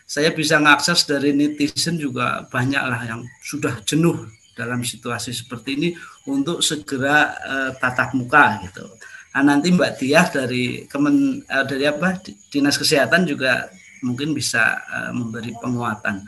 [0.09, 4.25] Saya bisa mengakses dari netizen juga banyaklah yang sudah jenuh
[4.57, 5.89] dalam situasi seperti ini
[6.29, 8.85] untuk segera eh, tatap muka gitu.
[9.29, 12.17] Nah, nanti Mbak Tiah dari Kemen eh, dari apa
[12.49, 13.69] Dinas Kesehatan juga
[14.05, 16.25] mungkin bisa eh, memberi penguatan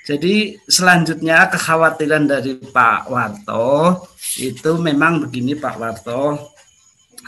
[0.00, 4.08] jadi selanjutnya kekhawatiran dari Pak Warto
[4.40, 6.22] itu memang begini Pak Warto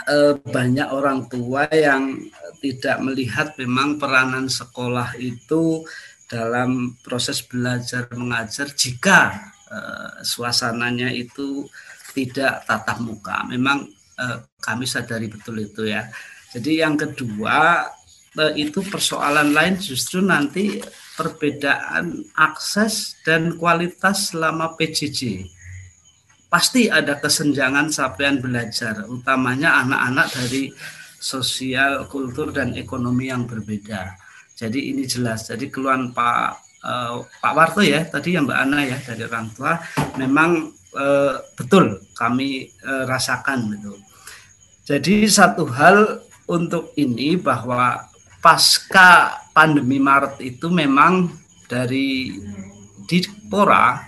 [0.09, 2.17] eh, banyak orang tua yang
[2.65, 5.85] tidak melihat memang peranan sekolah itu
[6.33, 11.69] dalam proses belajar mengajar jika eh, suasananya itu
[12.17, 13.45] tidak tatap muka.
[13.53, 13.85] Memang
[14.17, 16.09] eh, kami sadari betul itu ya.
[16.57, 17.85] Jadi yang kedua
[18.57, 20.81] itu persoalan lain justru nanti
[21.17, 25.49] perbedaan akses dan kualitas selama PJJ.
[26.53, 30.69] Pasti ada kesenjangan capaian belajar, utamanya anak-anak dari
[31.17, 34.19] sosial, kultur, dan ekonomi yang berbeda.
[34.53, 35.49] Jadi ini jelas.
[35.49, 39.81] Jadi keluhan Pak uh, Pak Warto ya, tadi yang Mbak Ana ya dari orang tua,
[40.19, 43.97] memang uh, betul kami uh, rasakan gitu.
[44.83, 48.12] Jadi satu hal untuk ini bahwa
[48.43, 51.31] pasca pandemi Maret itu memang
[51.71, 52.35] dari
[53.07, 54.03] Dikpora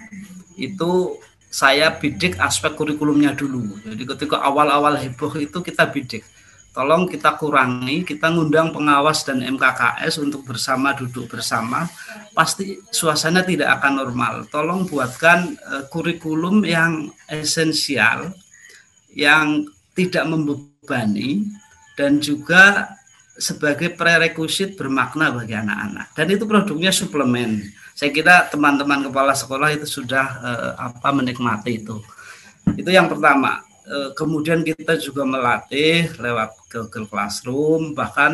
[0.59, 1.17] itu
[1.55, 3.79] saya bidik aspek kurikulumnya dulu.
[3.87, 6.27] Jadi ketika awal-awal heboh itu kita bidik.
[6.75, 11.87] Tolong kita kurangi, kita ngundang pengawas dan MKKS untuk bersama duduk bersama.
[12.35, 14.35] Pasti suasana tidak akan normal.
[14.51, 18.35] Tolong buatkan uh, kurikulum yang esensial,
[19.15, 21.47] yang tidak membebani
[21.95, 22.99] dan juga
[23.35, 26.15] sebagai prerequisite bermakna bagi anak-anak.
[26.15, 27.67] Dan itu produknya suplemen.
[27.95, 31.99] Saya kira teman-teman kepala sekolah itu sudah eh, apa menikmati itu.
[32.75, 33.63] Itu yang pertama.
[33.85, 37.93] Eh, kemudian kita juga melatih lewat Google Classroom.
[37.95, 38.33] Bahkan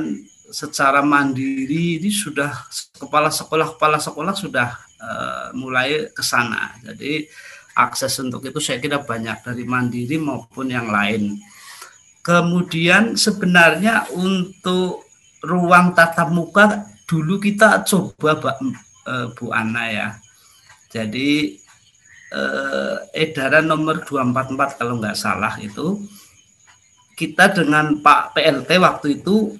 [0.51, 2.51] secara mandiri ini sudah
[2.98, 4.68] kepala sekolah kepala sekolah sudah
[5.01, 6.76] eh, mulai ke sana.
[6.84, 7.24] Jadi
[7.76, 11.40] akses untuk itu saya kira banyak dari mandiri maupun yang lain
[12.21, 15.09] Kemudian sebenarnya untuk
[15.41, 18.57] ruang tatap muka dulu kita coba Mbak
[19.09, 20.09] e, Bu Ana ya.
[20.91, 21.61] Jadi
[22.31, 26.03] eh, edaran nomor 244 kalau nggak salah itu
[27.18, 29.55] kita dengan Pak PLT waktu itu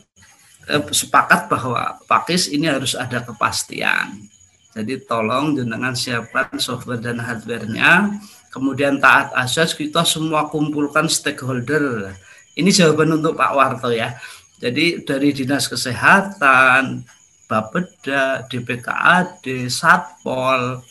[0.71, 4.27] eh, sepakat bahwa Pakis ini harus ada kepastian.
[4.71, 8.23] Jadi tolong jenengan siapkan software dan hardware-nya.
[8.55, 12.15] Kemudian taat asas kita semua kumpulkan stakeholder
[12.59, 14.17] ini jawaban untuk Pak Warto ya.
[14.61, 17.07] Jadi dari Dinas Kesehatan,
[17.49, 20.85] Bapeda, DPKAD, Satpol,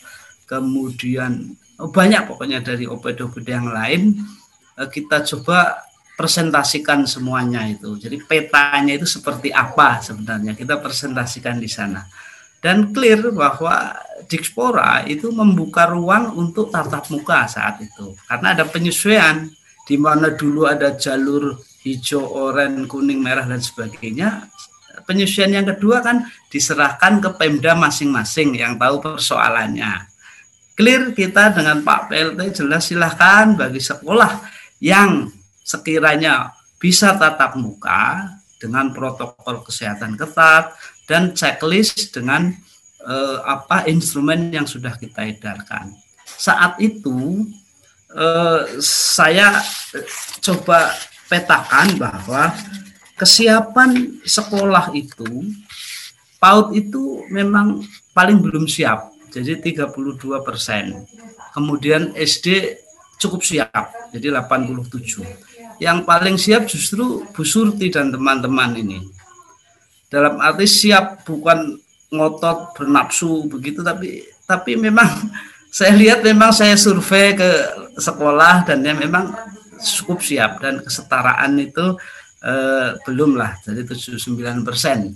[0.44, 4.18] kemudian oh banyak pokoknya dari OPD-OPD yang lain
[4.76, 5.86] eh, kita coba
[6.18, 7.96] presentasikan semuanya itu.
[7.96, 12.04] Jadi petanya itu seperti apa sebenarnya kita presentasikan di sana.
[12.60, 13.96] Dan clear bahwa
[14.28, 18.12] Dikspora itu membuka ruang untuk tatap muka saat itu.
[18.28, 19.48] Karena ada penyesuaian
[19.90, 24.46] di mana dulu ada jalur hijau, oranye, kuning, merah dan sebagainya.
[25.02, 30.06] Penyusuan yang kedua kan diserahkan ke Pemda masing-masing yang tahu persoalannya.
[30.78, 34.46] Clear kita dengan Pak PLT jelas silahkan bagi sekolah
[34.78, 35.26] yang
[35.66, 40.70] sekiranya bisa tatap muka dengan protokol kesehatan ketat
[41.10, 42.54] dan checklist dengan
[43.02, 45.90] eh, apa instrumen yang sudah kita edarkan.
[46.24, 47.50] Saat itu
[48.14, 49.60] eh, saya
[50.42, 50.94] coba
[51.30, 52.50] petakan bahwa
[53.14, 55.46] kesiapan sekolah itu
[56.40, 57.84] PAUD itu memang
[58.16, 61.04] paling belum siap, jadi 32 persen.
[61.52, 62.80] Kemudian SD
[63.20, 65.20] cukup siap, jadi 87.
[65.76, 69.04] Yang paling siap justru Bu Surti dan teman-teman ini.
[70.08, 71.76] Dalam arti siap bukan
[72.08, 75.06] ngotot bernafsu begitu, tapi tapi memang
[75.70, 77.50] saya lihat memang saya survei ke
[77.96, 79.30] sekolah dan ya memang
[79.80, 81.96] cukup siap dan kesetaraan itu
[82.42, 85.14] eh, belum lah, jadi 79 persen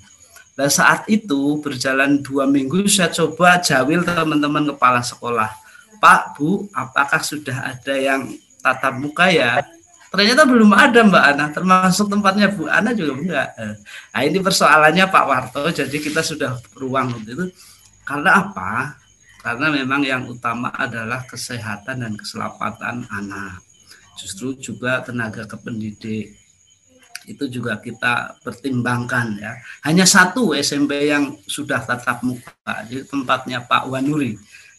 [0.55, 5.51] Nah saat itu berjalan dua minggu saya coba jawil teman-teman kepala sekolah.
[5.99, 8.31] Pak, Bu, apakah sudah ada yang
[8.63, 9.67] tatap muka ya?
[10.15, 13.49] Ternyata belum ada Mbak Ana, termasuk tempatnya Bu Ana juga enggak.
[14.15, 17.45] Nah ini persoalannya Pak Warto, jadi kita sudah ruang untuk itu.
[18.07, 18.95] Karena apa?
[19.45, 23.61] Karena memang yang utama adalah kesehatan dan keselamatan anak.
[24.17, 26.33] Justru juga tenaga kependidik
[27.25, 29.53] itu juga kita pertimbangkan ya.
[29.85, 34.37] Hanya satu SMP yang sudah tatap muka di tempatnya Pak Wanuri,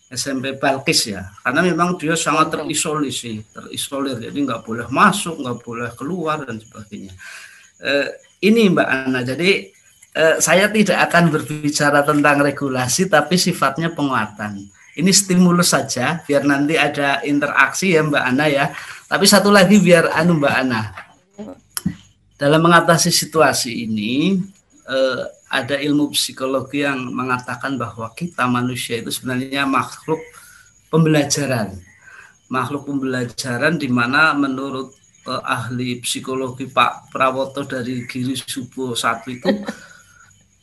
[0.10, 1.30] SMP Balkis ya.
[1.42, 7.14] Karena memang dia sangat terisolasi, terisolir, jadi nggak boleh masuk, nggak boleh keluar dan sebagainya.
[7.82, 8.08] Eh,
[8.46, 9.75] ini Mbak Ana, jadi
[10.16, 14.72] eh, saya tidak akan berbicara tentang regulasi, tapi sifatnya penguatan.
[14.96, 18.72] Ini stimulus saja, biar nanti ada interaksi ya Mbak Ana ya.
[19.12, 21.06] Tapi satu lagi biar anu Mbak Ana
[22.36, 24.40] dalam mengatasi situasi ini
[24.88, 30.20] eh, ada ilmu psikologi yang mengatakan bahwa kita manusia itu sebenarnya makhluk
[30.92, 31.80] pembelajaran
[32.52, 34.92] makhluk pembelajaran di mana menurut
[35.32, 39.52] eh, ahli psikologi Pak Prawoto dari Giri Subo satu itu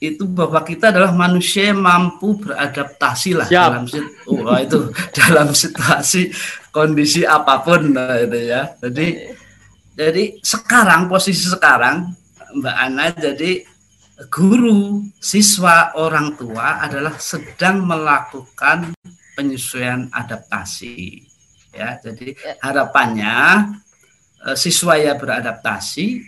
[0.02, 3.70] itu bahwa kita adalah manusia yang mampu beradaptasi lah Siap.
[3.70, 3.84] dalam
[4.26, 4.80] oh, itu
[5.22, 6.34] dalam situasi
[6.74, 9.38] kondisi apa pun nah, itu ya jadi
[9.94, 12.18] jadi sekarang posisi sekarang
[12.52, 13.64] Mbak Ana jadi
[14.28, 18.92] guru, siswa, orang tua adalah sedang melakukan
[19.34, 21.24] penyesuaian adaptasi.
[21.72, 22.52] Ya, jadi ya.
[22.60, 23.36] harapannya
[24.44, 26.20] eh, siswa ya beradaptasi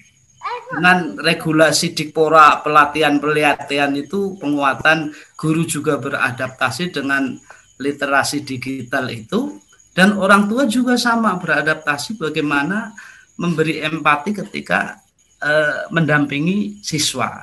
[0.75, 7.37] dengan regulasi dikpora pelatihan pelatihan itu penguatan guru juga beradaptasi dengan
[7.79, 9.59] literasi digital itu
[9.95, 12.91] dan orang tua juga sama beradaptasi bagaimana
[13.39, 14.99] memberi empati ketika
[15.43, 17.43] uh, mendampingi siswa.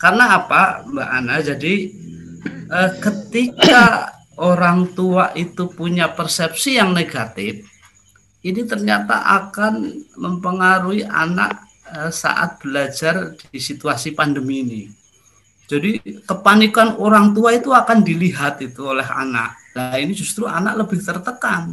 [0.00, 1.36] Karena apa, Mbak Ana?
[1.44, 1.74] Jadi
[2.68, 4.08] uh, ketika
[4.40, 7.64] orang tua itu punya persepsi yang negatif,
[8.42, 11.71] ini ternyata akan mempengaruhi anak
[12.10, 14.82] saat belajar di situasi pandemi ini.
[15.72, 19.56] Jadi kepanikan orang tua itu akan dilihat itu oleh anak.
[19.72, 21.72] Nah ini justru anak lebih tertekan.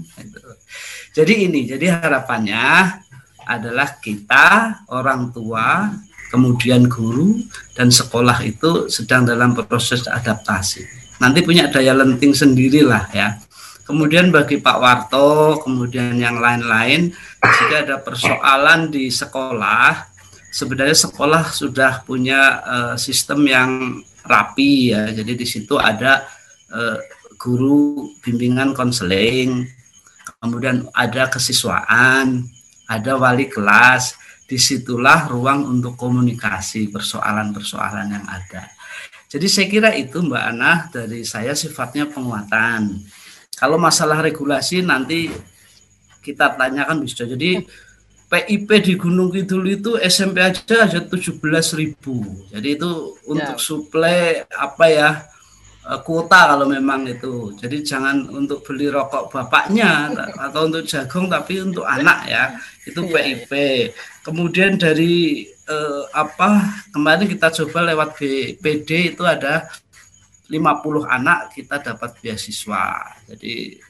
[1.12, 2.96] Jadi ini, jadi harapannya
[3.44, 5.92] adalah kita orang tua,
[6.32, 7.44] kemudian guru
[7.76, 10.86] dan sekolah itu sedang dalam proses adaptasi.
[11.20, 13.36] Nanti punya daya lenting sendirilah ya.
[13.84, 17.10] Kemudian bagi Pak Warto, kemudian yang lain-lain,
[17.42, 20.09] jika ada persoalan di sekolah,
[20.50, 23.72] sebenarnya sekolah sudah punya uh, sistem yang
[24.26, 25.10] rapi ya.
[25.14, 26.26] Jadi di situ ada
[26.74, 26.98] uh,
[27.40, 29.66] guru bimbingan konseling,
[30.44, 32.44] kemudian ada kesiswaan,
[32.90, 34.18] ada wali kelas,
[34.50, 38.66] di situlah ruang untuk komunikasi persoalan-persoalan yang ada.
[39.30, 42.98] Jadi saya kira itu Mbak Ana dari saya sifatnya penguatan.
[43.54, 45.30] Kalau masalah regulasi nanti
[46.26, 47.30] kita tanyakan bisa.
[47.30, 47.62] Jadi
[48.30, 51.42] PIP di Gunung Kidul itu SMP aja aja 17
[51.82, 52.22] ribu.
[52.54, 53.62] Jadi itu untuk ya.
[53.62, 55.10] suplai apa ya
[55.90, 57.50] Eh, kuota kalau memang itu.
[57.58, 62.44] Jadi jangan untuk beli rokok bapaknya atau untuk jagung tapi untuk anak ya.
[62.86, 63.50] Itu PIP.
[63.50, 63.90] Iya.
[64.22, 69.66] Kemudian dari eh, apa kemarin kita coba lewat BPD itu ada
[70.46, 73.16] 50 anak kita dapat beasiswa.
[73.26, 73.82] Jadi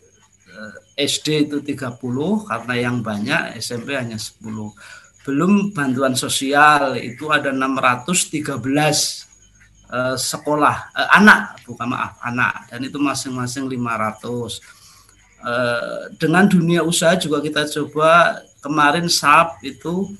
[0.99, 1.95] SD itu 30
[2.43, 4.43] karena yang banyak SMP hanya 10.
[5.23, 8.59] Belum bantuan sosial itu ada 613
[9.87, 12.67] eh, sekolah eh, anak bukan maaf anak.
[12.67, 14.59] Dan itu masing-masing 500
[15.47, 20.11] eh, dengan dunia usaha juga kita coba kemarin SAP itu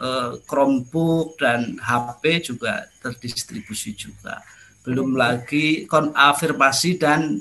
[0.00, 4.40] eh, Chromebook dan HP juga terdistribusi juga.
[4.84, 7.40] Belum lagi konafirmasi dan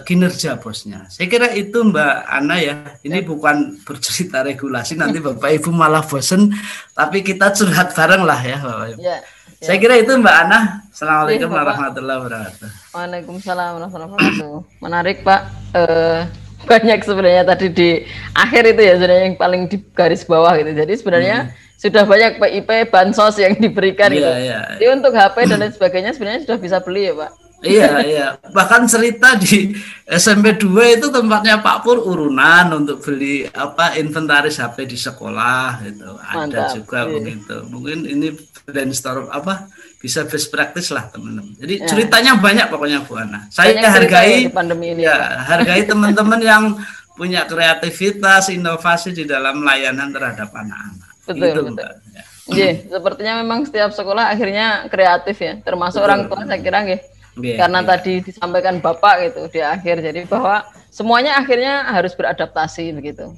[0.00, 1.04] kinerja bosnya.
[1.12, 2.76] Saya kira itu Mbak Ana ya.
[3.04, 3.28] Ini ya.
[3.28, 6.56] bukan bercerita regulasi nanti Bapak Ibu malah bosen,
[6.96, 9.00] tapi kita curhat bareng lah ya Bapak Ibu.
[9.04, 9.68] Ya, ya.
[9.68, 10.80] Saya kira itu Mbak Ana.
[10.88, 12.68] Assalamualaikum ya, warahmatullahi wabarakatuh.
[12.96, 14.54] Waalaikumsalam warahmatullahi wabarakatuh.
[14.80, 15.40] Menarik Pak.
[15.76, 16.20] Uh,
[16.62, 17.90] banyak sebenarnya tadi di
[18.38, 20.70] akhir itu ya sebenarnya yang paling di garis bawah gitu.
[20.70, 21.78] Jadi sebenarnya hmm.
[21.78, 24.30] sudah banyak PIP bansos yang diberikan yeah, gitu.
[24.30, 24.64] Yeah.
[24.78, 27.41] Jadi untuk HP dan lain sebagainya sebenarnya sudah bisa beli ya Pak.
[27.62, 29.74] Iya iya bahkan cerita di
[30.06, 36.10] SMP 2 itu tempatnya Pak Pur urunan untuk beli apa inventaris HP di sekolah itu
[36.18, 37.12] ada juga iya.
[37.14, 38.34] begitu mungkin ini
[38.66, 39.70] brainstorm apa
[40.02, 41.54] bisa best practice lah teman-teman.
[41.62, 41.86] Jadi ya.
[41.86, 43.46] ceritanya banyak pokoknya Bu Ana.
[43.54, 46.74] Saya banyak hargai pandemi ini, ya, ya hargai teman-teman yang
[47.14, 51.10] punya kreativitas, inovasi di dalam layanan terhadap anak-anak.
[51.22, 51.90] Betul, gitu, betul.
[52.10, 52.24] Ya.
[52.50, 56.08] Yeah, sepertinya memang setiap sekolah akhirnya kreatif ya, termasuk betul.
[56.10, 57.00] orang tua saya kira nggih.
[57.40, 57.88] Yeah, Karena yeah.
[57.88, 63.32] tadi disampaikan Bapak gitu di akhir jadi bahwa semuanya akhirnya harus beradaptasi begitu.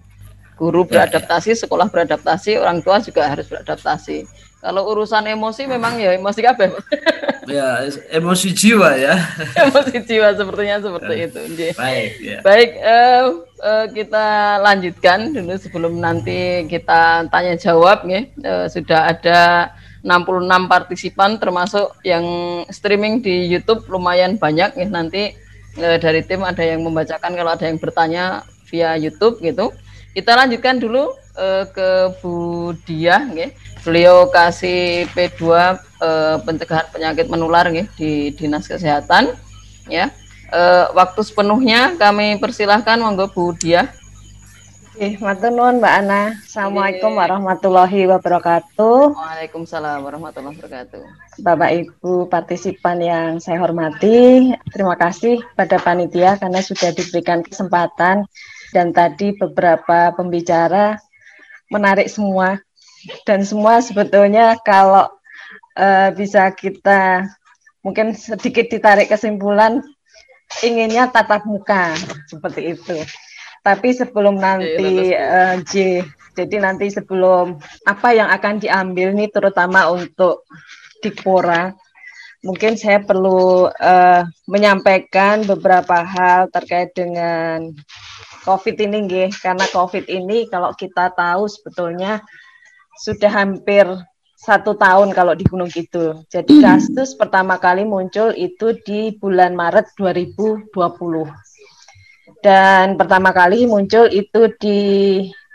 [0.54, 0.90] Guru ya, ya.
[0.90, 4.26] beradaptasi, yeah, sekolah beradaptasi, orang tua juga harus beradaptasi
[4.64, 6.72] kalau urusan emosi memang ya emosi kabeh.
[7.52, 9.12] ya, emosi jiwa ya.
[9.68, 11.24] emosi jiwa sepertinya seperti ya.
[11.28, 11.40] itu.
[11.76, 12.38] Baik, ya.
[12.40, 13.24] Baik, uh,
[13.60, 14.26] uh, kita
[14.64, 18.24] lanjutkan dulu sebelum nanti kita tanya jawab ya.
[18.40, 19.68] Uh, sudah ada
[20.04, 22.24] 66 partisipan termasuk yang
[22.68, 24.86] streaming di YouTube lumayan banyak ya.
[24.86, 25.32] Nanti
[25.80, 29.72] uh, dari tim ada yang membacakan kalau ada yang bertanya via YouTube gitu.
[30.12, 31.88] Kita lanjutkan dulu uh, ke
[32.20, 32.34] Bu
[32.84, 33.48] Diah ya
[33.84, 39.36] beliau kasih P2 eh, pencegahan penyakit menular nih, di Dinas Kesehatan
[39.86, 40.08] ya.
[40.48, 43.92] Eh, waktu sepenuhnya kami persilahkan monggo Bu Dia.
[44.94, 46.38] Eh, matur nuwun Mbak Ana.
[46.38, 49.10] Assalamualaikum warahmatullahi wabarakatuh.
[49.10, 51.02] Waalaikumsalam warahmatullahi wabarakatuh.
[51.42, 58.22] Bapak Ibu partisipan yang saya hormati, terima kasih pada panitia karena sudah diberikan kesempatan
[58.70, 61.02] dan tadi beberapa pembicara
[61.74, 62.62] menarik semua
[63.26, 65.10] dan semua sebetulnya kalau
[65.74, 67.26] uh, bisa kita
[67.82, 69.82] mungkin sedikit ditarik kesimpulan
[70.62, 71.98] inginnya tatap muka
[72.30, 72.94] seperti itu.
[73.64, 76.04] Tapi sebelum nanti uh, J,
[76.36, 77.56] jadi nanti sebelum
[77.88, 80.44] apa yang akan diambil nih terutama untuk
[81.00, 81.72] Dikpora,
[82.44, 87.72] mungkin saya perlu uh, menyampaikan beberapa hal terkait dengan
[88.44, 89.30] COVID ini, nggih.
[89.40, 92.20] karena COVID ini kalau kita tahu sebetulnya
[93.00, 93.88] sudah hampir
[94.44, 96.20] satu tahun kalau di Gunung Kidul.
[96.28, 96.62] Jadi hmm.
[96.62, 100.68] kasus pertama kali muncul itu di bulan Maret 2020.
[102.44, 104.80] Dan pertama kali muncul itu di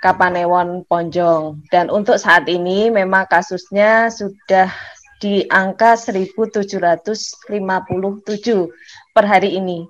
[0.02, 1.70] Kapanewon Ponjong.
[1.70, 4.74] Dan untuk saat ini memang kasusnya sudah
[5.22, 7.46] di angka 1757
[9.14, 9.86] per hari ini.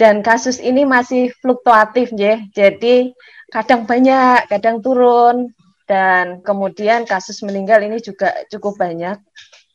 [0.00, 2.40] Dan kasus ini masih fluktuatif ya.
[2.56, 3.12] Jadi
[3.52, 5.52] kadang banyak, kadang turun,
[5.84, 9.20] dan kemudian kasus meninggal ini juga cukup banyak,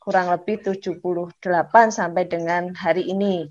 [0.02, 1.38] kurang lebih 78
[1.94, 3.46] sampai dengan hari ini.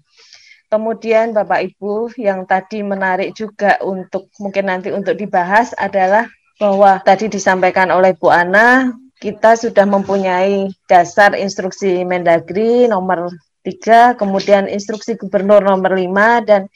[0.72, 7.28] Kemudian Bapak Ibu yang tadi menarik juga untuk mungkin nanti untuk dibahas adalah bahwa tadi
[7.28, 13.36] disampaikan oleh Bu Ana, kita sudah mempunyai dasar instruksi Mendagri nomor
[13.68, 16.72] 3, kemudian instruksi gubernur nomor 5 dan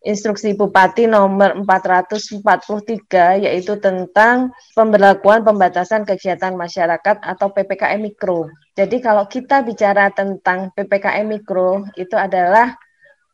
[0.00, 8.48] Instruksi Bupati nomor 443 yaitu tentang pemberlakuan pembatasan kegiatan masyarakat atau PPKM Mikro.
[8.72, 12.80] Jadi kalau kita bicara tentang PPKM Mikro itu adalah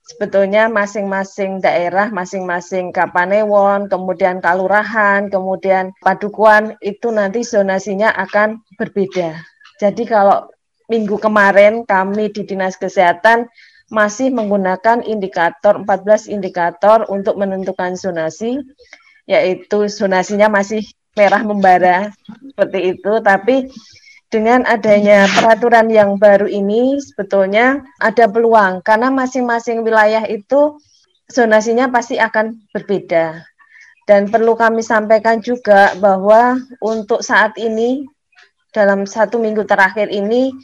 [0.06, 9.34] sebetulnya masing-masing daerah, masing-masing kapanewon, kemudian kalurahan, kemudian padukuan itu nanti zonasinya akan berbeda.
[9.82, 10.46] Jadi kalau
[10.86, 13.50] minggu kemarin kami di Dinas Kesehatan
[13.90, 18.58] masih menggunakan indikator 14 indikator untuk menentukan zonasi
[19.26, 20.82] yaitu zonasinya masih
[21.14, 22.10] merah membara
[22.54, 23.70] seperti itu tapi
[24.26, 30.76] dengan adanya peraturan yang baru ini sebetulnya ada peluang karena masing-masing wilayah itu
[31.30, 33.46] zonasinya pasti akan berbeda
[34.06, 38.06] dan perlu kami sampaikan juga bahwa untuk saat ini
[38.70, 40.54] dalam satu minggu terakhir ini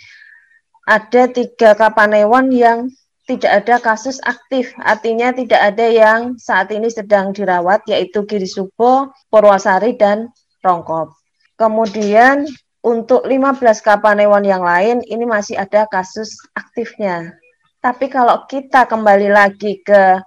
[0.87, 2.91] ada tiga kapanewon yang
[3.23, 9.15] tidak ada kasus aktif, artinya tidak ada yang saat ini sedang dirawat, yaitu Giri Subo,
[9.31, 10.27] Purwasari, dan
[10.59, 11.15] Rongkop.
[11.55, 12.51] Kemudian
[12.83, 17.39] untuk 15 kapanewon yang lain, ini masih ada kasus aktifnya.
[17.78, 20.18] Tapi kalau kita kembali lagi ke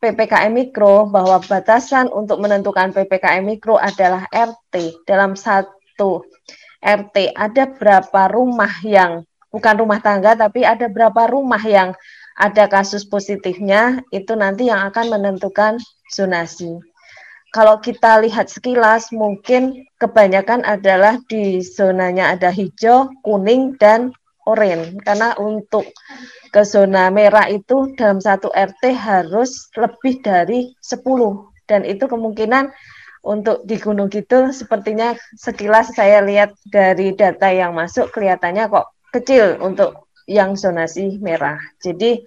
[0.00, 5.04] PPKM Mikro, bahwa batasan untuk menentukan PPKM Mikro adalah RT.
[5.08, 6.24] Dalam satu
[6.80, 11.96] RT ada berapa rumah yang bukan rumah tangga tapi ada berapa rumah yang
[12.36, 15.78] ada kasus positifnya, itu nanti yang akan menentukan
[16.10, 16.80] zonasi.
[17.54, 24.10] Kalau kita lihat sekilas, mungkin kebanyakan adalah di zonanya ada hijau, kuning, dan
[24.42, 24.98] oranye.
[25.06, 25.86] Karena untuk
[26.50, 31.70] ke zona merah itu dalam satu RT harus lebih dari 10.
[31.70, 32.74] Dan itu kemungkinan
[33.22, 39.62] untuk di Gunung Kidul sepertinya sekilas saya lihat dari data yang masuk kelihatannya kok kecil
[39.62, 41.56] untuk yang zonasi merah.
[41.80, 42.20] Jadi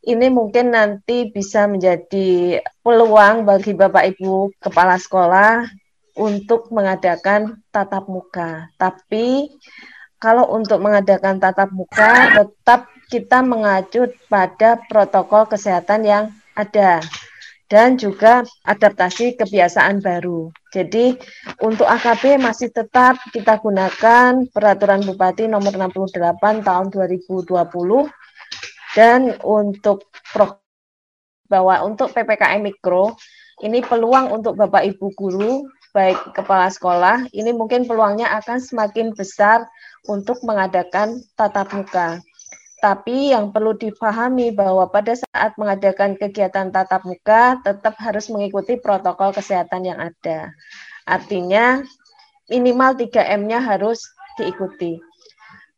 [0.00, 5.68] ini mungkin nanti bisa menjadi peluang bagi Bapak Ibu kepala sekolah
[6.16, 8.72] untuk mengadakan tatap muka.
[8.80, 9.52] Tapi
[10.20, 16.24] kalau untuk mengadakan tatap muka tetap kita mengacu pada protokol kesehatan yang
[16.56, 17.00] ada
[17.70, 20.50] dan juga adaptasi kebiasaan baru.
[20.74, 21.14] Jadi
[21.62, 27.46] untuk AKB masih tetap kita gunakan peraturan Bupati nomor 68 tahun 2020
[28.96, 30.58] dan untuk pro
[31.50, 33.18] bahwa untuk PPKM mikro
[33.60, 39.66] ini peluang untuk Bapak Ibu guru baik kepala sekolah ini mungkin peluangnya akan semakin besar
[40.06, 42.22] untuk mengadakan tatap muka.
[42.80, 49.36] Tapi yang perlu dipahami bahwa pada saat mengadakan kegiatan tatap muka tetap harus mengikuti protokol
[49.36, 50.48] kesehatan yang ada.
[51.04, 51.84] Artinya
[52.48, 54.00] minimal 3M-nya harus
[54.40, 55.09] diikuti.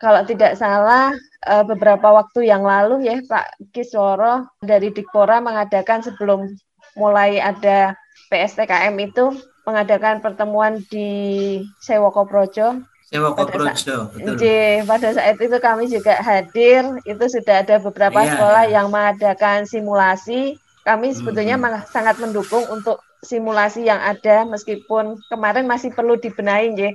[0.03, 1.15] Kalau tidak salah
[1.47, 6.51] uh, beberapa waktu yang lalu ya Pak Kisworo dari Dikpora mengadakan sebelum
[6.99, 7.95] mulai ada
[8.27, 9.31] PSTKM itu
[9.63, 12.83] mengadakan pertemuan di Sewoko Projo.
[13.07, 14.35] Sewoko Projo, betul.
[14.43, 18.73] Di, pada saat itu kami juga hadir, itu sudah ada beberapa iya, sekolah iya.
[18.81, 20.59] yang mengadakan simulasi.
[20.83, 21.87] Kami sebetulnya hmm.
[21.95, 26.91] sangat mendukung untuk simulasi yang ada meskipun kemarin masih perlu dibenahi ya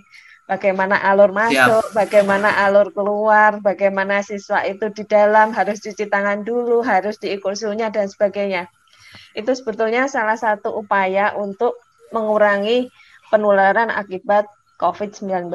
[0.47, 1.95] bagaimana alur masuk, Siap.
[1.95, 7.91] bagaimana alur keluar, bagaimana siswa itu di dalam harus cuci tangan dulu, harus diikut suhunya
[7.91, 8.71] dan sebagainya.
[9.35, 11.77] Itu sebetulnya salah satu upaya untuk
[12.15, 12.87] mengurangi
[13.27, 14.47] penularan akibat
[14.79, 15.51] COVID-19.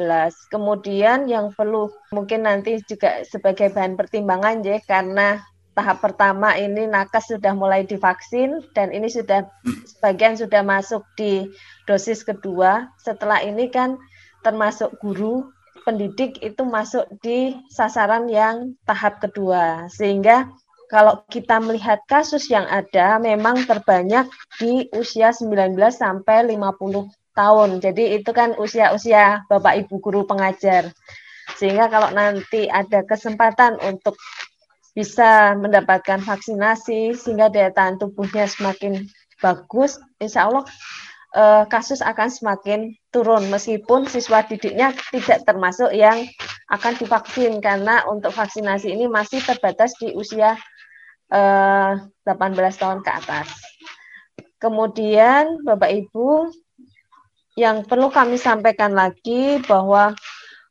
[0.53, 5.40] Kemudian yang perlu mungkin nanti juga sebagai bahan pertimbangan ya karena
[5.72, 9.88] tahap pertama ini nakes sudah mulai divaksin dan ini sudah hmm.
[9.88, 11.49] sebagian sudah masuk di
[11.88, 12.93] dosis kedua.
[13.01, 13.97] Setelah ini kan
[14.43, 15.49] termasuk guru
[15.82, 20.47] pendidik itu masuk di sasaran yang tahap kedua sehingga
[20.93, 24.28] kalau kita melihat kasus yang ada memang terbanyak
[24.61, 27.80] di usia 19 sampai 50 tahun.
[27.80, 30.93] Jadi itu kan usia-usia Bapak Ibu guru pengajar.
[31.57, 34.20] Sehingga kalau nanti ada kesempatan untuk
[34.93, 39.09] bisa mendapatkan vaksinasi sehingga daya tahan tubuhnya semakin
[39.40, 40.68] bagus, insya Allah
[41.36, 46.28] uh, kasus akan semakin turun meskipun siswa didiknya tidak termasuk yang
[46.72, 50.56] akan divaksin karena untuk vaksinasi ini masih terbatas di usia
[51.28, 53.48] uh, eh, 18 tahun ke atas.
[54.56, 56.48] Kemudian Bapak Ibu
[57.60, 60.16] yang perlu kami sampaikan lagi bahwa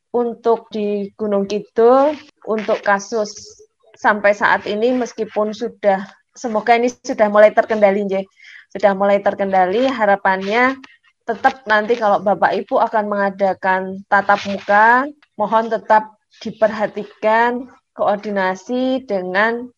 [0.09, 2.17] untuk di Gunung Kidul
[2.49, 3.29] untuk kasus
[3.93, 6.01] sampai saat ini meskipun sudah
[6.33, 8.07] semoga ini sudah mulai terkendali
[8.71, 9.87] sudah mulai terkendali.
[9.87, 10.79] Harapannya
[11.27, 15.05] tetap nanti kalau Bapak Ibu akan mengadakan tatap muka,
[15.37, 19.69] mohon tetap diperhatikan koordinasi dengan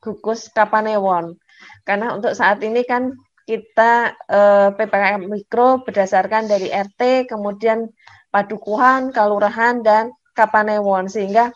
[0.00, 1.36] gugus Kapanewon.
[1.82, 3.12] Karena untuk saat ini kan
[3.46, 7.90] kita eh, PPKM mikro berdasarkan dari RT, kemudian
[8.30, 11.06] Padukuhan, Kalurahan, dan Kapanewon.
[11.06, 11.54] Sehingga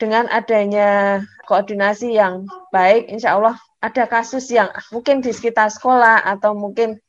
[0.00, 6.54] dengan adanya koordinasi yang baik, insya Allah ada kasus yang mungkin di sekitar sekolah atau
[6.54, 7.02] mungkin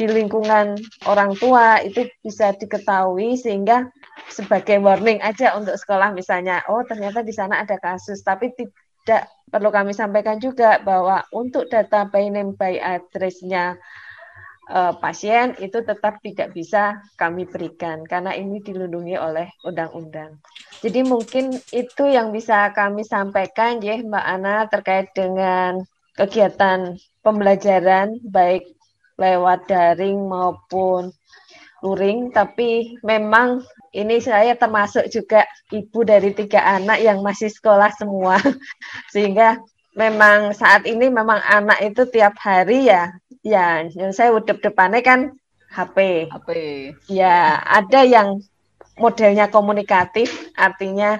[0.00, 3.90] di lingkungan orang tua itu bisa diketahui sehingga
[4.32, 9.68] sebagai warning aja untuk sekolah misalnya oh ternyata di sana ada kasus tapi tidak perlu
[9.68, 13.76] kami sampaikan juga bahwa untuk data by name by address-nya
[14.70, 20.38] uh, pasien itu tetap tidak bisa kami berikan karena ini dilindungi oleh undang-undang.
[20.78, 25.82] Jadi mungkin itu yang bisa kami sampaikan ya Mbak Ana terkait dengan
[26.18, 28.74] kegiatan pembelajaran baik
[29.14, 31.14] lewat daring maupun
[31.86, 32.34] luring.
[32.34, 33.62] Tapi memang
[33.94, 38.42] ini saya termasuk juga ibu dari tiga anak yang masih sekolah semua.
[39.14, 39.62] Sehingga
[39.94, 43.10] memang saat ini memang anak itu tiap hari ya
[43.42, 45.20] ya yang saya udah depannya kan
[45.74, 46.48] HP HP
[47.10, 48.38] ya ada yang
[48.94, 51.18] modelnya komunikatif artinya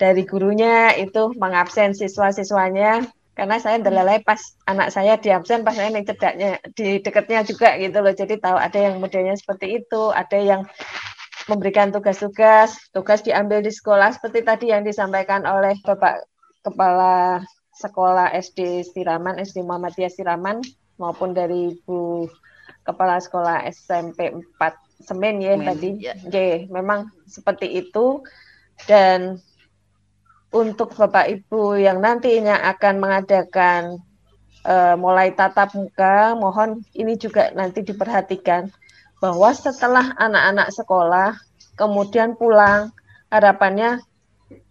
[0.00, 3.04] dari gurunya itu mengabsen siswa-siswanya
[3.38, 7.78] karena saya ndelelai pas anak saya di absen pas saya yang cedaknya di dekatnya juga
[7.78, 10.66] gitu loh jadi tahu ada yang modelnya seperti itu ada yang
[11.46, 16.26] memberikan tugas-tugas tugas diambil di sekolah seperti tadi yang disampaikan oleh bapak
[16.66, 17.46] kepala
[17.78, 20.58] sekolah SD Siraman, SD Muhammadiyah Siraman
[20.98, 22.26] maupun dari Ibu
[22.82, 25.90] Kepala Sekolah SMP 4 Semen ya Semen, tadi.
[26.02, 26.14] Ya.
[26.26, 28.26] Oke, memang seperti itu
[28.90, 29.38] dan
[30.48, 34.00] untuk Bapak Ibu yang nantinya akan mengadakan
[34.64, 38.72] uh, mulai tatap muka, mohon ini juga nanti diperhatikan
[39.18, 41.36] bahwa setelah anak-anak sekolah
[41.76, 42.94] kemudian pulang,
[43.28, 44.00] harapannya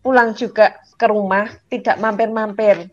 [0.01, 2.89] pulang juga ke rumah, tidak mampir-mampir.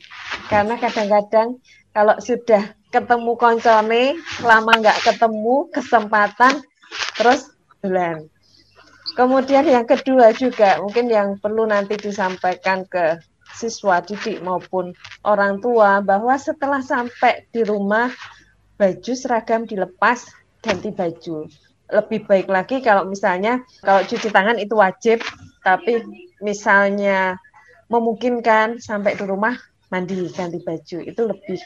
[0.52, 1.56] Karena kadang-kadang
[1.97, 6.61] kalau sudah ketemu koncone, lama nggak ketemu, kesempatan,
[7.16, 7.48] terus
[7.81, 8.34] bulan.
[9.15, 13.23] Kemudian yang kedua juga mungkin yang perlu nanti disampaikan ke
[13.55, 14.91] siswa didik maupun
[15.23, 18.11] orang tua bahwa setelah sampai di rumah
[18.74, 20.27] baju seragam dilepas
[20.59, 21.47] ganti baju.
[21.95, 25.23] Lebih baik lagi kalau misalnya kalau cuci tangan itu wajib,
[25.62, 26.03] tapi
[26.43, 27.39] misalnya
[27.86, 29.55] memungkinkan sampai di rumah
[29.93, 31.61] mandi ganti baju itu lebih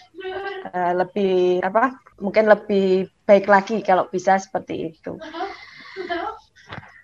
[0.69, 5.17] uh, lebih apa mungkin lebih baik lagi kalau bisa seperti itu.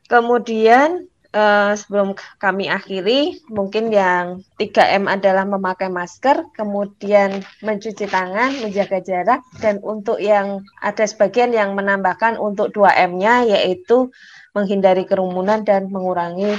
[0.04, 9.02] Kemudian uh, sebelum kami akhiri, mungkin yang 3M adalah memakai masker, kemudian mencuci tangan, menjaga
[9.02, 14.08] jarak, dan untuk yang ada sebagian yang menambahkan untuk 2M-nya yaitu
[14.54, 16.54] menghindari kerumunan dan mengurangi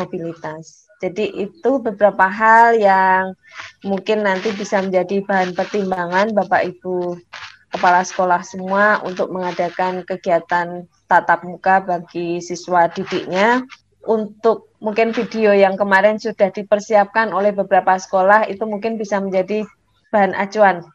[0.00, 0.88] mobilitas.
[0.96, 3.36] Jadi itu beberapa hal yang
[3.84, 7.20] mungkin nanti bisa menjadi bahan pertimbangan Bapak Ibu
[7.68, 13.62] kepala sekolah semua untuk mengadakan kegiatan tatap muka bagi siswa didiknya
[14.06, 19.66] untuk mungkin video yang kemarin sudah dipersiapkan oleh beberapa sekolah itu mungkin bisa menjadi
[20.14, 20.86] bahan acuan.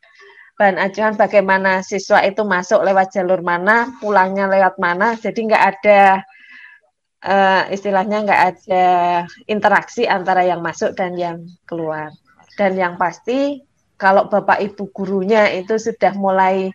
[0.55, 6.01] Bahan acuan bagaimana siswa itu masuk lewat jalur mana pulangnya lewat mana jadi nggak ada
[7.25, 8.85] uh, istilahnya nggak ada
[9.49, 12.13] interaksi antara yang masuk dan yang keluar.
[12.55, 13.63] Dan yang pasti
[14.01, 16.73] kalau bapak ibu gurunya itu sudah mulai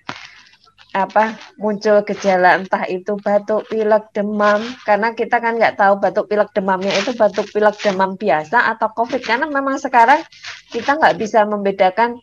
[0.96, 4.64] apa muncul gejala entah itu batuk pilek demam.
[4.88, 9.20] Karena kita kan nggak tahu batuk pilek demamnya itu batuk pilek demam biasa atau covid.
[9.20, 10.24] Karena memang sekarang
[10.72, 12.16] kita nggak bisa membedakan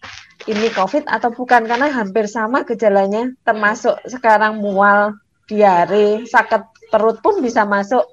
[0.49, 1.69] ini covid atau bukan.
[1.69, 3.29] Karena hampir sama gejalanya.
[3.45, 8.09] Termasuk sekarang mual diare sakit perut pun bisa masuk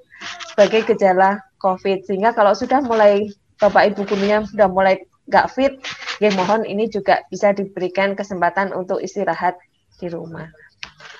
[0.53, 2.05] sebagai gejala covid.
[2.05, 5.73] Sehingga kalau sudah mulai bapak ibu gurunya sudah mulai nggak fit
[6.17, 9.55] ya mohon ini juga bisa diberikan kesempatan untuk istirahat
[10.01, 10.49] di rumah.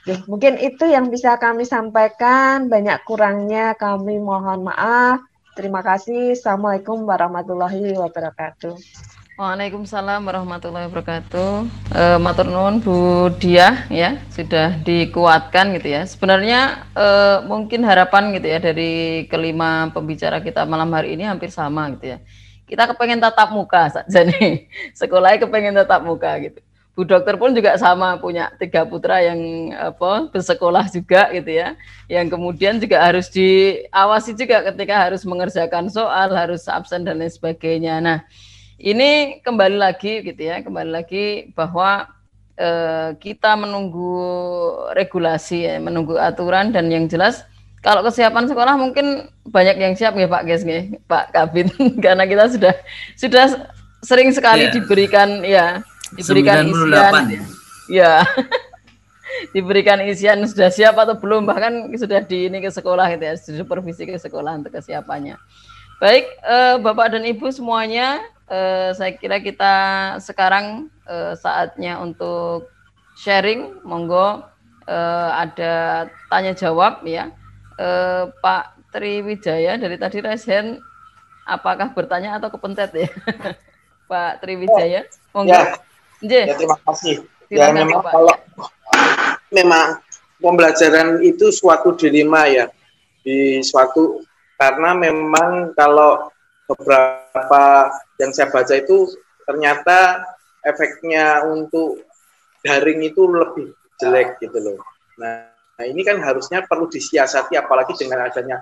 [0.01, 2.65] Oke, mungkin itu yang bisa kami sampaikan.
[2.65, 5.21] Banyak kurangnya kami mohon maaf.
[5.53, 6.33] Terima kasih.
[6.33, 8.73] Assalamualaikum warahmatullahi wabarakatuh.
[9.37, 11.51] Waalaikumsalam warahmatullahi wabarakatuh.
[11.93, 16.01] E, Matur nuwun Bu Diah ya sudah dikuatkan gitu ya.
[16.09, 17.07] Sebenarnya e,
[17.45, 22.17] mungkin harapan gitu ya dari kelima pembicara kita malam hari ini hampir sama gitu ya.
[22.65, 24.65] Kita kepengen tatap muka saja nih.
[24.99, 26.57] Sekolahnya kepengen tatap muka gitu.
[26.91, 31.79] Bu dokter pun juga sama punya tiga putra yang apa bersekolah juga gitu ya,
[32.11, 38.03] yang kemudian juga harus diawasi juga ketika harus mengerjakan soal, harus absen dan lain sebagainya.
[38.03, 38.19] Nah,
[38.75, 42.11] ini kembali lagi gitu ya, kembali lagi bahwa
[42.59, 44.19] eh, kita menunggu
[44.91, 47.47] regulasi, ya, menunggu aturan dan yang jelas
[47.81, 51.71] kalau kesiapan sekolah mungkin banyak yang siap ya Pak Ges nih, Pak Kabin,
[52.03, 52.73] karena kita sudah
[53.17, 53.45] sudah
[54.05, 54.73] sering sekali yeah.
[54.73, 55.65] diberikan ya
[56.15, 57.25] diberikan isian.
[57.29, 57.43] Ya,
[57.89, 58.13] ya.
[59.55, 64.05] diberikan isian sudah siap atau belum bahkan sudah di ini ke sekolah gitu ya supervisi
[64.05, 65.39] ke sekolah untuk kesiapannya.
[65.97, 69.73] Baik eh, bapak dan ibu semuanya eh, saya kira kita
[70.21, 72.69] sekarang eh, saatnya untuk
[73.17, 73.81] sharing.
[73.81, 74.45] Monggo
[74.85, 77.33] eh, ada tanya jawab ya.
[77.81, 80.77] Eh, Pak Triwijaya dari tadi resen
[81.47, 83.09] apakah bertanya atau kepencet ya?
[84.11, 85.55] Pak Triwijaya monggo.
[85.55, 85.90] ya.
[86.21, 87.25] Ya, terima kasih.
[87.51, 88.35] Ya memang kalau
[89.51, 89.99] memang
[90.39, 92.71] pembelajaran itu suatu dilema ya
[93.21, 94.23] di suatu
[94.55, 96.29] karena memang kalau
[96.69, 97.91] beberapa
[98.21, 99.09] yang saya baca itu
[99.43, 100.23] ternyata
[100.63, 102.05] efeknya untuk
[102.61, 104.79] daring itu lebih jelek gitu loh.
[105.17, 108.61] Nah, nah ini kan harusnya perlu disiasati apalagi dengan adanya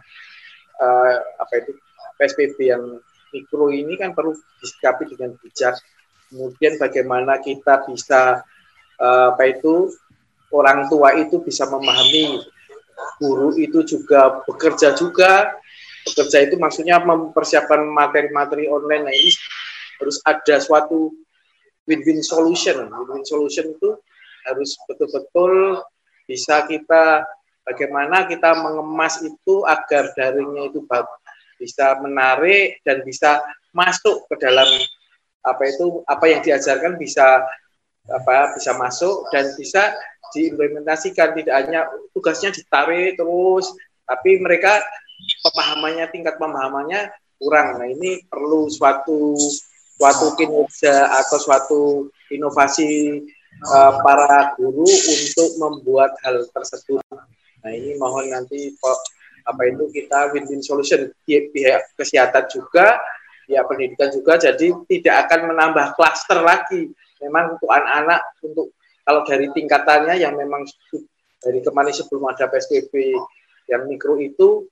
[0.80, 1.72] uh, apa itu
[2.20, 2.84] PSBB yang
[3.30, 5.78] mikro ini kan perlu disikapi dengan bijak
[6.30, 8.46] kemudian bagaimana kita bisa
[9.02, 9.90] uh, apa itu
[10.54, 12.42] orang tua itu bisa memahami
[13.18, 15.54] guru itu juga bekerja juga.
[16.06, 19.04] Bekerja itu maksudnya mempersiapkan materi-materi online.
[19.10, 19.32] Nah ini
[20.00, 21.12] harus ada suatu
[21.86, 22.88] win-win solution.
[22.88, 24.00] Win-win solution itu
[24.48, 25.84] harus betul-betul
[26.26, 27.28] bisa kita
[27.68, 30.82] bagaimana kita mengemas itu agar daringnya itu
[31.60, 33.44] bisa menarik dan bisa
[33.76, 34.66] masuk ke dalam
[35.44, 37.44] apa itu apa yang diajarkan bisa
[38.10, 39.94] apa bisa masuk dan bisa
[40.34, 41.36] diimplementasikan.
[41.38, 43.72] Tidak hanya tugasnya ditarik terus
[44.10, 44.82] tapi mereka
[45.46, 47.80] pemahamannya tingkat pemahamannya kurang.
[47.80, 49.38] Nah ini perlu suatu
[50.00, 51.82] suatu kinerja atau suatu
[52.32, 53.22] inovasi
[53.68, 57.04] uh, para guru untuk membuat hal tersebut.
[57.64, 58.74] Nah ini mohon nanti
[59.44, 61.12] apa itu kita win-win solution.
[61.28, 63.00] Pihak kesehatan juga
[63.50, 68.70] pihak pendidikan juga jadi tidak akan menambah klaster lagi memang untuk anak-anak untuk
[69.02, 70.70] kalau dari tingkatannya yang memang
[71.42, 72.94] dari kemarin sebelum ada PSBB
[73.66, 74.70] yang mikro itu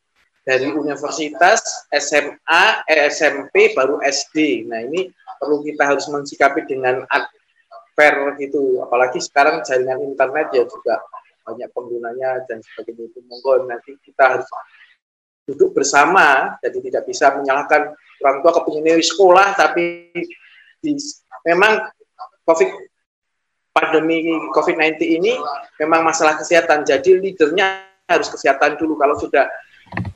[0.48, 1.60] dari universitas,
[1.92, 4.64] SMA, eh, SMP, baru SD.
[4.64, 7.04] Nah ini perlu kita harus mensikapi dengan
[7.98, 8.80] fair gitu.
[8.86, 11.04] Apalagi sekarang jaringan internet ya juga
[11.44, 13.20] banyak penggunanya dan sebagainya itu.
[13.28, 14.48] Monggo nanti kita harus
[15.48, 20.12] duduk bersama, jadi tidak bisa menyalahkan orang tua kepingin sekolah, tapi
[20.84, 20.92] di,
[21.48, 21.88] memang
[22.44, 22.70] COVID
[23.72, 25.38] pandemi COVID-19 ini
[25.80, 26.84] memang masalah kesehatan.
[26.84, 28.98] Jadi leadernya harus kesehatan dulu.
[28.98, 29.46] Kalau sudah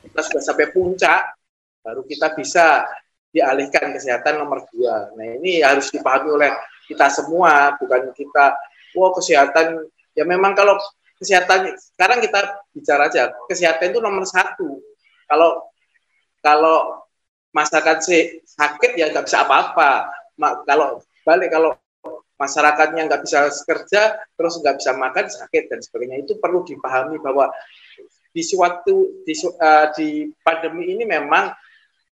[0.02, 1.32] kita sudah sampai puncak,
[1.80, 2.84] baru kita bisa
[3.32, 5.08] dialihkan kesehatan nomor dua.
[5.16, 6.50] Nah ini harus dipahami oleh
[6.84, 8.52] kita semua, bukan kita,
[8.98, 10.76] wah kesehatan, ya memang kalau
[11.16, 12.40] kesehatan, sekarang kita
[12.76, 14.82] bicara aja, kesehatan itu nomor satu.
[15.32, 15.72] Kalau
[16.44, 17.00] kalau
[17.56, 17.96] masyarakat
[18.44, 20.12] sakit ya nggak bisa apa-apa.
[20.68, 21.72] Kalau balik kalau
[22.36, 26.26] masyarakatnya nggak bisa kerja, terus nggak bisa makan, sakit dan sebagainya.
[26.26, 27.48] Itu perlu dipahami bahwa
[28.32, 31.52] di suatu di, uh, di pandemi ini memang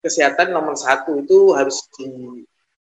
[0.00, 2.08] kesehatan nomor satu itu harus di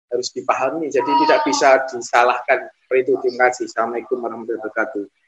[0.09, 0.89] harus dipahami.
[0.89, 2.69] Jadi tidak bisa disalahkan.
[2.89, 3.21] Itu.
[3.21, 3.69] Terima kasih.
[3.69, 5.18] Assalamualaikum warahmatullahi wabarakatuh.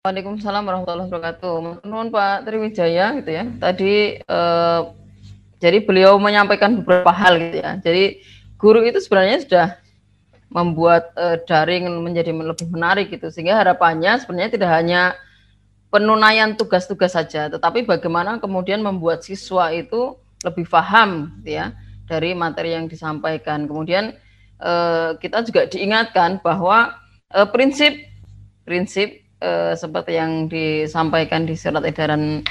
[0.00, 1.84] Waalaikumsalam warahmatullahi wabarakatuh.
[1.84, 3.44] Menurut Pak Triwijaya gitu ya.
[3.60, 4.80] Tadi eh,
[5.60, 7.76] jadi beliau menyampaikan beberapa hal gitu ya.
[7.84, 8.24] Jadi
[8.56, 9.66] guru itu sebenarnya sudah
[10.50, 15.14] membuat uh, daring menjadi lebih menarik gitu sehingga harapannya sebenarnya tidak hanya
[15.94, 21.70] penunaian tugas-tugas saja tetapi bagaimana kemudian membuat siswa itu lebih paham gitu ya
[22.10, 24.18] dari materi yang disampaikan kemudian
[24.58, 26.98] uh, kita juga diingatkan bahwa
[27.30, 27.94] uh, prinsip
[28.66, 32.44] prinsip uh, seperti yang disampaikan di surat edaran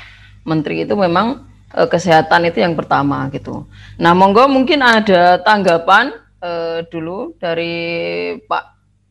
[0.44, 3.66] menteri itu memang uh, kesehatan itu yang pertama gitu.
[4.02, 8.64] Nah, monggo mungkin ada tanggapan uh, dulu dari Pak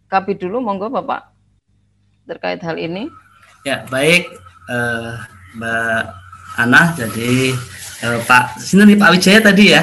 [0.08, 1.30] Kapi dulu, monggo Bapak
[2.28, 3.08] terkait hal ini.
[3.64, 4.28] Ya, baik
[4.68, 5.16] uh,
[5.56, 6.02] Mbak
[6.58, 7.56] Ana, jadi
[8.04, 9.82] uh, Pak sini Pak Wijaya tadi ya.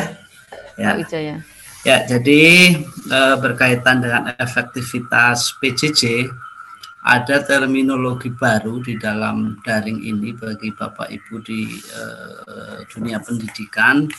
[0.78, 0.94] Ya.
[0.94, 1.36] Pak Wijaya.
[1.86, 2.74] Ya, jadi
[3.14, 6.26] uh, berkaitan dengan efektivitas PJJ
[7.06, 14.10] ada terminologi baru di dalam daring ini bagi Bapak Ibu di uh, dunia pendidikan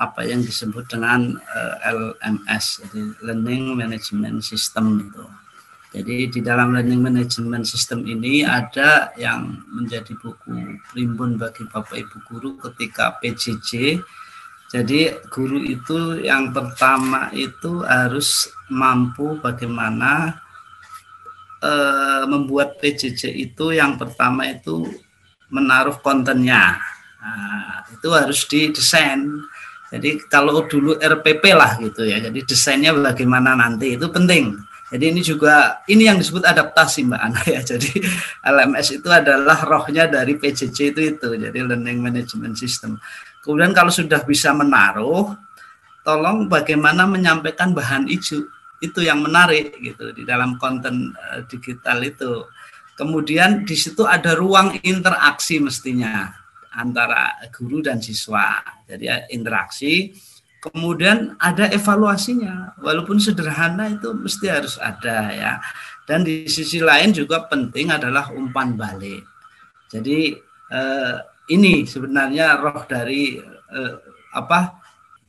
[0.00, 5.24] apa yang disebut dengan uh, eh, LMS jadi Learning Management System itu.
[5.94, 12.16] Jadi di dalam Learning Management System ini ada yang menjadi buku primbon bagi Bapak Ibu
[12.24, 14.00] guru ketika PJJ.
[14.72, 20.43] Jadi guru itu yang pertama itu harus mampu bagaimana
[21.64, 24.84] uh, membuat PJJ itu yang pertama itu
[25.48, 26.76] menaruh kontennya.
[27.24, 29.24] Nah, itu harus didesain.
[29.88, 32.20] Jadi kalau dulu RPP lah gitu ya.
[32.20, 34.60] Jadi desainnya bagaimana nanti itu penting.
[34.92, 37.60] Jadi ini juga ini yang disebut adaptasi Mbak Ana ya.
[37.72, 38.02] Jadi
[38.44, 41.28] LMS itu adalah rohnya dari PJJ itu itu.
[41.40, 43.00] Jadi Learning Management System.
[43.40, 45.36] Kemudian kalau sudah bisa menaruh,
[46.04, 48.44] tolong bagaimana menyampaikan bahan isu
[48.84, 52.44] itu yang menarik gitu di dalam konten uh, digital itu.
[52.94, 56.30] Kemudian di situ ada ruang interaksi mestinya
[56.74, 58.62] antara guru dan siswa.
[58.86, 60.14] Jadi ya, interaksi.
[60.64, 65.52] Kemudian ada evaluasinya, walaupun sederhana itu mesti harus ada ya.
[66.08, 69.28] Dan di sisi lain juga penting adalah umpan balik.
[69.92, 70.32] Jadi
[70.72, 71.16] eh,
[71.52, 73.94] ini sebenarnya roh dari eh,
[74.32, 74.83] apa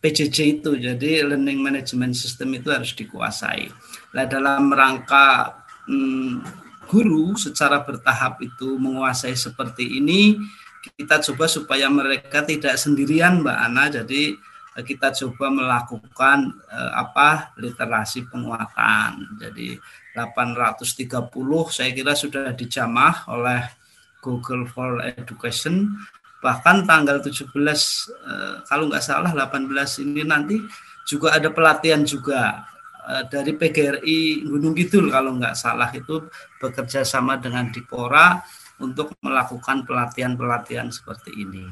[0.06, 0.78] PJJ itu.
[0.78, 3.74] Jadi learning management system itu harus dikuasai.
[4.14, 5.58] Nah, dalam rangka
[5.90, 6.46] hmm,
[6.86, 10.38] guru secara bertahap itu menguasai seperti ini,
[10.94, 13.86] kita coba supaya mereka tidak sendirian Mbak Ana.
[13.90, 14.38] Jadi
[14.86, 19.42] kita coba melakukan eh, apa literasi penguatan.
[19.42, 19.74] Jadi
[20.14, 21.34] 830
[21.74, 23.66] saya kira sudah dijamah oleh
[24.22, 25.98] Google for Education
[26.46, 29.66] bahkan tanggal 17 eh, kalau nggak salah 18
[30.06, 30.62] ini nanti
[31.10, 32.70] juga ada pelatihan juga
[33.10, 36.30] eh, dari PGRI Gunung Kidul kalau nggak salah itu
[36.62, 38.46] bekerja sama dengan Dipora
[38.78, 41.66] untuk melakukan pelatihan-pelatihan seperti ini.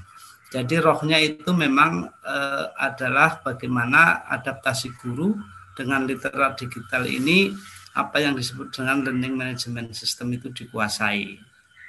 [0.53, 5.33] Jadi rohnya itu memang uh, adalah bagaimana adaptasi guru
[5.73, 7.49] dengan literat digital ini
[7.97, 11.41] apa yang disebut dengan learning management system itu dikuasai.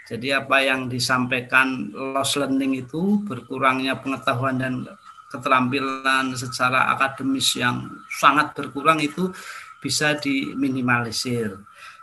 [0.04, 4.84] Jadi apa yang disampaikan loss learning itu berkurangnya pengetahuan dan
[5.32, 9.32] keterampilan secara akademis yang sangat berkurang itu
[9.80, 11.56] bisa diminimalisir.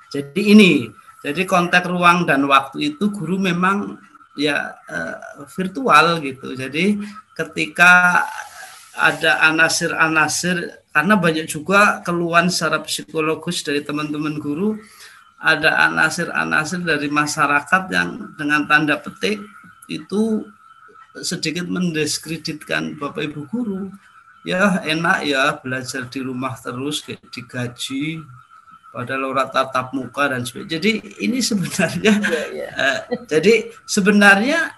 [0.09, 0.73] Jadi ini,
[1.21, 4.01] jadi konteks ruang dan waktu itu guru memang
[4.33, 6.57] ya uh, virtual gitu.
[6.57, 6.97] Jadi
[7.37, 8.25] ketika
[8.97, 14.75] ada anasir-anasir karena banyak juga keluhan secara psikologis dari teman-teman guru
[15.41, 19.41] ada anasir-anasir dari masyarakat yang dengan tanda petik
[19.89, 20.45] itu
[21.25, 23.89] sedikit mendiskreditkan Bapak Ibu guru.
[24.45, 28.21] Ya enak ya belajar di rumah terus digaji
[28.89, 30.77] padahal orang tatap muka dan sebagainya.
[30.77, 30.91] Jadi
[31.25, 32.71] ini sebenarnya yeah, yeah.
[32.73, 32.99] Uh,
[33.29, 34.73] jadi sebenarnya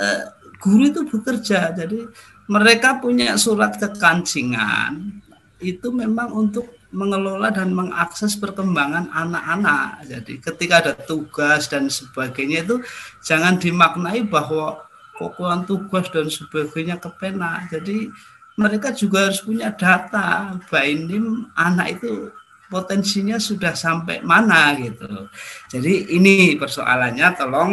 [0.00, 0.22] uh,
[0.60, 1.72] guru itu bekerja.
[1.76, 2.08] Jadi
[2.48, 5.22] mereka punya surat kekancingan
[5.60, 10.06] itu memang untuk mengelola dan mengakses perkembangan anak-anak.
[10.10, 12.82] Jadi ketika ada tugas dan sebagainya itu
[13.22, 14.82] jangan dimaknai bahwa
[15.14, 17.66] kokohan tugas dan sebagainya ke pena.
[17.70, 18.10] Jadi
[18.58, 20.58] mereka juga harus punya data.
[20.66, 22.34] Bainim anak itu
[22.70, 25.30] potensinya sudah sampai mana gitu.
[25.70, 27.72] Jadi ini persoalannya tolong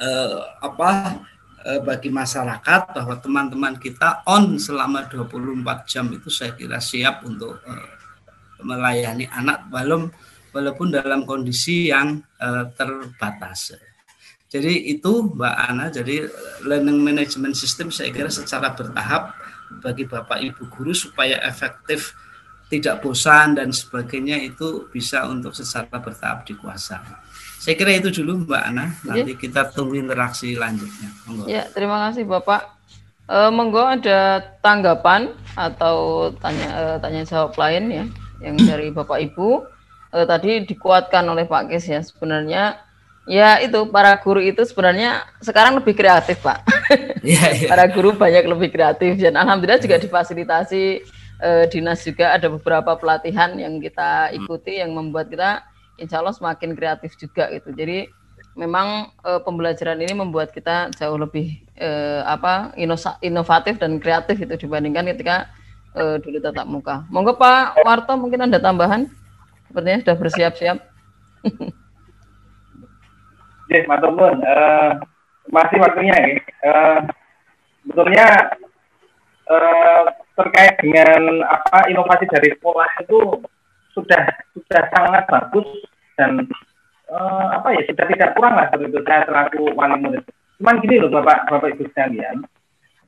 [0.00, 1.20] eh, apa
[1.64, 7.60] eh, bagi masyarakat bahwa teman-teman kita on selama 24 jam itu saya kira siap untuk
[7.68, 7.97] eh,
[8.62, 10.10] melayani anak walaupun
[10.52, 13.76] walaupun dalam kondisi yang eh, terbatas.
[14.48, 16.24] Jadi itu Mbak Ana, jadi
[16.64, 19.36] learning management system saya kira secara bertahap
[19.84, 22.16] bagi Bapak Ibu guru supaya efektif
[22.72, 27.28] tidak bosan dan sebagainya itu bisa untuk secara bertahap dikuasai.
[27.60, 28.86] Saya kira itu dulu Mbak Ana.
[29.04, 29.40] Nanti ya.
[29.40, 31.12] kita tunggu interaksi lanjutnya.
[31.28, 31.44] Monggo.
[31.44, 32.72] Ya, terima kasih Bapak.
[33.28, 38.04] E, monggo ada tanggapan atau tanya e, tanya jawab lain ya
[38.42, 39.66] yang dari Bapak Ibu.
[40.08, 42.80] E, tadi dikuatkan oleh Pak Kes ya sebenarnya
[43.28, 46.64] ya itu para guru itu sebenarnya sekarang lebih kreatif Pak.
[47.18, 47.68] Ya, ya.
[47.68, 51.04] para guru banyak lebih kreatif dan alhamdulillah juga difasilitasi
[51.42, 55.60] eh, dinas juga ada beberapa pelatihan yang kita ikuti yang membuat kita
[56.00, 57.74] insya Allah semakin kreatif juga gitu.
[57.74, 58.08] Jadi
[58.58, 62.72] memang eh, pembelajaran ini membuat kita jauh lebih eh, apa
[63.22, 65.52] inovatif dan kreatif itu dibandingkan ketika
[65.96, 66.96] eh, dulu tatap muka.
[67.08, 69.08] Monggo Pak Warto mungkin ada tambahan?
[69.68, 70.78] Sepertinya sudah bersiap-siap.
[73.68, 74.40] Yes, Maturnuun.
[74.40, 74.96] Uh,
[75.52, 76.40] masih waktunya ya.
[76.64, 76.98] Uh,
[77.84, 78.26] sebetulnya
[79.48, 80.04] uh,
[80.40, 83.44] terkait dengan apa inovasi dari sekolah itu
[83.92, 84.24] sudah
[84.56, 85.68] sudah sangat bagus
[86.16, 86.48] dan
[87.12, 90.24] uh, apa ya sudah tidak kurang lah begitu saya selaku wali murid.
[90.58, 92.48] Cuman gini loh bapak bapak ibu sekalian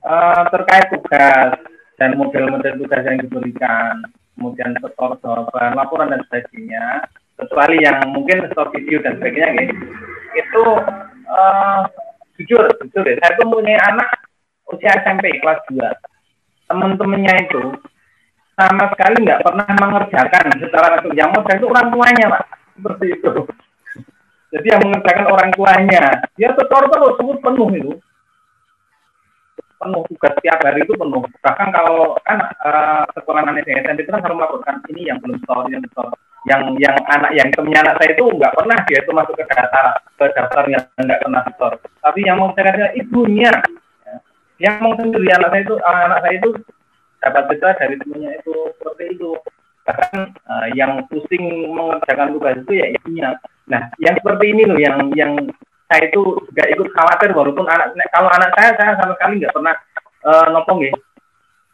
[0.04, 1.56] uh, terkait tugas
[2.00, 4.00] dan model-model tugas yang diberikan
[4.34, 7.04] kemudian setor jawaban laporan dan sebagainya
[7.36, 9.84] kecuali yang mungkin setor video dan sebagainya gitu
[10.30, 10.64] itu
[11.28, 11.84] uh,
[12.40, 13.16] jujur jujur ya.
[13.20, 14.08] Saya punya anak
[14.72, 15.76] usia SMP kelas 2
[16.70, 17.62] teman-temannya itu
[18.54, 21.16] sama sekali nggak pernah mengerjakan secara langsung.
[21.16, 22.44] Yang modal itu orang tuanya pak.
[22.76, 23.32] Seperti itu.
[24.50, 26.02] Jadi yang mengerjakan orang tuanya.
[26.36, 27.92] Dia setor terus semua penuh itu
[29.80, 31.24] penuh tugas setiap hari itu penuh.
[31.40, 35.64] Bahkan kalau kan uh, sekolah anak SMP itu kan harus melakukan ini yang belum setor
[35.72, 36.06] yang setor
[36.48, 39.86] yang yang anak yang temennya anak saya itu nggak pernah dia itu masuk ke daftar
[40.16, 41.72] ke daftar yang nggak pernah setor
[42.04, 43.52] tapi yang mau saya ibunya.
[44.60, 46.50] Yang mau sendiri anak saya itu anak saya itu
[47.20, 49.30] dapat cerita dari temannya itu seperti itu.
[49.88, 50.12] Bahkan
[50.44, 53.28] uh, yang pusing mengerjakan tugas itu ya ibunya.
[53.72, 55.32] Nah yang seperti ini loh yang yang
[55.90, 59.74] saya itu juga ikut khawatir walaupun anak kalau anak saya saya sama sekali nggak pernah
[60.22, 60.94] uh, nopong ya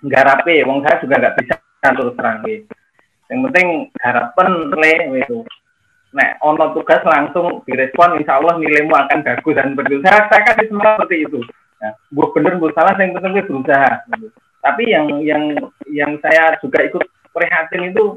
[0.00, 2.58] nggak rapi wong saya juga nggak bisa terus terang ya.
[3.30, 3.68] yang penting
[4.00, 5.44] harapan le itu
[6.16, 10.00] Nah, ono tugas langsung direspon, insya Allah nilaimu akan bagus dan begitu.
[10.00, 11.44] Saya, saya kasih seperti itu.
[11.76, 14.00] Nah, buat bener buat salah yang penting berusaha.
[14.64, 15.52] Tapi yang yang
[15.92, 17.04] yang saya juga ikut
[17.36, 18.16] prihatin itu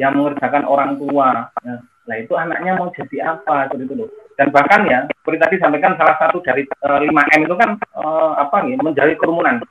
[0.00, 1.52] yang mengerjakan orang tua.
[1.60, 4.10] Nah, nah itu anaknya mau jadi apa seperti itu loh.
[4.36, 8.68] Dan bahkan ya, seperti tadi sampaikan salah satu dari eh, 5M itu kan uh, apa
[8.68, 9.64] nih menjadi kerumunan.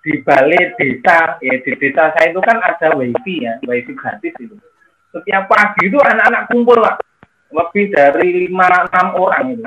[0.00, 4.54] Di balai desa ya di desa saya itu kan ada wifi ya wifi gratis itu
[5.16, 6.94] setiap pagi itu anak-anak kumpul lah
[7.50, 9.64] lebih dari lima enam orang itu.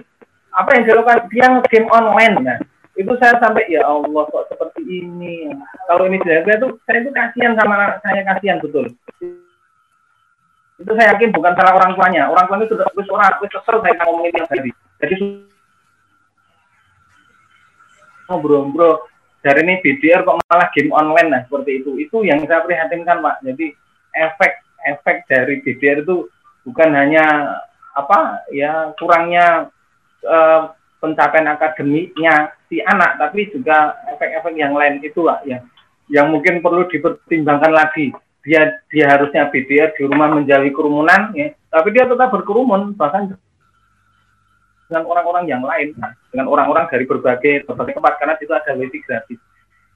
[0.56, 1.20] Apa yang dilakukan?
[1.32, 2.58] Dia game online nah
[3.00, 5.48] itu saya sampai ya Allah kok seperti ini?
[5.88, 8.92] Kalau ini jaga tuh saya itu kasihan sama saya kasihan betul
[10.80, 12.32] itu saya yakin bukan salah orang tuanya.
[12.32, 14.72] Orang tuanya sudah terus orang terus kesel saya ngomongin yang tadi.
[15.04, 15.16] Jadi
[18.32, 18.94] ngobrol-ngobrol
[19.44, 21.92] dari ini BDR kok malah game online nah seperti itu.
[22.00, 23.44] Itu yang saya prihatinkan pak.
[23.44, 23.76] Jadi
[24.16, 24.54] efek
[24.88, 26.32] efek dari BDR itu
[26.64, 27.26] bukan hanya
[27.98, 29.68] apa ya kurangnya
[30.24, 35.60] uh, pencapaian akademiknya si anak tapi juga efek-efek yang lain itu pak ya
[36.12, 41.52] yang mungkin perlu dipertimbangkan lagi dia dia harusnya BDR di rumah menjauhi kerumunan ya.
[41.70, 43.36] Tapi dia tetap berkerumun bahkan
[44.90, 45.94] dengan orang-orang yang lain
[46.34, 49.40] dengan orang-orang dari berbagai berbagai tempat karena itu ada wifi gratis.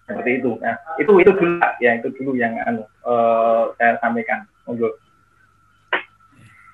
[0.04, 4.44] Seperti itu nah, itu itu dulu ya itu dulu yang anu uh, saya sampaikan.
[4.68, 4.92] Monggo.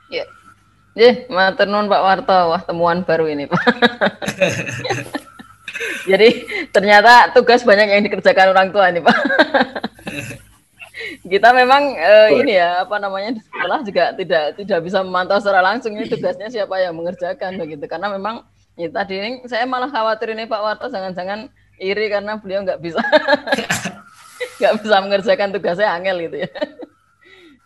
[0.09, 0.25] Ya.
[0.97, 2.39] Ya, matur nuwun Pak Warto.
[2.49, 3.61] Wah, temuan baru ini, Pak.
[6.11, 6.29] Jadi
[6.73, 9.15] ternyata tugas banyak yang dikerjakan orang tua ini, Pak.
[11.26, 15.61] Kita memang uh, ini ya apa namanya di sekolah juga tidak tidak bisa memantau secara
[15.64, 18.45] langsung ini tugasnya siapa yang mengerjakan begitu karena memang
[18.77, 21.49] ya, tadi ini saya malah khawatir ini Pak Warto jangan-jangan
[21.80, 22.99] iri karena beliau nggak bisa
[24.60, 26.49] nggak bisa mengerjakan tugasnya angel gitu ya.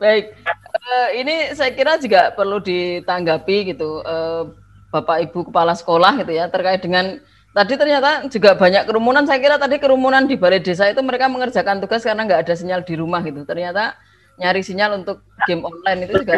[0.01, 0.35] Baik,
[0.83, 4.51] uh, ini saya kira juga perlu ditanggapi gitu uh,
[4.93, 7.17] Bapak Ibu kepala sekolah gitu ya terkait dengan
[7.53, 9.29] Tadi ternyata juga banyak kerumunan.
[9.29, 12.81] Saya kira tadi kerumunan di balai desa itu mereka mengerjakan tugas karena nggak ada sinyal
[12.81, 13.45] di rumah gitu.
[13.45, 13.93] Ternyata
[14.41, 16.33] nyari sinyal untuk game online itu juga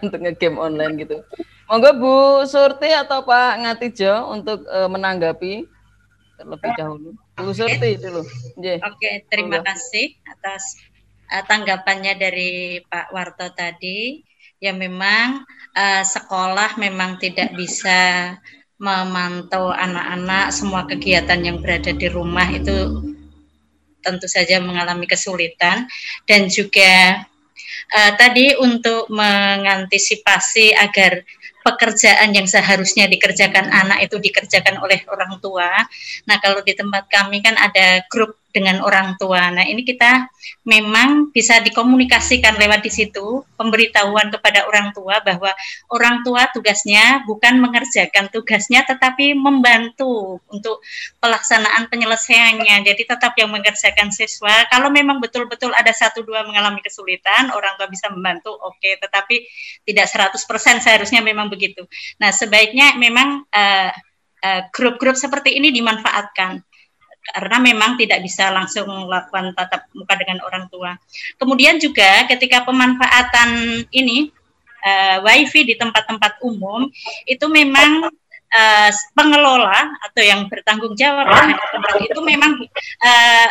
[0.00, 1.20] untuk ngegame online gitu.
[1.68, 2.14] Monggo Bu
[2.48, 5.68] Surti atau Pak Ngatijo untuk uh, menanggapi
[6.40, 7.10] terlebih dahulu.
[7.36, 8.24] Bu Surti dulu.
[8.56, 8.80] Yeah.
[8.80, 9.68] Oke, terima Monggo.
[9.68, 10.80] kasih atas
[11.28, 14.24] uh, tanggapannya dari Pak Warto tadi.
[14.56, 15.44] Ya memang
[15.76, 18.32] uh, sekolah memang tidak bisa
[18.84, 23.00] memantau anak-anak semua kegiatan yang berada di rumah itu
[24.04, 25.88] tentu saja mengalami kesulitan
[26.28, 27.24] dan juga
[27.96, 31.24] uh, tadi untuk mengantisipasi agar
[31.64, 35.72] pekerjaan yang seharusnya dikerjakan anak itu dikerjakan oleh orang tua.
[36.28, 39.50] Nah, kalau di tempat kami kan ada grup dengan orang tua.
[39.50, 40.30] Nah, ini kita
[40.62, 45.50] memang bisa dikomunikasikan lewat di situ, pemberitahuan kepada orang tua bahwa
[45.90, 50.78] orang tua tugasnya bukan mengerjakan tugasnya tetapi membantu untuk
[51.18, 52.86] pelaksanaan penyelesaiannya.
[52.86, 54.70] Jadi tetap yang mengerjakan siswa.
[54.70, 59.42] Kalau memang betul-betul ada satu dua mengalami kesulitan, orang tua bisa membantu, oke, okay, tetapi
[59.82, 60.38] tidak 100%
[60.78, 61.82] seharusnya memang begitu.
[62.22, 63.90] Nah, sebaiknya memang uh,
[64.70, 66.62] grup-grup seperti ini dimanfaatkan
[67.24, 70.92] karena memang tidak bisa langsung melakukan tatap muka dengan orang tua.
[71.40, 74.28] Kemudian juga ketika pemanfaatan ini
[74.84, 76.86] uh, wifi di tempat-tempat umum
[77.24, 78.12] itu memang
[78.52, 82.52] uh, pengelola atau yang bertanggung jawab terhadap tempat itu memang
[83.00, 83.48] uh,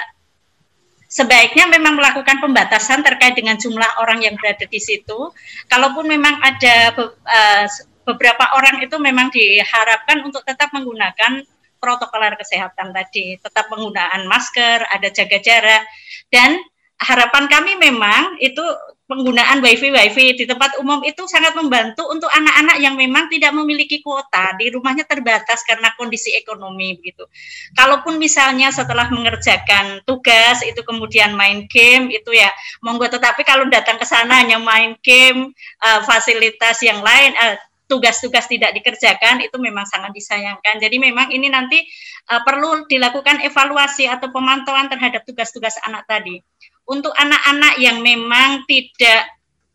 [1.10, 5.30] sebaiknya memang melakukan pembatasan terkait dengan jumlah orang yang berada di situ.
[5.70, 7.66] Kalaupun memang ada uh,
[8.04, 11.46] beberapa orang itu memang diharapkan untuk tetap menggunakan
[11.84, 15.84] protokol kesehatan tadi, tetap penggunaan masker, ada jaga jarak,
[16.32, 16.56] dan
[17.04, 18.64] harapan kami memang itu
[19.04, 24.00] penggunaan wifi wifi di tempat umum itu sangat membantu untuk anak-anak yang memang tidak memiliki
[24.00, 27.28] kuota di rumahnya terbatas karena kondisi ekonomi begitu.
[27.76, 32.50] Kalaupun misalnya setelah mengerjakan tugas itu kemudian main game itu ya
[32.80, 33.12] monggo.
[33.12, 35.52] Tetapi kalau datang ke sana hanya main game
[35.84, 40.80] uh, fasilitas yang lain uh, tugas-tugas tidak dikerjakan itu memang sangat disayangkan.
[40.80, 41.84] Jadi memang ini nanti
[42.32, 46.40] uh, perlu dilakukan evaluasi atau pemantauan terhadap tugas-tugas anak tadi.
[46.84, 49.32] Untuk anak-anak yang memang tidak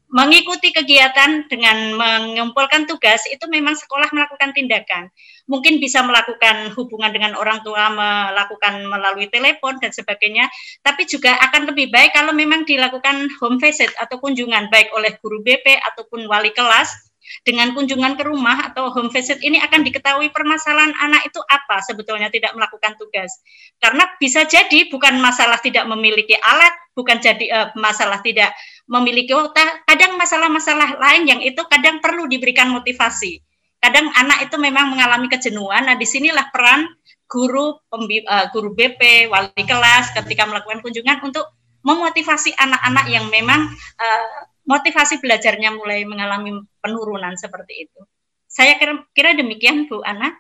[0.09, 5.13] mengikuti kegiatan dengan mengumpulkan tugas itu memang sekolah melakukan tindakan.
[5.45, 10.49] Mungkin bisa melakukan hubungan dengan orang tua, melakukan melalui telepon dan sebagainya.
[10.81, 15.45] Tapi juga akan lebih baik kalau memang dilakukan home visit atau kunjungan baik oleh guru
[15.45, 17.08] BP ataupun wali kelas
[17.43, 22.29] dengan kunjungan ke rumah atau home visit ini akan diketahui permasalahan anak itu apa sebetulnya
[22.29, 23.31] tidak melakukan tugas.
[23.79, 28.53] Karena bisa jadi bukan masalah tidak memiliki alat, bukan jadi uh, masalah tidak
[28.89, 33.39] memiliki otak, kadang masalah-masalah lain yang itu kadang perlu diberikan motivasi.
[33.79, 35.87] Kadang anak itu memang mengalami kejenuhan.
[35.87, 36.91] Nah, di sinilah peran
[37.31, 41.47] guru, pembi, uh, guru BP, wali kelas ketika melakukan kunjungan untuk
[41.87, 44.29] memotivasi anak-anak yang memang uh,
[44.69, 48.01] motivasi belajarnya mulai mengalami penurunan seperti itu.
[48.45, 50.37] Saya kira, kira demikian Bu Ana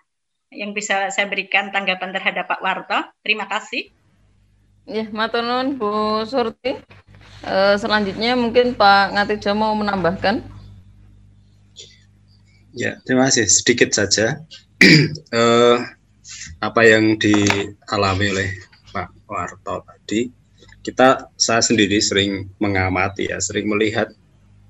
[0.53, 3.01] yang bisa saya berikan tanggapan terhadap Pak Warto.
[3.25, 3.89] Terima kasih.
[4.85, 6.77] Ya, maturnuun Bu Surti.
[7.45, 10.45] E, selanjutnya mungkin Pak Ngatijo mau menambahkan.
[12.77, 13.49] Ya, terima kasih.
[13.49, 14.45] Sedikit saja.
[15.33, 15.43] e,
[16.69, 18.49] apa yang dialami oleh
[18.93, 20.38] Pak Warto tadi
[20.83, 24.09] kita saya sendiri sering mengamati ya, sering melihat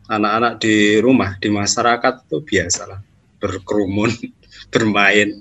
[0.09, 3.01] anak-anak di rumah di masyarakat itu biasalah
[3.39, 4.11] berkerumun,
[4.73, 5.39] bermain.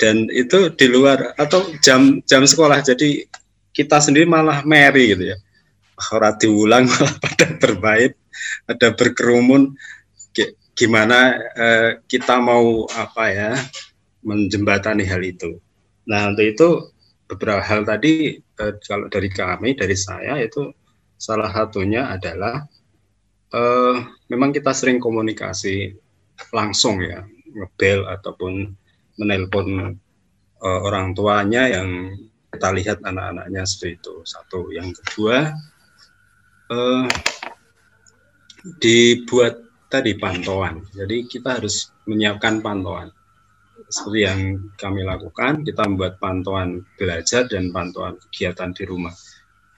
[0.00, 2.80] dan itu di luar atau jam jam sekolah.
[2.80, 3.28] Jadi
[3.76, 5.38] kita sendiri malah merry gitu ya.
[6.16, 8.12] Orang diulang malah pada bermain
[8.64, 9.76] ada berkerumun.
[10.76, 13.50] Gimana eh, kita mau apa ya
[14.24, 15.60] menjembatani hal itu.
[16.08, 16.68] Nah untuk itu
[17.28, 20.72] beberapa hal tadi eh, kalau dari kami dari saya itu
[21.16, 22.64] salah satunya adalah
[23.52, 23.96] eh,
[24.28, 25.96] memang kita sering komunikasi
[26.52, 27.24] langsung ya
[27.56, 28.68] ngebel ataupun
[29.16, 29.96] menelpon
[30.60, 32.12] uh, orang tuanya yang
[32.52, 34.14] kita lihat anak-anaknya seperti itu.
[34.28, 34.68] Satu.
[34.72, 35.52] Yang kedua
[36.72, 37.04] uh,
[38.80, 40.84] dibuat tadi pantauan.
[40.92, 43.08] Jadi kita harus menyiapkan pantauan
[43.86, 44.40] seperti yang
[44.74, 49.14] kami lakukan kita membuat pantauan belajar dan pantauan kegiatan di rumah.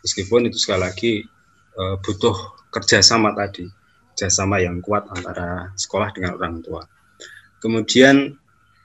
[0.01, 1.13] Meskipun itu sekali lagi
[1.77, 2.37] uh, butuh
[2.73, 3.69] kerjasama tadi
[4.19, 6.83] kerjasama yang kuat antara sekolah dengan orang tua.
[7.63, 8.35] Kemudian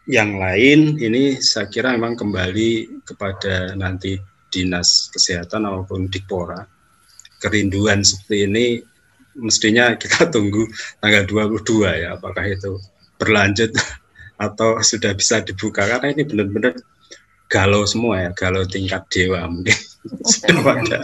[0.06, 4.20] yang lain ini saya kira memang kembali kepada nanti
[4.54, 6.62] dinas kesehatan maupun dikpora.
[7.42, 8.66] Kerinduan seperti ini
[9.42, 10.70] mestinya kita tunggu
[11.02, 12.78] tanggal 22 ya apakah itu
[13.18, 13.74] berlanjut
[14.50, 15.88] atau sudah bisa dibuka?
[15.88, 16.76] Karena ini benar-benar
[17.48, 19.78] galau semua ya galau tingkat dewa mungkin.
[20.28, 21.00] Sudah pada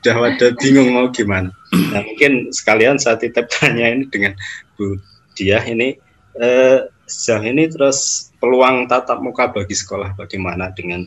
[0.00, 1.52] sudah pada bingung mau gimana.
[1.92, 4.32] Nah mungkin sekalian saya titip tanya ini dengan
[4.80, 4.96] Bu
[5.36, 5.92] Diah ini
[6.40, 11.04] eh, sejauh ini terus peluang tatap muka bagi sekolah bagaimana dengan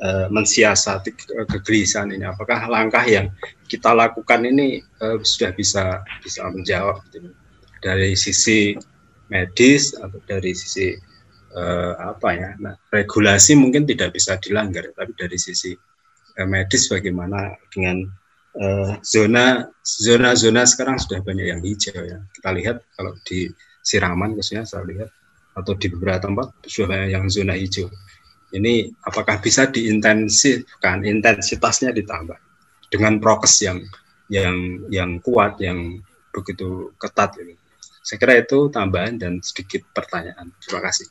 [0.00, 1.12] uh, mensiasati
[1.48, 2.24] kegelisahan ini?
[2.24, 3.28] Apakah langkah yang
[3.68, 7.30] kita lakukan ini uh, sudah bisa bisa menjawab gitu,
[7.84, 8.76] dari sisi
[9.32, 10.92] medis atau dari sisi
[11.56, 15.72] uh, apa ya nah, regulasi mungkin tidak bisa dilanggar tapi dari sisi
[16.38, 18.04] uh, medis bagaimana dengan
[18.60, 23.48] uh, zona zona zona sekarang sudah banyak yang hijau ya kita lihat kalau di
[23.84, 25.12] Siraman khususnya saya lihat
[25.54, 27.86] atau di beberapa tempat sudah yang zona hijau.
[28.54, 32.38] Ini apakah bisa diintensifkan, intensitasnya ditambah
[32.90, 33.82] dengan prokes yang
[34.30, 35.98] yang yang kuat, yang
[36.30, 37.58] begitu ketat ini.
[38.04, 40.52] Saya kira itu tambahan dan sedikit pertanyaan.
[40.60, 41.08] Terima kasih.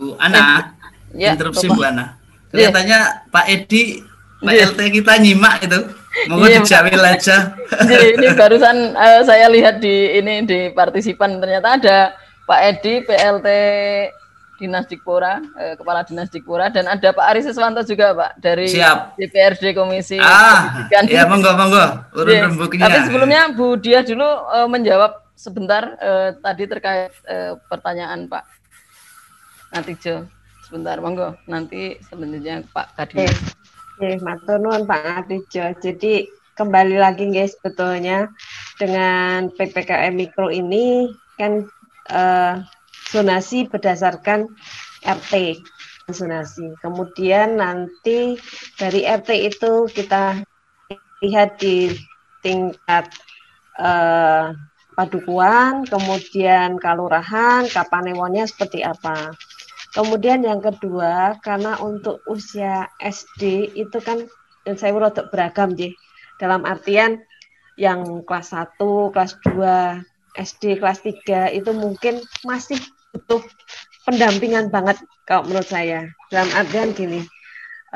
[0.00, 0.72] Bu Ana,
[1.12, 2.16] ya, interupsi Bu Ana.
[2.48, 2.72] Ya.
[2.72, 3.28] Kelihatannya ya.
[3.28, 4.00] Pak Edi,
[4.40, 4.64] Pak ya.
[4.72, 5.80] LT kita nyimak itu.
[6.32, 6.64] Mau ya.
[6.64, 7.52] dijawil aja.
[7.84, 11.98] Jadi ini barusan uh, saya lihat di ini di partisipan ternyata ada
[12.48, 13.48] Pak Edi PLT
[14.56, 19.20] Dinas Dikpora, eh, Kepala Dinas Dikpora dan ada Pak Aris Siswanto juga Pak dari Siap.
[19.20, 21.04] DPRD Komisi ah, Pendidikan.
[21.12, 21.84] Ya monggo monggo
[22.16, 22.48] urun yeah.
[22.48, 22.84] Iya.
[22.88, 28.44] Tapi sebelumnya Bu Dia dulu eh, menjawab sebentar eh, tadi terkait eh, pertanyaan Pak
[29.76, 30.24] Natijo.
[30.66, 32.98] Sebentar monggo nanti sebenarnya Pak.
[32.98, 33.28] Oke,
[34.00, 34.18] okay.
[34.24, 35.70] matur nuwun Pak Natijo.
[35.78, 36.26] Jadi
[36.56, 38.32] kembali lagi guys sebetulnya
[38.80, 41.68] dengan PPKM mikro ini kan
[42.08, 42.64] uh,
[43.12, 44.48] zonasi berdasarkan
[45.04, 45.60] RT
[46.10, 46.72] zonasi.
[46.80, 48.40] Kemudian nanti
[48.80, 50.40] dari RT itu kita
[51.20, 51.92] lihat di
[52.40, 53.10] tingkat
[53.80, 54.56] uh,
[54.96, 59.36] padukuan, kemudian kalurahan, kapanewonnya seperti apa.
[59.92, 64.24] Kemudian yang kedua, karena untuk usia SD itu kan
[64.74, 65.94] saya untuk beragam, J.
[66.40, 67.22] dalam artian
[67.78, 68.80] yang kelas 1,
[69.14, 70.02] kelas 2,
[70.36, 72.76] SD kelas 3 itu mungkin masih
[73.12, 73.40] butuh
[74.04, 76.08] pendampingan banget kalau menurut saya.
[76.28, 77.24] Dalam artian gini,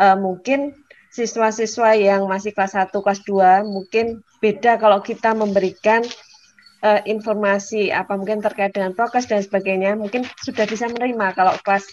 [0.01, 0.73] uh, mungkin
[1.13, 6.01] siswa-siswa yang masih kelas 1, kelas 2 mungkin beda kalau kita memberikan
[6.85, 11.37] uh, informasi apa mungkin terkait dengan prokes dan sebagainya mungkin sudah bisa menerima.
[11.37, 11.87] Kalau kelas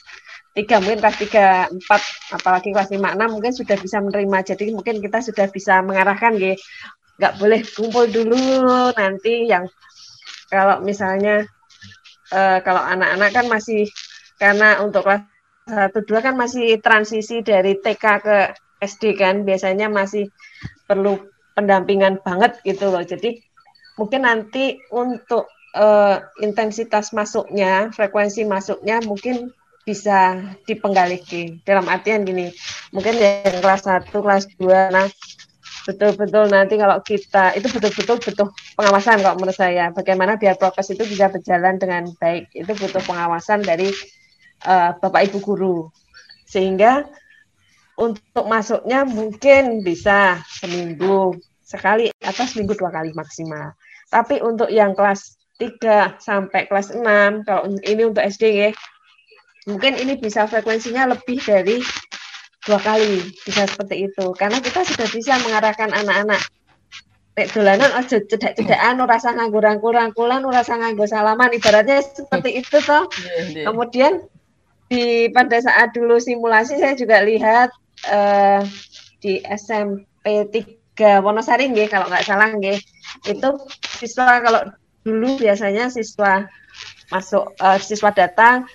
[0.58, 4.38] 3 mungkin kelas 3, 4 apalagi kelas 5, 6 mungkin sudah bisa menerima.
[4.56, 6.56] Jadi mungkin kita sudah bisa mengarahkan ya
[7.18, 9.66] nggak boleh kumpul dulu nanti yang
[10.54, 11.50] kalau misalnya
[12.30, 13.90] uh, kalau anak-anak kan masih
[14.38, 15.26] karena untuk kelas
[15.68, 18.38] satu dua kan masih transisi dari TK ke
[18.80, 20.32] SD kan biasanya masih
[20.88, 21.20] perlu
[21.58, 23.04] pendampingan banget gitu loh.
[23.04, 23.44] Jadi
[23.98, 29.52] mungkin nanti untuk uh, intensitas masuknya, frekuensi masuknya mungkin
[29.84, 30.38] bisa
[30.68, 31.60] dipenggaliki.
[31.64, 32.52] Dalam artian gini,
[32.92, 35.08] mungkin yang kelas 1, kelas 2, nah
[35.88, 39.90] betul-betul nanti kalau kita itu betul-betul butuh pengawasan kalau menurut saya.
[39.96, 43.88] Bagaimana biar prokes itu bisa berjalan dengan baik itu butuh pengawasan dari
[44.68, 45.78] uh, bapak ibu guru.
[46.44, 47.08] Sehingga
[47.96, 53.76] untuk masuknya mungkin bisa seminggu sekali atau seminggu dua kali maksimal
[54.08, 57.02] tapi untuk yang kelas 3 sampai kelas 6
[57.44, 58.70] kalau ini untuk SD ya
[59.68, 61.84] mungkin ini bisa frekuensinya lebih dari
[62.68, 64.26] dua kali bisa seperti itu.
[64.36, 66.42] Karena kita sudah bisa mengarahkan anak-anak.
[67.38, 72.82] Nek dolanan aja cedak-cedakan ora rasa nganggo rangkul-rangkulan ora rasa nganggo salaman ibaratnya seperti itu
[72.82, 73.06] toh.
[73.14, 73.64] Iya, iya.
[73.70, 74.14] kemudian
[74.90, 77.70] di pada saat dulu simulasi saya juga lihat
[78.10, 78.66] uh,
[79.22, 82.80] di SMP 3 Wonosari nggih kalau nggak salah nggih.
[83.30, 83.62] Itu
[84.02, 84.62] siswa kalau
[85.06, 86.50] dulu biasanya siswa
[87.08, 88.68] masuk uh, siswa datang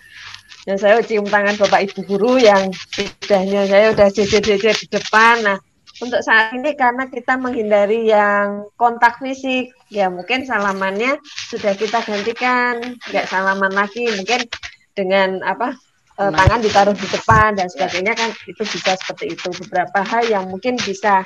[0.65, 5.43] dan saya cium tangan Bapak Ibu guru yang sudahnya saya udah jejer-jejer di depan.
[5.43, 5.59] Nah,
[5.99, 11.19] untuk saat ini karena kita menghindari yang kontak fisik, ya mungkin salamannya
[11.51, 14.47] sudah kita gantikan, nggak salaman lagi, mungkin
[14.94, 15.74] dengan apa
[16.18, 19.48] uh, tangan ditaruh di depan dan sebagainya kan itu bisa seperti itu.
[19.66, 21.24] Beberapa hal yang mungkin bisa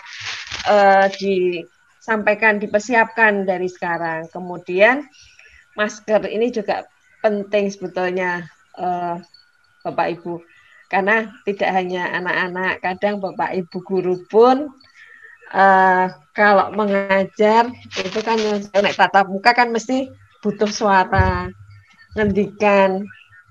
[0.68, 4.28] uh, disampaikan, dipersiapkan dari sekarang.
[4.30, 5.06] Kemudian
[5.74, 6.86] masker ini juga
[7.24, 8.46] penting sebetulnya
[8.78, 9.18] uh,
[9.82, 10.42] Bapak Ibu
[10.86, 14.70] karena tidak hanya anak-anak, kadang Bapak Ibu guru pun
[15.50, 18.38] uh, kalau mengajar itu kan
[18.70, 20.10] naik tatap muka kan mesti
[20.42, 21.50] butuh suara
[22.14, 23.02] ngendikan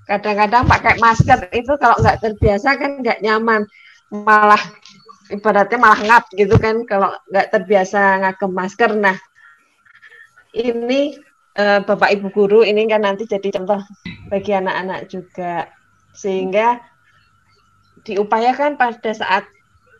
[0.06, 3.66] kadang-kadang pakai masker itu kalau nggak terbiasa kan nggak nyaman.
[4.08, 4.62] Malah
[5.34, 8.90] ibaratnya malah ngap gitu kan kalau nggak terbiasa ngagem masker.
[8.94, 9.18] Nah
[10.54, 11.18] ini
[11.58, 13.82] uh, bapak ibu guru ini kan nanti jadi contoh
[14.30, 15.66] bagi anak-anak juga.
[16.14, 16.80] Sehingga
[18.06, 19.44] diupayakan pada saat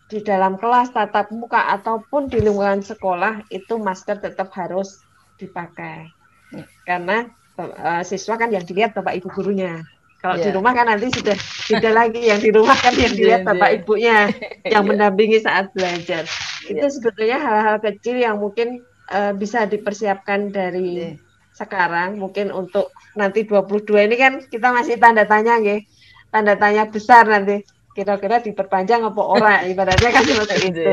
[0.06, 5.02] di dalam kelas tatap muka ataupun di lingkungan sekolah itu masker tetap harus
[5.36, 6.14] dipakai.
[6.54, 6.62] Ya.
[6.86, 7.26] karena
[7.58, 9.82] uh, siswa kan yang dilihat bapak ibu gurunya
[10.26, 10.50] kalau yeah.
[10.50, 11.38] di rumah kan nanti sudah
[11.70, 13.78] tidak lagi yang di rumah kan yang dilihat yeah, bapak yeah.
[13.78, 14.18] ibunya
[14.74, 14.90] yang yeah.
[14.90, 16.26] mendampingi saat belajar.
[16.66, 16.82] Yeah.
[16.82, 18.82] Itu sebetulnya hal-hal kecil yang mungkin
[19.14, 21.14] uh, bisa dipersiapkan dari yeah.
[21.54, 25.86] sekarang mungkin untuk nanti 22 ini kan kita masih tanda tanya nggih.
[26.34, 27.62] Tanda tanya besar nanti
[27.94, 30.90] kira-kira diperpanjang apa orang ibaratnya kan seperti itu.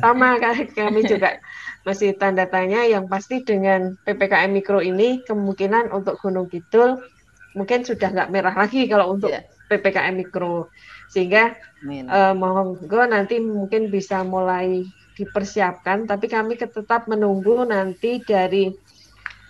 [0.00, 0.40] Sama
[0.72, 1.36] kami juga
[1.84, 6.96] masih tanda tanya yang pasti dengan PPKM mikro ini kemungkinan untuk Gunung Kidul
[7.54, 9.46] mungkin sudah nggak merah lagi kalau untuk yeah.
[9.70, 10.68] ppkm mikro
[11.08, 11.54] sehingga
[12.10, 14.82] uh, monggo nanti mungkin bisa mulai
[15.14, 18.74] dipersiapkan tapi kami tetap menunggu nanti dari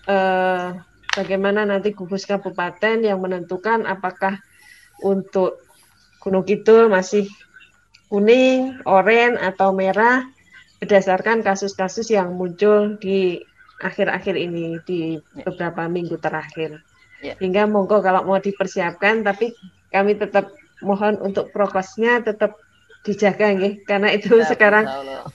[0.09, 0.77] uh,
[1.17, 4.37] bagaimana nanti gugus kabupaten yang menentukan apakah
[5.01, 5.65] untuk
[6.25, 7.29] Gunung Kidul masih
[8.09, 10.25] kuning, oranye atau merah
[10.81, 13.45] berdasarkan kasus-kasus yang muncul di
[13.85, 15.45] akhir-akhir ini di ya.
[15.45, 16.81] beberapa minggu terakhir.
[17.25, 17.41] Yeah.
[17.41, 19.57] Hingga monggo kalau mau dipersiapkan, tapi
[19.89, 20.53] kami tetap
[20.85, 22.61] mohon untuk prokesnya tetap
[23.05, 24.85] dijaga nggih karena itu ya, sekarang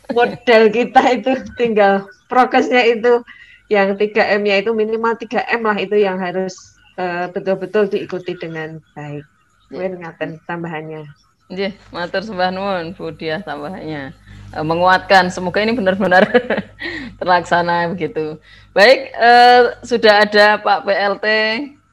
[0.10, 3.22] model kita itu tinggal prokesnya itu
[3.70, 9.22] yang 3M-nya itu minimal 3M lah itu yang harus uh, betul-betul diikuti dengan baik.
[9.70, 10.10] Mungkin yeah.
[10.10, 11.06] ngaten tambahannya.
[11.54, 14.18] Nggih, matur sembah nuwun Bu Diah tambahannya.
[14.58, 16.26] Uh, menguatkan semoga ini benar-benar
[17.22, 18.42] terlaksana begitu.
[18.74, 21.26] Baik, uh, sudah ada Pak PLT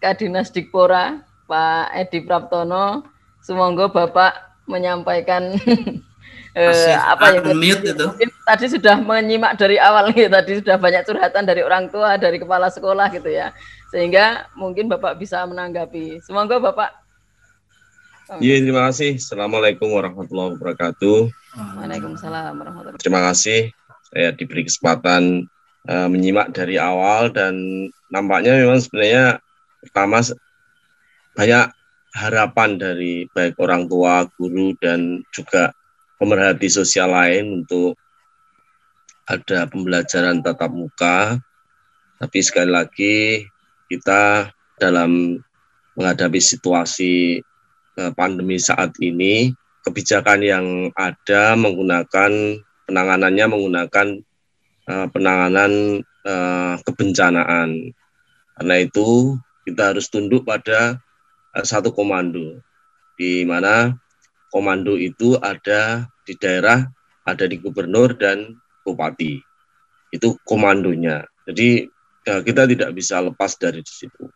[0.02, 3.06] Kadinas Dikpora, Pak Edi Praptono.
[3.40, 4.32] Semoga Bapak
[4.66, 5.54] menyampaikan
[6.58, 8.06] eh, apa yang tadi, itu.
[8.42, 10.28] tadi sudah menyimak dari awal gitu.
[10.28, 13.54] Tadi sudah banyak curhatan dari orang tua, dari kepala sekolah gitu ya.
[13.94, 16.20] Sehingga mungkin Bapak bisa menanggapi.
[16.22, 17.06] Semoga Bapak
[18.42, 19.22] Iya, terima kasih.
[19.22, 21.30] Assalamualaikum warahmatullahi wabarakatuh.
[21.78, 23.02] Waalaikumsalam warahmatullahi wabarakatuh.
[23.06, 23.70] Terima kasih
[24.10, 25.46] saya diberi kesempatan
[25.86, 27.54] uh, menyimak dari awal dan
[28.10, 29.38] nampaknya memang sebenarnya
[29.86, 30.20] pertama
[31.36, 31.66] banyak
[32.16, 35.70] harapan dari baik orang tua, guru dan juga
[36.16, 37.94] pemerhati sosial lain untuk
[39.28, 41.36] ada pembelajaran tatap muka.
[42.16, 43.16] Tapi sekali lagi
[43.86, 44.48] kita
[44.80, 45.36] dalam
[45.96, 47.40] menghadapi situasi
[47.96, 49.52] eh, pandemi saat ini,
[49.84, 52.32] kebijakan yang ada menggunakan
[52.86, 54.08] penanganannya menggunakan
[54.86, 57.92] uh, penanganan uh, kebencanaan.
[58.56, 61.02] Karena itu kita harus tunduk pada
[61.52, 62.62] uh, satu komando
[63.18, 63.98] di mana
[64.54, 66.86] komando itu ada di daerah,
[67.26, 68.54] ada di gubernur dan
[68.86, 69.42] bupati.
[70.14, 71.26] Itu komandonya.
[71.50, 71.90] Jadi
[72.22, 74.30] ya, kita tidak bisa lepas dari situ.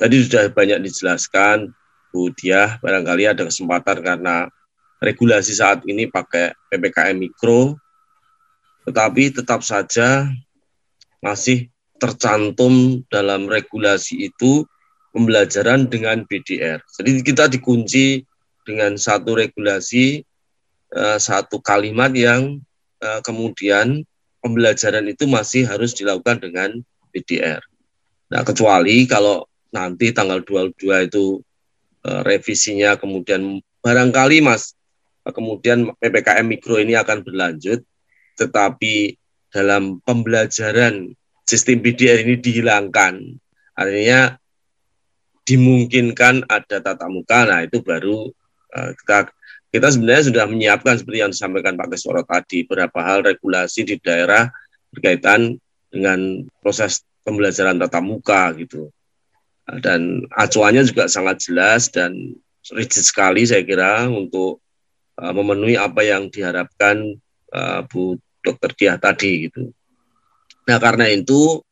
[0.00, 1.76] Tadi sudah banyak dijelaskan,
[2.08, 4.48] Bu Diah, barangkali ada kesempatan karena
[4.98, 7.76] regulasi saat ini pakai PPKM Mikro,
[8.88, 10.28] tetapi tetap saja
[11.20, 11.68] masih
[12.00, 14.64] tercantum dalam regulasi itu
[15.12, 16.80] pembelajaran dengan BDR.
[16.96, 18.24] Jadi kita dikunci
[18.64, 20.24] dengan satu regulasi,
[20.96, 22.62] uh, satu kalimat yang
[23.04, 24.02] uh, kemudian
[24.40, 26.80] pembelajaran itu masih harus dilakukan dengan
[27.12, 27.60] BDR.
[28.30, 29.44] Nah, kecuali kalau
[29.74, 31.42] nanti tanggal 22 itu
[32.06, 34.74] uh, revisinya kemudian barangkali Mas
[35.30, 37.84] kemudian PPKM mikro ini akan berlanjut
[38.34, 39.14] tetapi
[39.52, 41.14] dalam pembelajaran
[41.50, 43.18] sistem BDR ini dihilangkan.
[43.74, 44.38] Artinya
[45.42, 48.30] dimungkinkan ada tatap muka, nah itu baru
[48.70, 49.34] uh, kita
[49.70, 54.50] kita sebenarnya sudah menyiapkan seperti yang disampaikan Pak Kesworo tadi, beberapa hal regulasi di daerah
[54.94, 55.58] berkaitan
[55.90, 58.90] dengan proses pembelajaran tatap muka gitu.
[59.82, 62.34] Dan acuannya juga sangat jelas dan
[62.74, 64.58] rigid sekali saya kira untuk
[65.18, 67.14] uh, memenuhi apa yang diharapkan
[67.54, 68.74] uh, Bu Dr.
[68.74, 69.70] Diah tadi gitu.
[70.68, 71.62] Nah karena itu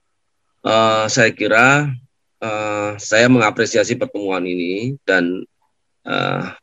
[0.65, 1.90] uh, saya kira
[2.40, 5.44] uh, saya mengapresiasi pertemuan ini dan
[6.06, 6.55] uh,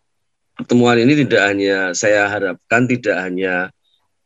[0.56, 3.70] pertemuan ini tidak hanya saya harapkan tidak hanya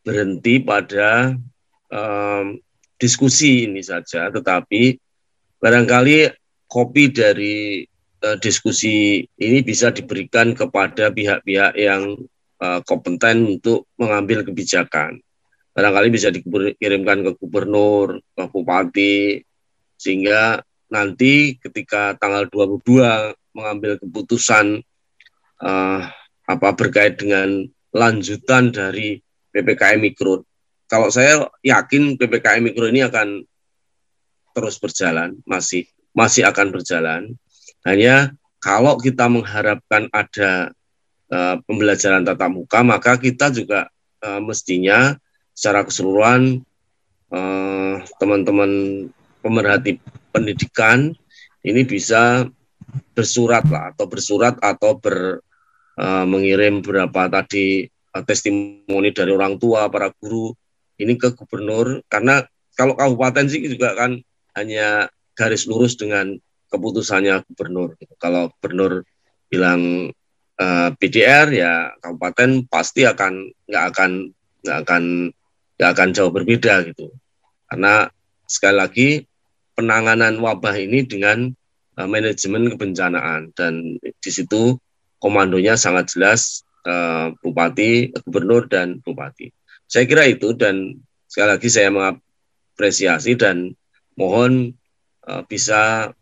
[0.00, 1.36] berhenti pada
[1.92, 2.56] um,
[2.96, 4.96] diskusi ini saja, tetapi
[5.60, 6.32] barangkali
[6.70, 7.84] kopi dari
[8.24, 12.16] uh, diskusi ini bisa diberikan kepada pihak-pihak yang
[12.62, 15.20] uh, kompeten untuk mengambil kebijakan.
[15.80, 19.40] Barangkali bisa dikirimkan ke gubernur, ke bupati,
[19.96, 20.60] sehingga
[20.92, 24.84] nanti ketika tanggal 22 mengambil keputusan
[25.64, 26.04] uh,
[26.44, 27.64] apa berkait dengan
[27.96, 29.24] lanjutan dari
[29.56, 30.44] PPKM Mikro.
[30.84, 33.40] Kalau saya yakin PPKM Mikro ini akan
[34.52, 37.40] terus berjalan, masih masih akan berjalan.
[37.88, 40.76] Hanya kalau kita mengharapkan ada
[41.32, 43.88] uh, pembelajaran tatap muka, maka kita juga
[44.20, 45.16] uh, mestinya
[45.54, 46.64] secara keseluruhan
[47.30, 48.72] teman teman-teman
[49.38, 50.02] pemerhati
[50.34, 51.14] pendidikan
[51.62, 52.48] ini bisa
[53.14, 55.44] bersurat lah atau bersurat atau ber
[56.00, 60.50] uh, mengirim beberapa tadi uh, testimoni dari orang tua, para guru
[61.00, 62.44] ini ke gubernur karena
[62.76, 64.20] kalau kabupaten sih juga kan
[64.56, 66.36] hanya garis lurus dengan
[66.70, 67.96] keputusannya gubernur.
[68.16, 69.04] Kalau gubernur
[69.50, 70.12] bilang
[70.56, 74.10] eh, PDR ya kabupaten pasti akan nggak akan
[74.64, 75.04] nggak akan
[75.80, 77.08] nggak akan jauh berbeda gitu.
[77.64, 78.04] Karena
[78.44, 79.08] sekali lagi
[79.72, 81.48] penanganan wabah ini dengan
[81.96, 84.76] uh, manajemen kebencanaan dan di situ
[85.16, 89.48] komandonya sangat jelas uh, bupati, gubernur dan bupati.
[89.88, 93.72] Saya kira itu dan sekali lagi saya mengapresiasi dan
[94.20, 94.76] mohon
[95.24, 96.12] uh, bisa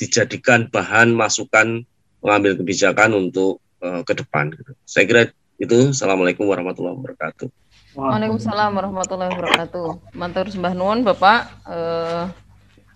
[0.00, 1.84] dijadikan bahan masukan
[2.24, 4.48] mengambil kebijakan untuk uh, ke depan.
[4.88, 5.22] Saya kira
[5.60, 5.92] itu.
[5.92, 7.63] Assalamualaikum warahmatullahi wabarakatuh.
[7.94, 10.18] Waalaikumsalam warahmatullahi wabarakatuh.
[10.18, 11.46] Mantur sembah nuwun Bapak.
[11.62, 12.26] Uh,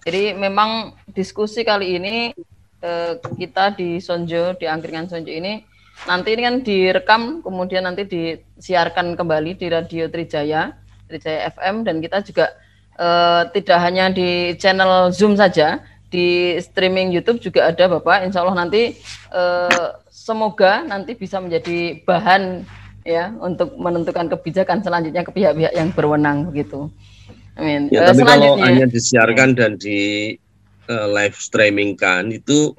[0.02, 2.34] jadi memang diskusi kali ini
[2.80, 5.62] eh, kita di Sonjo di angkringan Sonjo ini
[6.06, 10.72] nanti ini kan direkam kemudian nanti disiarkan kembali di Radio Trijaya
[11.10, 12.56] Trijaya FM dan kita juga
[12.96, 18.64] eh, tidak hanya di channel Zoom saja di streaming YouTube juga ada Bapak Insya Allah
[18.64, 18.96] nanti
[19.34, 22.64] eh, semoga nanti bisa menjadi bahan
[23.06, 26.90] ya untuk menentukan kebijakan selanjutnya ke pihak-pihak yang berwenang begitu.
[27.58, 27.90] Amin.
[27.90, 30.34] Ya, eh, tapi kalau hanya disiarkan dan di
[30.86, 32.74] uh, live streaming kan itu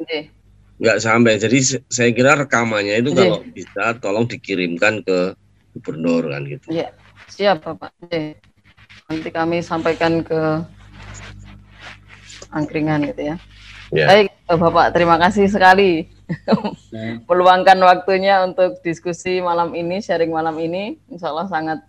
[0.79, 1.03] nggak okay.
[1.03, 1.35] sampai.
[1.35, 3.19] Jadi saya kira rekamannya itu okay.
[3.27, 5.35] kalau bisa tolong dikirimkan ke
[5.75, 6.67] gubernur kan gitu.
[6.71, 6.95] Iya,
[7.27, 7.91] siap Bapak.
[8.07, 8.39] Okay.
[9.11, 10.63] Nanti kami sampaikan ke
[12.55, 13.35] angkringan gitu ya.
[13.89, 14.07] Yeah.
[14.07, 16.18] Baik Bapak, terima kasih sekali
[17.29, 20.97] meluangkan waktunya untuk diskusi malam ini, sharing malam ini.
[21.09, 21.79] Insya Allah sangat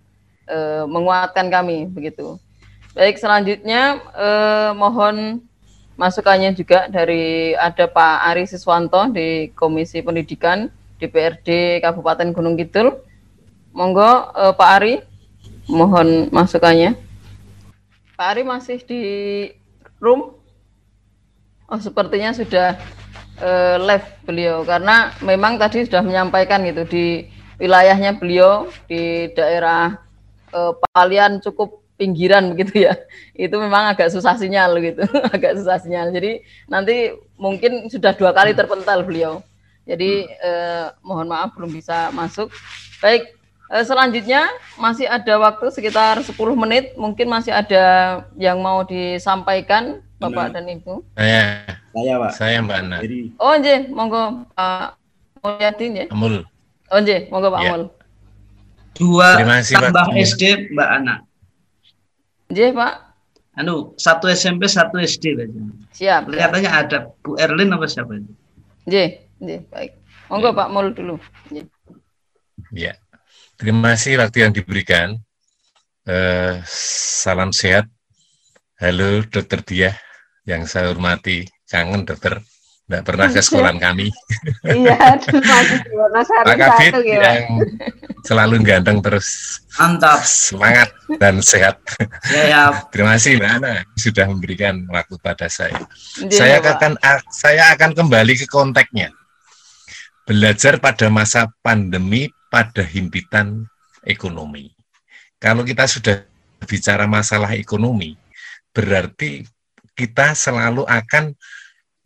[0.48, 2.40] uh, menguatkan kami begitu.
[2.90, 5.46] Baik, selanjutnya eh, mohon
[5.94, 10.66] masukannya juga dari ada Pak Ari Siswanto di Komisi Pendidikan
[10.98, 12.98] DPRD Kabupaten Gunung Kidul.
[13.70, 14.94] Monggo uh, Pak Ari,
[15.70, 16.98] mohon masukannya.
[18.18, 19.02] Pak Ari masih di
[20.02, 20.34] room?
[21.70, 22.74] Oh, sepertinya sudah
[23.40, 24.62] uh, live beliau.
[24.62, 27.06] Karena memang tadi sudah menyampaikan gitu di
[27.60, 30.00] wilayahnya beliau di daerah
[30.52, 32.96] uh, Palian cukup pinggiran begitu ya.
[33.36, 35.04] Itu memang agak susah sinyal gitu
[35.36, 36.08] agak susah sinyal.
[36.16, 36.40] Jadi
[36.72, 39.44] nanti mungkin sudah dua kali terpental beliau.
[39.84, 42.48] Jadi eh, mohon maaf belum bisa masuk.
[43.04, 43.36] Baik
[43.68, 44.48] eh, selanjutnya
[44.80, 46.96] masih ada waktu sekitar 10 menit.
[46.96, 47.84] Mungkin masih ada
[48.40, 51.04] yang mau disampaikan bapak dan ibu.
[51.16, 52.96] Saya saya pak saya mbak Ana
[53.38, 54.96] oh nje monggo pak
[55.40, 56.44] Mulyadin ya Amul
[56.92, 57.70] oh nje monggo pak ya.
[57.74, 57.82] Amul
[58.94, 61.14] dua tambah SD mbak Ana
[62.50, 62.94] Iya Pak.
[63.54, 65.60] Anu satu SMP satu SD aja.
[65.94, 66.22] Siap.
[66.30, 68.32] Kelihatannya ada Bu Erlin apa siapa itu?
[68.90, 69.92] Iya, iya baik.
[70.26, 70.58] Monggo ya.
[70.58, 71.14] Pak Mul dulu.
[72.74, 72.98] Iya.
[73.54, 75.18] Terima kasih waktu yang diberikan.
[76.08, 77.86] Uh, salam sehat.
[78.80, 79.90] Halo Dokter Dia
[80.48, 81.46] yang saya hormati.
[81.70, 82.42] Kangen dokter.
[82.90, 84.10] Tidak pernah ke sekolah kami.
[84.66, 85.14] iya,
[86.10, 87.62] masih Pak Kabit yang
[88.26, 89.62] selalu ganteng terus.
[89.78, 90.26] Mantap.
[90.26, 90.90] Semangat
[91.22, 91.78] dan sehat.
[92.34, 92.62] Ya, ya.
[92.90, 95.78] Terima kasih Mbak Ana sudah memberikan waktu pada saya.
[96.18, 96.98] Ya, saya akan
[97.30, 99.14] saya akan kembali ke konteksnya.
[100.26, 103.70] Belajar pada masa pandemi pada himpitan
[104.02, 104.74] ekonomi.
[105.38, 106.26] Kalau kita sudah
[106.66, 108.18] bicara masalah ekonomi,
[108.74, 109.46] berarti
[109.94, 111.38] kita selalu akan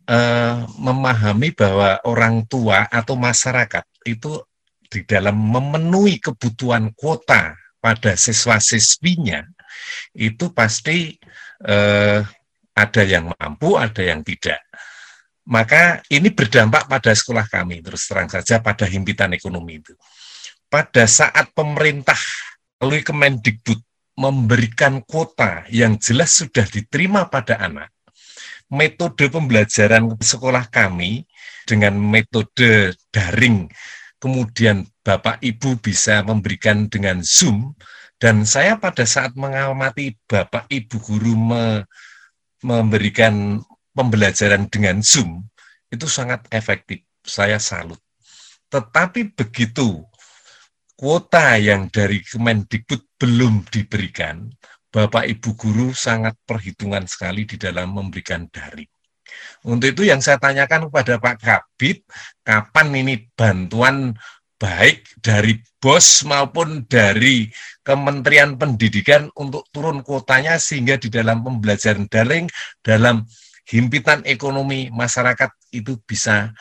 [0.09, 4.41] uh, memahami bahwa orang tua atau masyarakat itu
[4.89, 9.45] di dalam memenuhi kebutuhan kuota pada siswa-siswinya
[10.15, 11.17] itu pasti
[11.65, 12.21] uh,
[12.75, 14.59] ada yang mampu, ada yang tidak.
[15.45, 19.93] Maka ini berdampak pada sekolah kami, terus terang saja pada himpitan ekonomi itu.
[20.65, 22.17] Pada saat pemerintah
[22.81, 23.79] melalui Kemendikbud
[24.17, 27.93] memberikan kuota yang jelas sudah diterima pada anak,
[28.71, 31.25] metode pembelajaran sekolah kami
[31.65, 33.69] dengan metode daring,
[34.21, 37.73] kemudian Bapak Ibu bisa memberikan dengan Zoom,
[38.17, 41.85] dan saya pada saat mengamati Bapak Ibu guru me,
[42.65, 43.61] memberikan
[43.93, 45.45] pembelajaran dengan Zoom,
[45.93, 47.05] itu sangat efektif.
[47.25, 47.97] Saya salut.
[48.69, 50.05] Tetapi begitu
[50.93, 54.49] kuota yang dari Kemendikbud belum diberikan,
[54.95, 58.87] Bapak Ibu guru sangat perhitungan sekali di dalam memberikan daring.
[59.67, 62.07] Untuk itu yang saya tanyakan kepada Pak Kabit,
[62.47, 64.15] kapan ini bantuan
[64.55, 67.51] baik dari bos maupun dari
[67.83, 72.47] Kementerian Pendidikan untuk turun kuotanya sehingga di dalam pembelajaran daring
[72.79, 73.27] dalam
[73.67, 76.55] himpitan ekonomi masyarakat itu bisa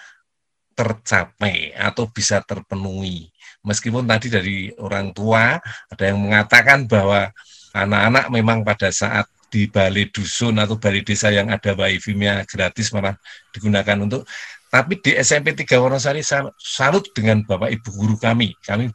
[0.75, 3.31] tercapai atau bisa terpenuhi.
[3.63, 5.57] Meskipun tadi dari orang tua
[5.87, 7.31] ada yang mengatakan bahwa
[7.75, 13.15] anak-anak memang pada saat di balai dusun atau balai desa yang ada wifi-nya gratis malah
[13.55, 14.27] digunakan untuk
[14.75, 16.27] tapi di SMP 3 Wonosari
[16.59, 18.59] salut dengan Bapak Ibu guru kami.
[18.59, 18.91] Kami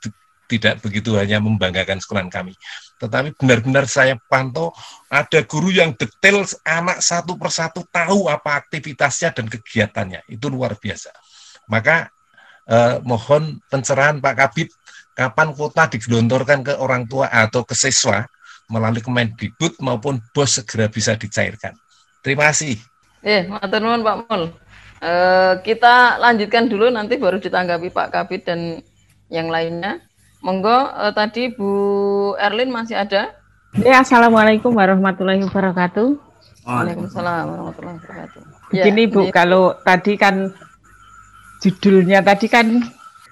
[0.52, 2.52] tidak begitu hanya membanggakan sekolah kami.
[3.00, 4.76] Tetapi benar-benar saya pantau
[5.08, 10.28] ada guru yang detail anak satu persatu tahu apa aktivitasnya dan kegiatannya.
[10.28, 11.16] Itu luar biasa.
[11.72, 12.12] Maka
[12.68, 14.76] eh, mohon pencerahan Pak Kabit
[15.16, 18.28] kapan kuota digelontorkan ke orang tua atau ke siswa
[18.70, 21.74] melalui Kemendikbud maupun BOS segera bisa dicairkan.
[22.22, 22.78] Terima kasih.
[23.26, 24.44] Eh, matur nuwun Pak Mul.
[25.00, 28.84] Uh, kita lanjutkan dulu nanti baru ditanggapi Pak Kabit dan
[29.32, 30.04] yang lainnya.
[30.40, 33.36] Monggo uh, tadi Bu Erlin masih ada?
[33.80, 36.08] Ya, Assalamualaikum warahmatullahi wabarakatuh.
[36.68, 38.42] Waalaikumsalam warahmatullahi wabarakatuh.
[38.72, 39.32] Begini ya, Bu, ya.
[39.32, 40.52] kalau tadi kan
[41.60, 42.68] judulnya tadi kan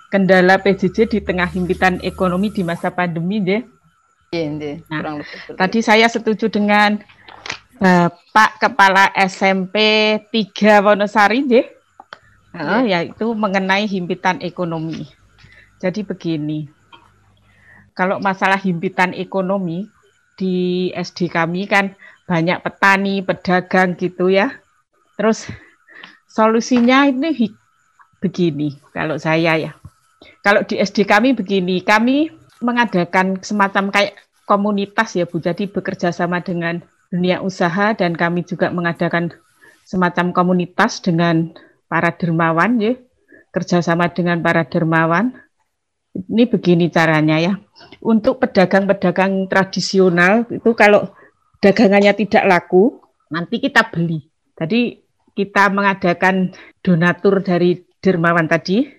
[0.07, 3.61] kendala PJJ di tengah himpitan ekonomi di masa pandemi deh.
[4.27, 5.55] Iya, nah, kurang lebih.
[5.55, 6.99] Tadi saya setuju dengan
[7.77, 9.75] Bapak Kepala SMP
[10.33, 11.67] 3 Wonosari, deh.
[12.57, 15.05] Nah, yaitu mengenai himpitan ekonomi.
[15.77, 16.65] Jadi begini,
[17.93, 19.85] kalau masalah himpitan ekonomi
[20.33, 21.93] di SD kami kan
[22.25, 24.57] banyak petani, pedagang gitu ya.
[25.15, 25.45] Terus
[26.25, 27.53] solusinya ini
[28.17, 29.71] begini, kalau saya ya.
[30.41, 34.17] Kalau di SD kami begini, kami mengadakan semacam kayak
[34.47, 35.43] komunitas ya Bu.
[35.43, 36.81] Jadi bekerja sama dengan
[37.11, 39.35] dunia usaha dan kami juga mengadakan
[39.87, 41.51] semacam komunitas dengan
[41.91, 42.93] para dermawan ya.
[43.51, 45.33] Kerjasama dengan para dermawan.
[46.17, 47.53] Ini begini caranya ya.
[48.01, 51.13] Untuk pedagang-pedagang tradisional itu kalau
[51.61, 52.97] dagangannya tidak laku,
[53.29, 54.25] nanti kita beli.
[54.57, 54.97] Jadi
[55.37, 56.49] kita mengadakan
[56.81, 58.89] donatur dari dermawan tadi,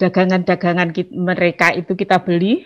[0.00, 2.64] dagangan-dagangan mereka itu kita beli,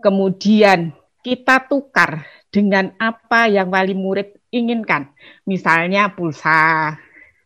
[0.00, 5.12] kemudian kita tukar dengan apa yang wali murid inginkan.
[5.46, 6.98] Misalnya pulsa,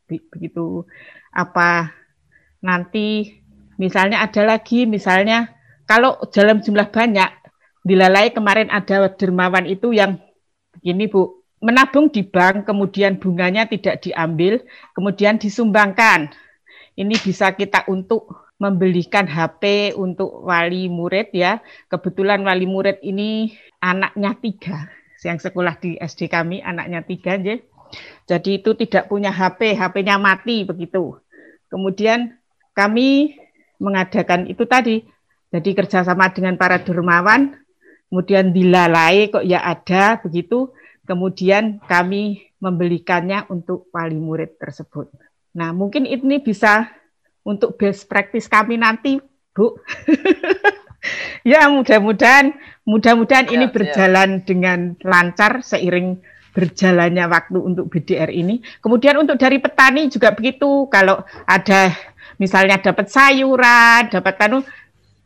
[0.09, 0.89] begitu.
[1.35, 1.93] Apa
[2.65, 3.43] nanti
[3.77, 5.53] misalnya ada lagi misalnya
[5.85, 7.29] kalau dalam jumlah banyak
[7.85, 10.17] dilalai kemarin ada dermawan itu yang
[10.79, 11.45] begini Bu.
[11.65, 14.61] Menabung di bank kemudian bunganya tidak diambil
[14.93, 16.29] kemudian disumbangkan.
[16.95, 21.59] Ini bisa kita untuk membelikan HP untuk wali murid ya.
[21.91, 24.89] Kebetulan wali murid ini anaknya tiga,
[25.27, 27.59] yang sekolah di SD kami anaknya tiga ya.
[28.27, 31.19] Jadi itu tidak punya HP, HP-nya mati begitu.
[31.71, 32.35] Kemudian
[32.75, 33.39] kami
[33.79, 35.03] mengadakan itu tadi,
[35.55, 37.55] jadi kerjasama dengan para dermawan,
[38.11, 40.75] kemudian dilalai kok ya ada begitu,
[41.07, 45.13] kemudian kami membelikannya untuk wali murid tersebut.
[45.55, 46.91] Nah mungkin ini bisa
[47.45, 49.21] untuk best practice kami nanti,
[49.53, 49.77] Bu.
[51.45, 52.57] ya mudah-mudahan
[52.89, 56.17] mudah-mudahan ini berjalan dengan lancar seiring
[56.55, 58.63] berjalannya waktu untuk BDR ini.
[58.81, 60.87] Kemudian untuk dari petani juga begitu.
[60.89, 61.91] Kalau ada
[62.39, 64.63] misalnya dapat sayuran, dapat anu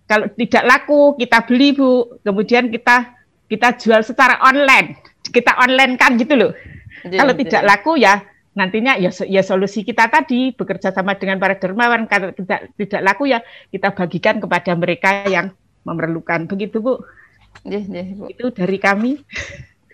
[0.09, 2.19] kalau tidak laku kita beli Bu.
[2.25, 3.13] Kemudian kita
[3.47, 4.99] kita jual secara online.
[5.29, 6.53] Kita online kan gitu loh.
[7.05, 7.39] Ya, kalau ya.
[7.45, 8.25] tidak laku ya
[8.59, 13.31] nantinya ya ya solusi kita tadi bekerja sama dengan para dermawan kalau tidak tidak laku
[13.31, 13.39] ya
[13.71, 15.55] kita bagikan kepada mereka yang
[15.87, 16.99] memerlukan begitu Bu.
[17.63, 18.27] Ya, ya, Bu.
[18.27, 19.23] Itu dari kami.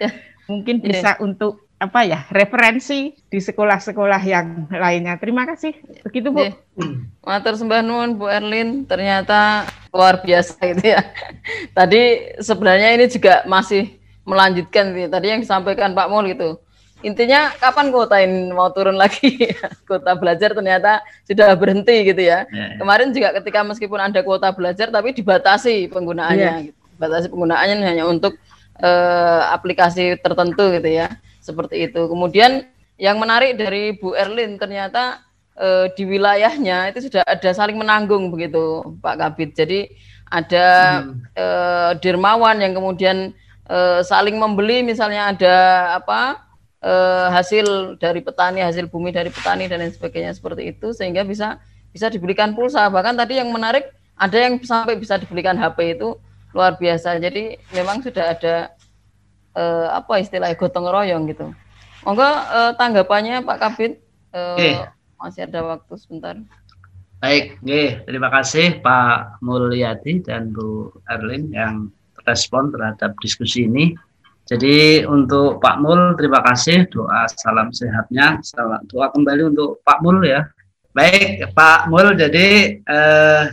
[0.00, 0.10] Ya.
[0.48, 5.20] Mungkin bisa untuk apa ya referensi di sekolah-sekolah yang lainnya.
[5.20, 5.76] Terima kasih.
[6.02, 6.48] Begitu Bu.
[6.48, 6.56] Yeah.
[7.20, 8.88] Matur sembah nuwun Bu Erlin.
[8.88, 11.04] Ternyata luar biasa itu ya.
[11.76, 16.63] Tadi sebenarnya ini juga masih melanjutkan tadi yang disampaikan Pak Mul gitu
[17.04, 19.52] intinya kapan kuota ini mau turun lagi
[19.88, 22.48] kuota belajar ternyata sudah berhenti gitu ya.
[22.48, 22.74] Yeah.
[22.74, 22.80] Ya.
[22.80, 26.66] Kemarin juga ketika meskipun ada kuota belajar tapi dibatasi penggunaannya, yeah.
[26.72, 26.78] gitu.
[26.96, 28.40] batasi penggunaannya hanya untuk
[28.80, 31.12] uh, aplikasi tertentu gitu ya,
[31.44, 32.08] seperti itu.
[32.08, 32.64] Kemudian
[32.96, 35.20] yang menarik dari Bu Erlin ternyata
[35.60, 39.52] uh, di wilayahnya itu sudah ada saling menanggung begitu Pak Kabit.
[39.52, 39.80] Jadi
[40.32, 40.66] ada
[41.04, 41.12] hmm.
[41.36, 43.36] uh, dermawan yang kemudian
[43.68, 45.56] uh, saling membeli misalnya ada
[46.00, 46.42] apa
[46.84, 51.56] eh, hasil dari petani, hasil bumi dari petani dan lain sebagainya seperti itu sehingga bisa
[51.90, 52.86] bisa dibelikan pulsa.
[52.92, 56.20] Bahkan tadi yang menarik ada yang sampai bisa dibelikan HP itu
[56.54, 57.18] luar biasa.
[57.18, 58.54] Jadi memang sudah ada
[59.56, 61.50] eh, apa istilahnya gotong royong gitu.
[62.04, 63.92] Monggo eh, tanggapannya Pak Kabit
[64.36, 64.74] eh, okay.
[65.16, 66.36] masih ada waktu sebentar.
[67.24, 68.04] Baik, okay.
[68.04, 71.88] terima kasih Pak Mulyadi dan Bu Erlin yang
[72.28, 73.96] respon terhadap diskusi ini.
[74.44, 76.84] Jadi untuk Pak Mul terima kasih.
[76.92, 80.44] Doa salam sehatnya, salam doa kembali untuk Pak Mul ya.
[80.92, 83.44] Baik Pak Mul, jadi eh,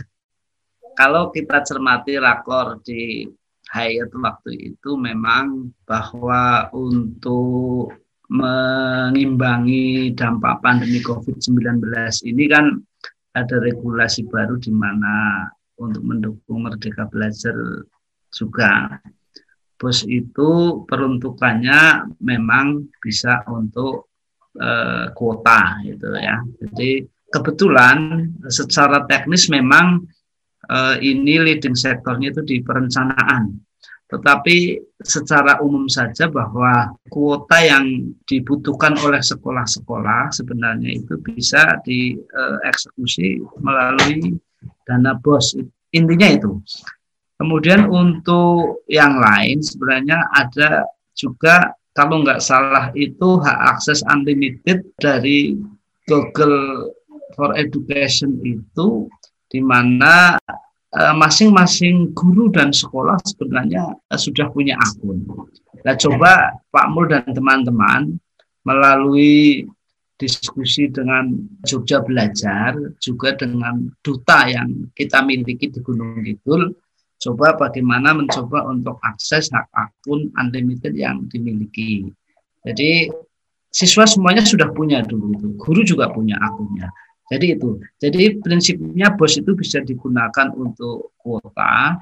[0.92, 3.26] kalau kita cermati rakor di
[3.72, 7.96] Hayat waktu itu memang bahwa untuk
[8.28, 11.80] mengimbangi dampak pandemi COVID-19
[12.28, 12.76] ini kan
[13.32, 15.48] ada regulasi baru di mana
[15.80, 17.56] untuk mendukung Merdeka Belajar
[18.28, 19.00] juga
[19.82, 24.14] bus itu peruntukannya memang bisa untuk
[24.62, 26.38] uh, kuota gitu ya.
[26.62, 27.02] Jadi
[27.34, 30.06] kebetulan secara teknis memang
[30.70, 33.58] uh, ini leading sektornya itu di perencanaan.
[34.06, 44.36] Tetapi secara umum saja bahwa kuota yang dibutuhkan oleh sekolah-sekolah sebenarnya itu bisa dieksekusi melalui
[44.84, 45.58] dana BOS.
[45.96, 46.60] Intinya itu.
[47.42, 55.58] Kemudian untuk yang lain sebenarnya ada juga kalau nggak salah itu hak akses unlimited dari
[56.06, 56.94] Google
[57.34, 59.10] for Education itu
[59.50, 60.38] di mana
[60.94, 65.26] eh, masing-masing guru dan sekolah sebenarnya eh, sudah punya akun.
[65.82, 68.22] Nah, coba Pak Mul dan teman-teman
[68.62, 69.66] melalui
[70.14, 71.34] diskusi dengan
[71.66, 76.70] Jogja Belajar, juga dengan duta yang kita miliki di Gunung Kidul,
[77.22, 82.10] coba bagaimana mencoba untuk akses hak akun unlimited yang dimiliki.
[82.66, 83.10] Jadi
[83.70, 86.90] siswa semuanya sudah punya dulu itu, guru juga punya akunnya.
[87.30, 87.80] Jadi itu.
[87.96, 91.96] Jadi prinsipnya bos itu bisa digunakan untuk kuota,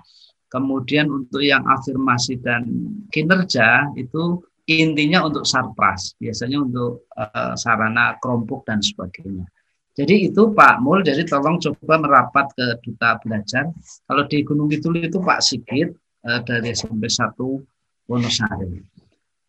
[0.51, 2.67] kemudian untuk yang afirmasi dan
[3.15, 9.47] kinerja itu intinya untuk sarpras, biasanya untuk uh, sarana kelompok dan sebagainya.
[9.99, 13.69] Jadi itu Pak Mul, jadi tolong coba merapat ke Duta Belajar.
[14.07, 15.91] Kalau di Gunung Kidul itu Pak Sigit
[16.25, 17.35] eh, dari SMP 1
[18.07, 18.81] Wonosari.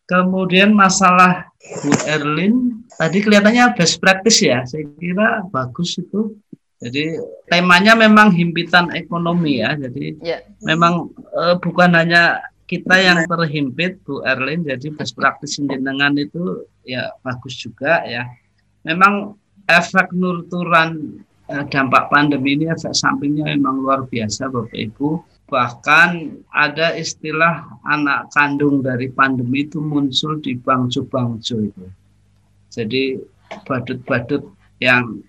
[0.09, 1.47] Kemudian masalah
[1.85, 6.35] Bu Erlin, tadi kelihatannya best practice ya, saya kira bagus itu.
[6.81, 10.41] Jadi temanya memang himpitan ekonomi ya, jadi yeah.
[10.65, 17.13] memang eh, bukan hanya kita yang terhimpit Bu Erlin, jadi best practice jenengan itu ya
[17.21, 18.27] bagus juga ya.
[18.81, 19.37] Memang
[19.79, 25.09] efek nurturan eh, dampak pandemi ini efek sampingnya memang luar biasa Bapak Ibu.
[25.51, 26.09] Bahkan
[26.55, 31.85] ada istilah anak kandung dari pandemi itu muncul di bangjo-bangjo itu.
[32.71, 33.19] Jadi
[33.67, 34.47] badut-badut
[34.79, 35.19] yang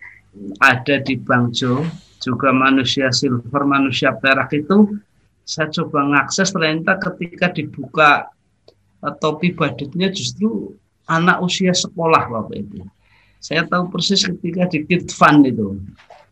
[0.62, 1.82] ada di bangjo
[2.22, 4.94] juga manusia silver, manusia perak itu
[5.42, 8.10] saya coba ngakses ternyata ketika dibuka
[9.02, 10.78] eh, topi badutnya justru
[11.10, 13.01] anak usia sekolah Bapak Ibu
[13.42, 15.82] saya tahu persis ketika di Kid Fund itu.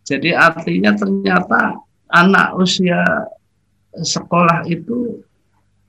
[0.06, 1.74] Jadi artinya ternyata
[2.14, 3.02] anak usia
[3.90, 5.18] sekolah itu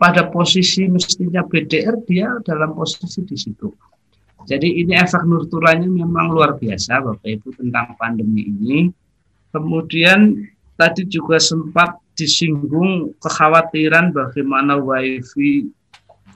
[0.02, 3.70] pada posisi mestinya BDR dia dalam posisi di situ.
[4.50, 8.90] Jadi ini efek nurturannya memang luar biasa Bapak Ibu tentang pandemi ini.
[9.54, 10.42] Kemudian
[10.74, 15.70] tadi juga sempat disinggung kekhawatiran bagaimana wifi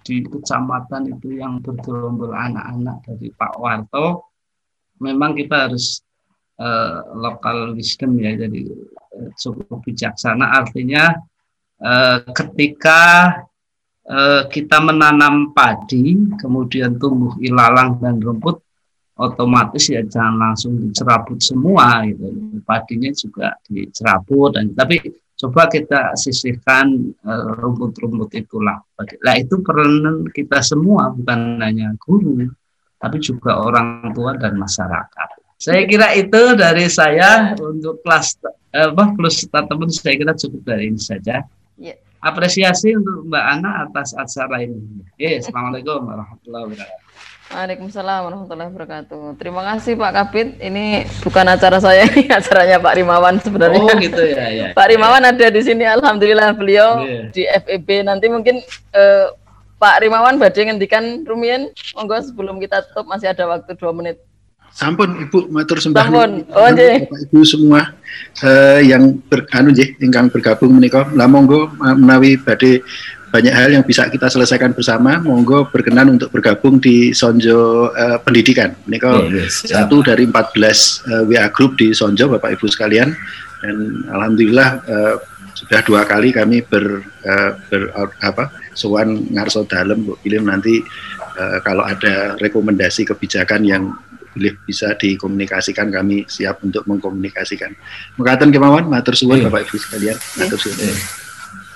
[0.05, 4.34] di kecamatan itu yang bergerombol anak-anak dari Pak Warto,
[5.01, 6.01] memang kita harus
[6.59, 8.61] uh, lokal wisdom ya, jadi
[9.15, 10.59] uh, cukup bijaksana.
[10.59, 11.13] Artinya
[11.81, 13.01] uh, ketika
[14.07, 18.65] uh, kita menanam padi, kemudian tumbuh ilalang dan rumput,
[19.15, 22.59] otomatis ya jangan langsung dicerabut semua gitu.
[22.67, 24.99] Padinya juga dicerabut dan tapi
[25.35, 28.77] coba kita sisihkan eh, rumput-rumput uh, itulah.
[28.95, 32.47] Nah itu peran kita semua bukan hanya guru,
[33.05, 35.29] tapi juga orang tua dan masyarakat.
[35.61, 38.41] Saya kira itu dari saya untuk kelas
[38.73, 41.45] eh, plus teman saya kira cukup dari ini saja.
[41.77, 42.01] Yeah.
[42.25, 45.05] Apresiasi untuk Mbak Ana atas acara ini.
[45.21, 47.03] Eh, assalamualaikum warahmatullahi wabarakatuh.
[47.45, 49.21] Waalaikumsalam warahmatullahi wabarakatuh.
[49.37, 50.47] Terima kasih Pak Kapit.
[50.57, 53.85] Ini bukan acara saya, ini acaranya Pak Rimawan sebenarnya.
[53.85, 54.45] Oh gitu ya.
[54.49, 54.67] ya.
[54.73, 55.29] Pak Rimawan ya.
[55.29, 55.85] ada di sini.
[55.85, 57.29] Alhamdulillah beliau yeah.
[57.29, 58.09] di FEB.
[58.09, 58.65] Nanti mungkin
[58.97, 59.25] eh,
[59.75, 61.71] Pak Rimawan badai ngendikan Rumian.
[61.95, 64.17] Monggo sebelum kita tutup masih ada waktu dua menit.
[64.75, 66.07] Sampun Ibu matur sembah.
[66.07, 66.31] Sampun.
[66.51, 67.07] Oh nggih.
[67.07, 67.95] Bapak Ibu semua
[68.43, 71.07] uh, yang ber, anu nggih ingkang bergabung menika.
[71.15, 72.83] Lah monggo menawi badhe
[73.35, 75.19] banyak hal yang bisa kita selesaikan bersama.
[75.19, 78.75] Monggo berkenan untuk bergabung di Sonjo uh, Pendidikan.
[78.87, 83.11] Ini kok yes, satu dari 14 uh, eh, WA Group di Sonjo, Bapak Ibu sekalian.
[83.59, 85.15] Dan alhamdulillah uh,
[85.65, 87.89] sudah dua kali kami ber, uh, ber
[88.21, 90.77] apa sowan ngarso dalam Bu Pilih nanti
[91.41, 93.89] uh, kalau ada rekomendasi kebijakan yang
[94.35, 97.71] boleh bisa dikomunikasikan kami siap untuk mengkomunikasikan.
[98.19, 99.47] Mengatakan kemauan, matur suwun yeah.
[99.47, 100.75] Bapak Ibu sekalian, matur suwun.
[100.75, 100.97] Yeah.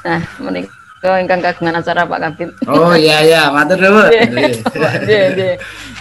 [0.03, 0.67] Nah, menik
[0.99, 2.49] Oh, ingkang kagungan acara Pak Kabit.
[2.67, 4.11] Oh iya iya, matur nuwun.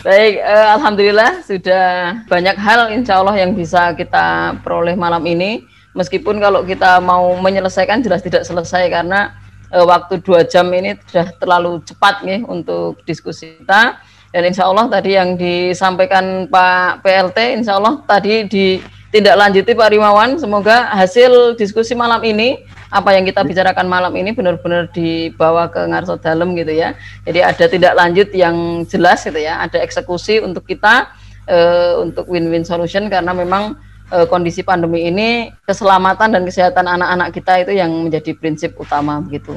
[0.03, 5.63] Baik, uh, alhamdulillah sudah banyak hal insya Allah yang bisa kita peroleh malam ini.
[5.99, 9.35] Meskipun kalau kita mau menyelesaikan jelas tidak selesai karena
[9.75, 13.99] uh, waktu dua jam ini sudah terlalu cepat nih untuk diskusi kita.
[14.31, 20.37] Dan insya Allah tadi yang disampaikan Pak PLT, insya Allah tadi ditindaklanjuti Pak Rimawan.
[20.39, 22.63] Semoga hasil diskusi malam ini
[22.93, 26.93] apa yang kita bicarakan malam ini benar-benar dibawa ke ngarso dalam gitu ya.
[27.25, 31.09] Jadi ada tidak lanjut yang jelas gitu ya, ada eksekusi untuk kita
[31.49, 33.81] uh, untuk win-win solution karena memang
[34.13, 39.55] uh, kondisi pandemi ini keselamatan dan kesehatan anak-anak kita itu yang menjadi prinsip utama begitu.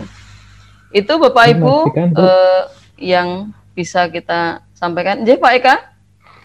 [0.92, 1.76] Itu Bapak Ibu
[2.20, 2.62] uh,
[3.00, 5.24] yang bisa kita sampaikan.
[5.24, 5.76] Jadi Pak Eka?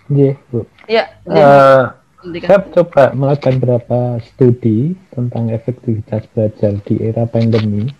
[0.06, 0.62] Iya, Bu.
[0.86, 1.90] Ya, uh,
[2.22, 7.90] saya coba melakukan beberapa studi tentang efektivitas belajar di era pandemi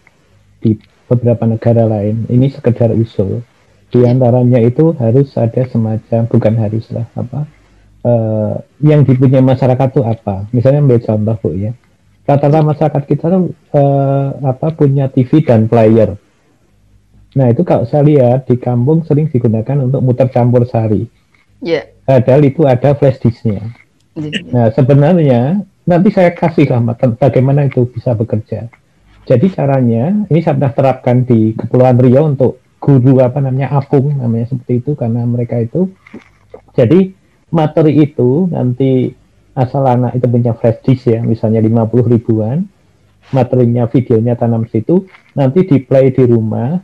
[0.62, 0.78] di
[1.10, 2.30] beberapa negara lain.
[2.30, 3.42] Ini sekedar usul.
[3.90, 7.46] Di antaranya itu harus ada semacam bukan harus lah apa
[8.06, 10.46] uh, yang dipunyai masyarakat itu apa?
[10.54, 11.72] Misalnya ambil contoh bu ya.
[12.26, 13.42] Rata-rata masyarakat kita tuh
[13.74, 16.14] uh, apa punya TV dan player.
[17.34, 21.06] Nah itu kalau saya lihat di kampung sering digunakan untuk muter campur sari.
[21.60, 21.90] Yeah.
[22.06, 23.72] Padahal itu ada flash disknya
[24.48, 26.80] Nah, sebenarnya nanti saya kasih lah
[27.20, 28.72] bagaimana itu bisa bekerja.
[29.28, 34.48] Jadi caranya ini saya pernah terapkan di Kepulauan Riau untuk guru apa namanya apung namanya
[34.48, 35.90] seperti itu karena mereka itu
[36.72, 37.12] jadi
[37.50, 39.14] materi itu nanti
[39.56, 42.66] asal anak itu punya flash disk ya misalnya 50 ribuan
[43.32, 46.78] materinya videonya tanam situ nanti di play di rumah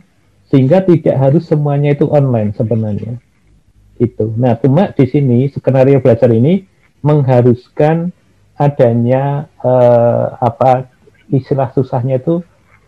[0.49, 3.19] sehingga tidak harus semuanya itu online sebenarnya
[4.01, 6.65] itu nah cuma di sini skenario belajar ini
[7.03, 8.09] mengharuskan
[8.57, 10.87] adanya uh, apa
[11.29, 12.41] istilah susahnya itu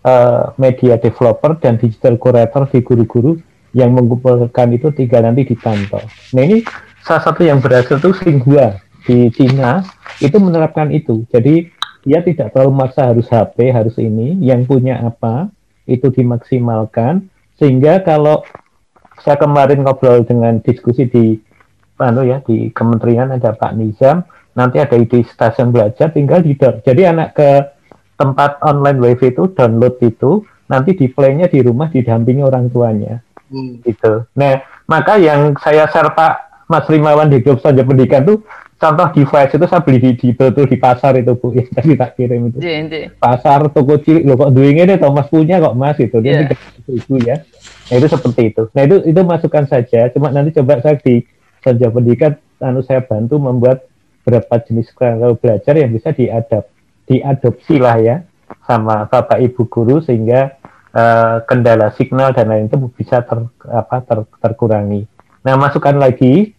[0.06, 3.41] uh, media developer dan digital curator di guru-guru
[3.76, 5.99] yang mengumpulkan itu tiga nanti dipantau.
[6.31, 6.64] Nah ini
[7.06, 9.86] salah satu yang berhasil itu Xinhua di Cina
[10.18, 11.23] itu menerapkan itu.
[11.30, 11.69] Jadi
[12.06, 15.49] dia tidak terlalu maksa harus HP, harus ini, yang punya apa
[15.86, 17.30] itu dimaksimalkan
[17.61, 18.41] sehingga kalau
[19.22, 21.40] saya kemarin ngobrol dengan diskusi di
[22.02, 24.27] anu ya di kementerian ada Pak Nizam
[24.57, 27.49] nanti ada ide stasiun belajar tinggal di jadi anak ke
[28.19, 33.88] tempat online wifi itu download itu nanti di playnya di rumah didampingi orang tuanya hmm.
[33.88, 34.60] gitu nah
[34.91, 38.41] maka yang saya share Pak Mas Rimawan di grup saja pendidikan tuh
[38.75, 41.53] contoh device itu saya beli di di, di, di pasar itu bu.
[41.57, 42.57] Yang tadi tak kirim itu.
[42.59, 43.09] Yeah, yeah.
[43.21, 44.23] pasar toko cilik.
[44.25, 45.97] Lo kok duingnya deh Thomas punya kok mas?
[46.01, 46.57] Itu dia yeah.
[46.89, 47.37] itu ya.
[47.89, 48.63] Nah itu seperti itu.
[48.73, 50.09] Nah itu itu masukan saja.
[50.09, 51.21] Cuma nanti coba saya di
[51.61, 53.85] saja pendidikan anu saya bantu membuat
[54.25, 56.65] beberapa jenis kerangka belajar yang bisa diadap
[57.05, 58.15] diadopsi lah ya
[58.65, 60.57] sama bapak ibu guru sehingga
[60.93, 65.05] uh, kendala signal dan lain itu bisa ter, apa, ter, terkurangi.
[65.45, 66.57] Nah masukkan lagi.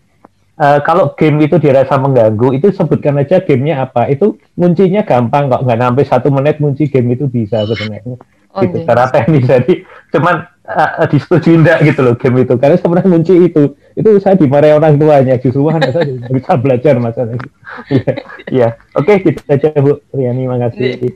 [0.56, 4.08] Uh, kalau game itu dirasa mengganggu itu sebutkan aja gamenya apa.
[4.08, 5.66] Itu kuncinya gampang kok.
[5.66, 8.16] Nggak sampai satu menit kunci game itu bisa sebenarnya.
[8.56, 8.88] Oh, gitu okay.
[8.88, 9.44] secara teknis.
[9.52, 9.84] Jadi
[10.16, 12.56] cuman uh, disetujui enggak gitu loh game itu.
[12.56, 13.62] Karena pernah kunci itu
[14.00, 15.36] itu saya dimarahi orang tuanya.
[15.36, 16.08] Justru anak saya
[16.40, 17.48] bisa belajar masalah itu
[17.92, 18.12] ya,
[18.48, 18.68] ya.
[18.96, 20.48] oke okay, kita aja Bu Riani.
[20.48, 21.12] Makasih iya.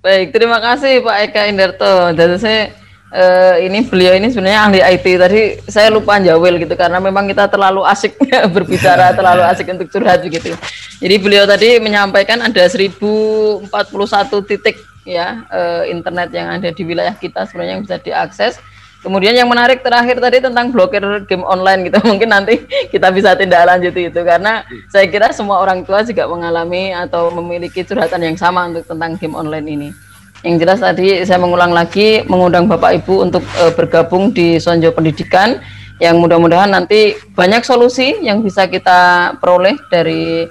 [0.00, 2.16] baik terima kasih Pak Eka Indarto.
[2.16, 2.72] Dan saya
[3.12, 7.48] uh, ini beliau ini sebenarnya ahli IT tadi saya lupa jawel gitu karena memang kita
[7.48, 8.16] terlalu asik
[8.54, 10.56] berbicara terlalu asik untuk curhat begitu
[10.98, 13.62] jadi beliau tadi menyampaikan ada 1041
[14.50, 18.60] titik ya uh, internet yang ada di wilayah kita sebenarnya yang bisa diakses.
[18.98, 22.02] Kemudian yang menarik terakhir tadi tentang blokir game online gitu.
[22.10, 26.90] Mungkin nanti kita bisa tindak lanjuti itu karena saya kira semua orang tua juga mengalami
[26.90, 29.88] atau memiliki curhatan yang sama untuk tentang game online ini.
[30.46, 35.58] Yang jelas tadi saya mengulang lagi mengundang Bapak Ibu untuk uh, bergabung di Sonjo Pendidikan
[35.98, 40.46] yang mudah-mudahan nanti banyak solusi yang bisa kita peroleh dari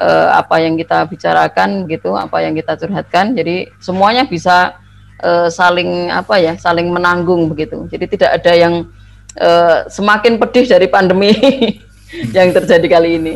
[0.00, 3.36] uh, apa yang kita bicarakan gitu, apa yang kita curhatkan.
[3.36, 4.80] Jadi semuanya bisa
[5.20, 7.84] uh, saling apa ya, saling menanggung begitu.
[7.92, 8.88] Jadi tidak ada yang
[9.36, 11.36] uh, semakin pedih dari pandemi
[12.36, 13.34] yang terjadi kali ini.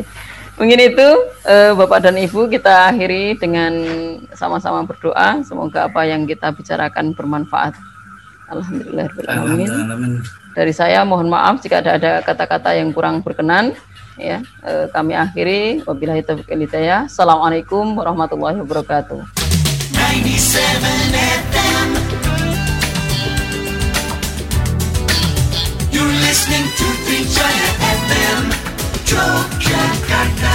[0.61, 1.09] Mungkin itu
[1.49, 3.73] uh, Bapak dan Ibu kita akhiri dengan
[4.37, 5.41] sama-sama berdoa.
[5.41, 7.73] Semoga apa yang kita bicarakan bermanfaat.
[8.45, 9.09] Alhamdulillah.
[10.53, 13.73] Dari saya mohon maaf jika ada ada kata-kata yang kurang berkenan.
[14.21, 15.81] Ya eh, kami akhiri.
[15.81, 17.09] Wabillahi taufiq hidayah.
[17.09, 19.17] Assalamualaikum warahmatullahi wabarakatuh.
[19.97, 20.29] 97
[21.41, 21.89] FM
[25.89, 26.87] You're listening to
[27.33, 28.60] Jaya FM
[29.11, 30.53] Yogyakarta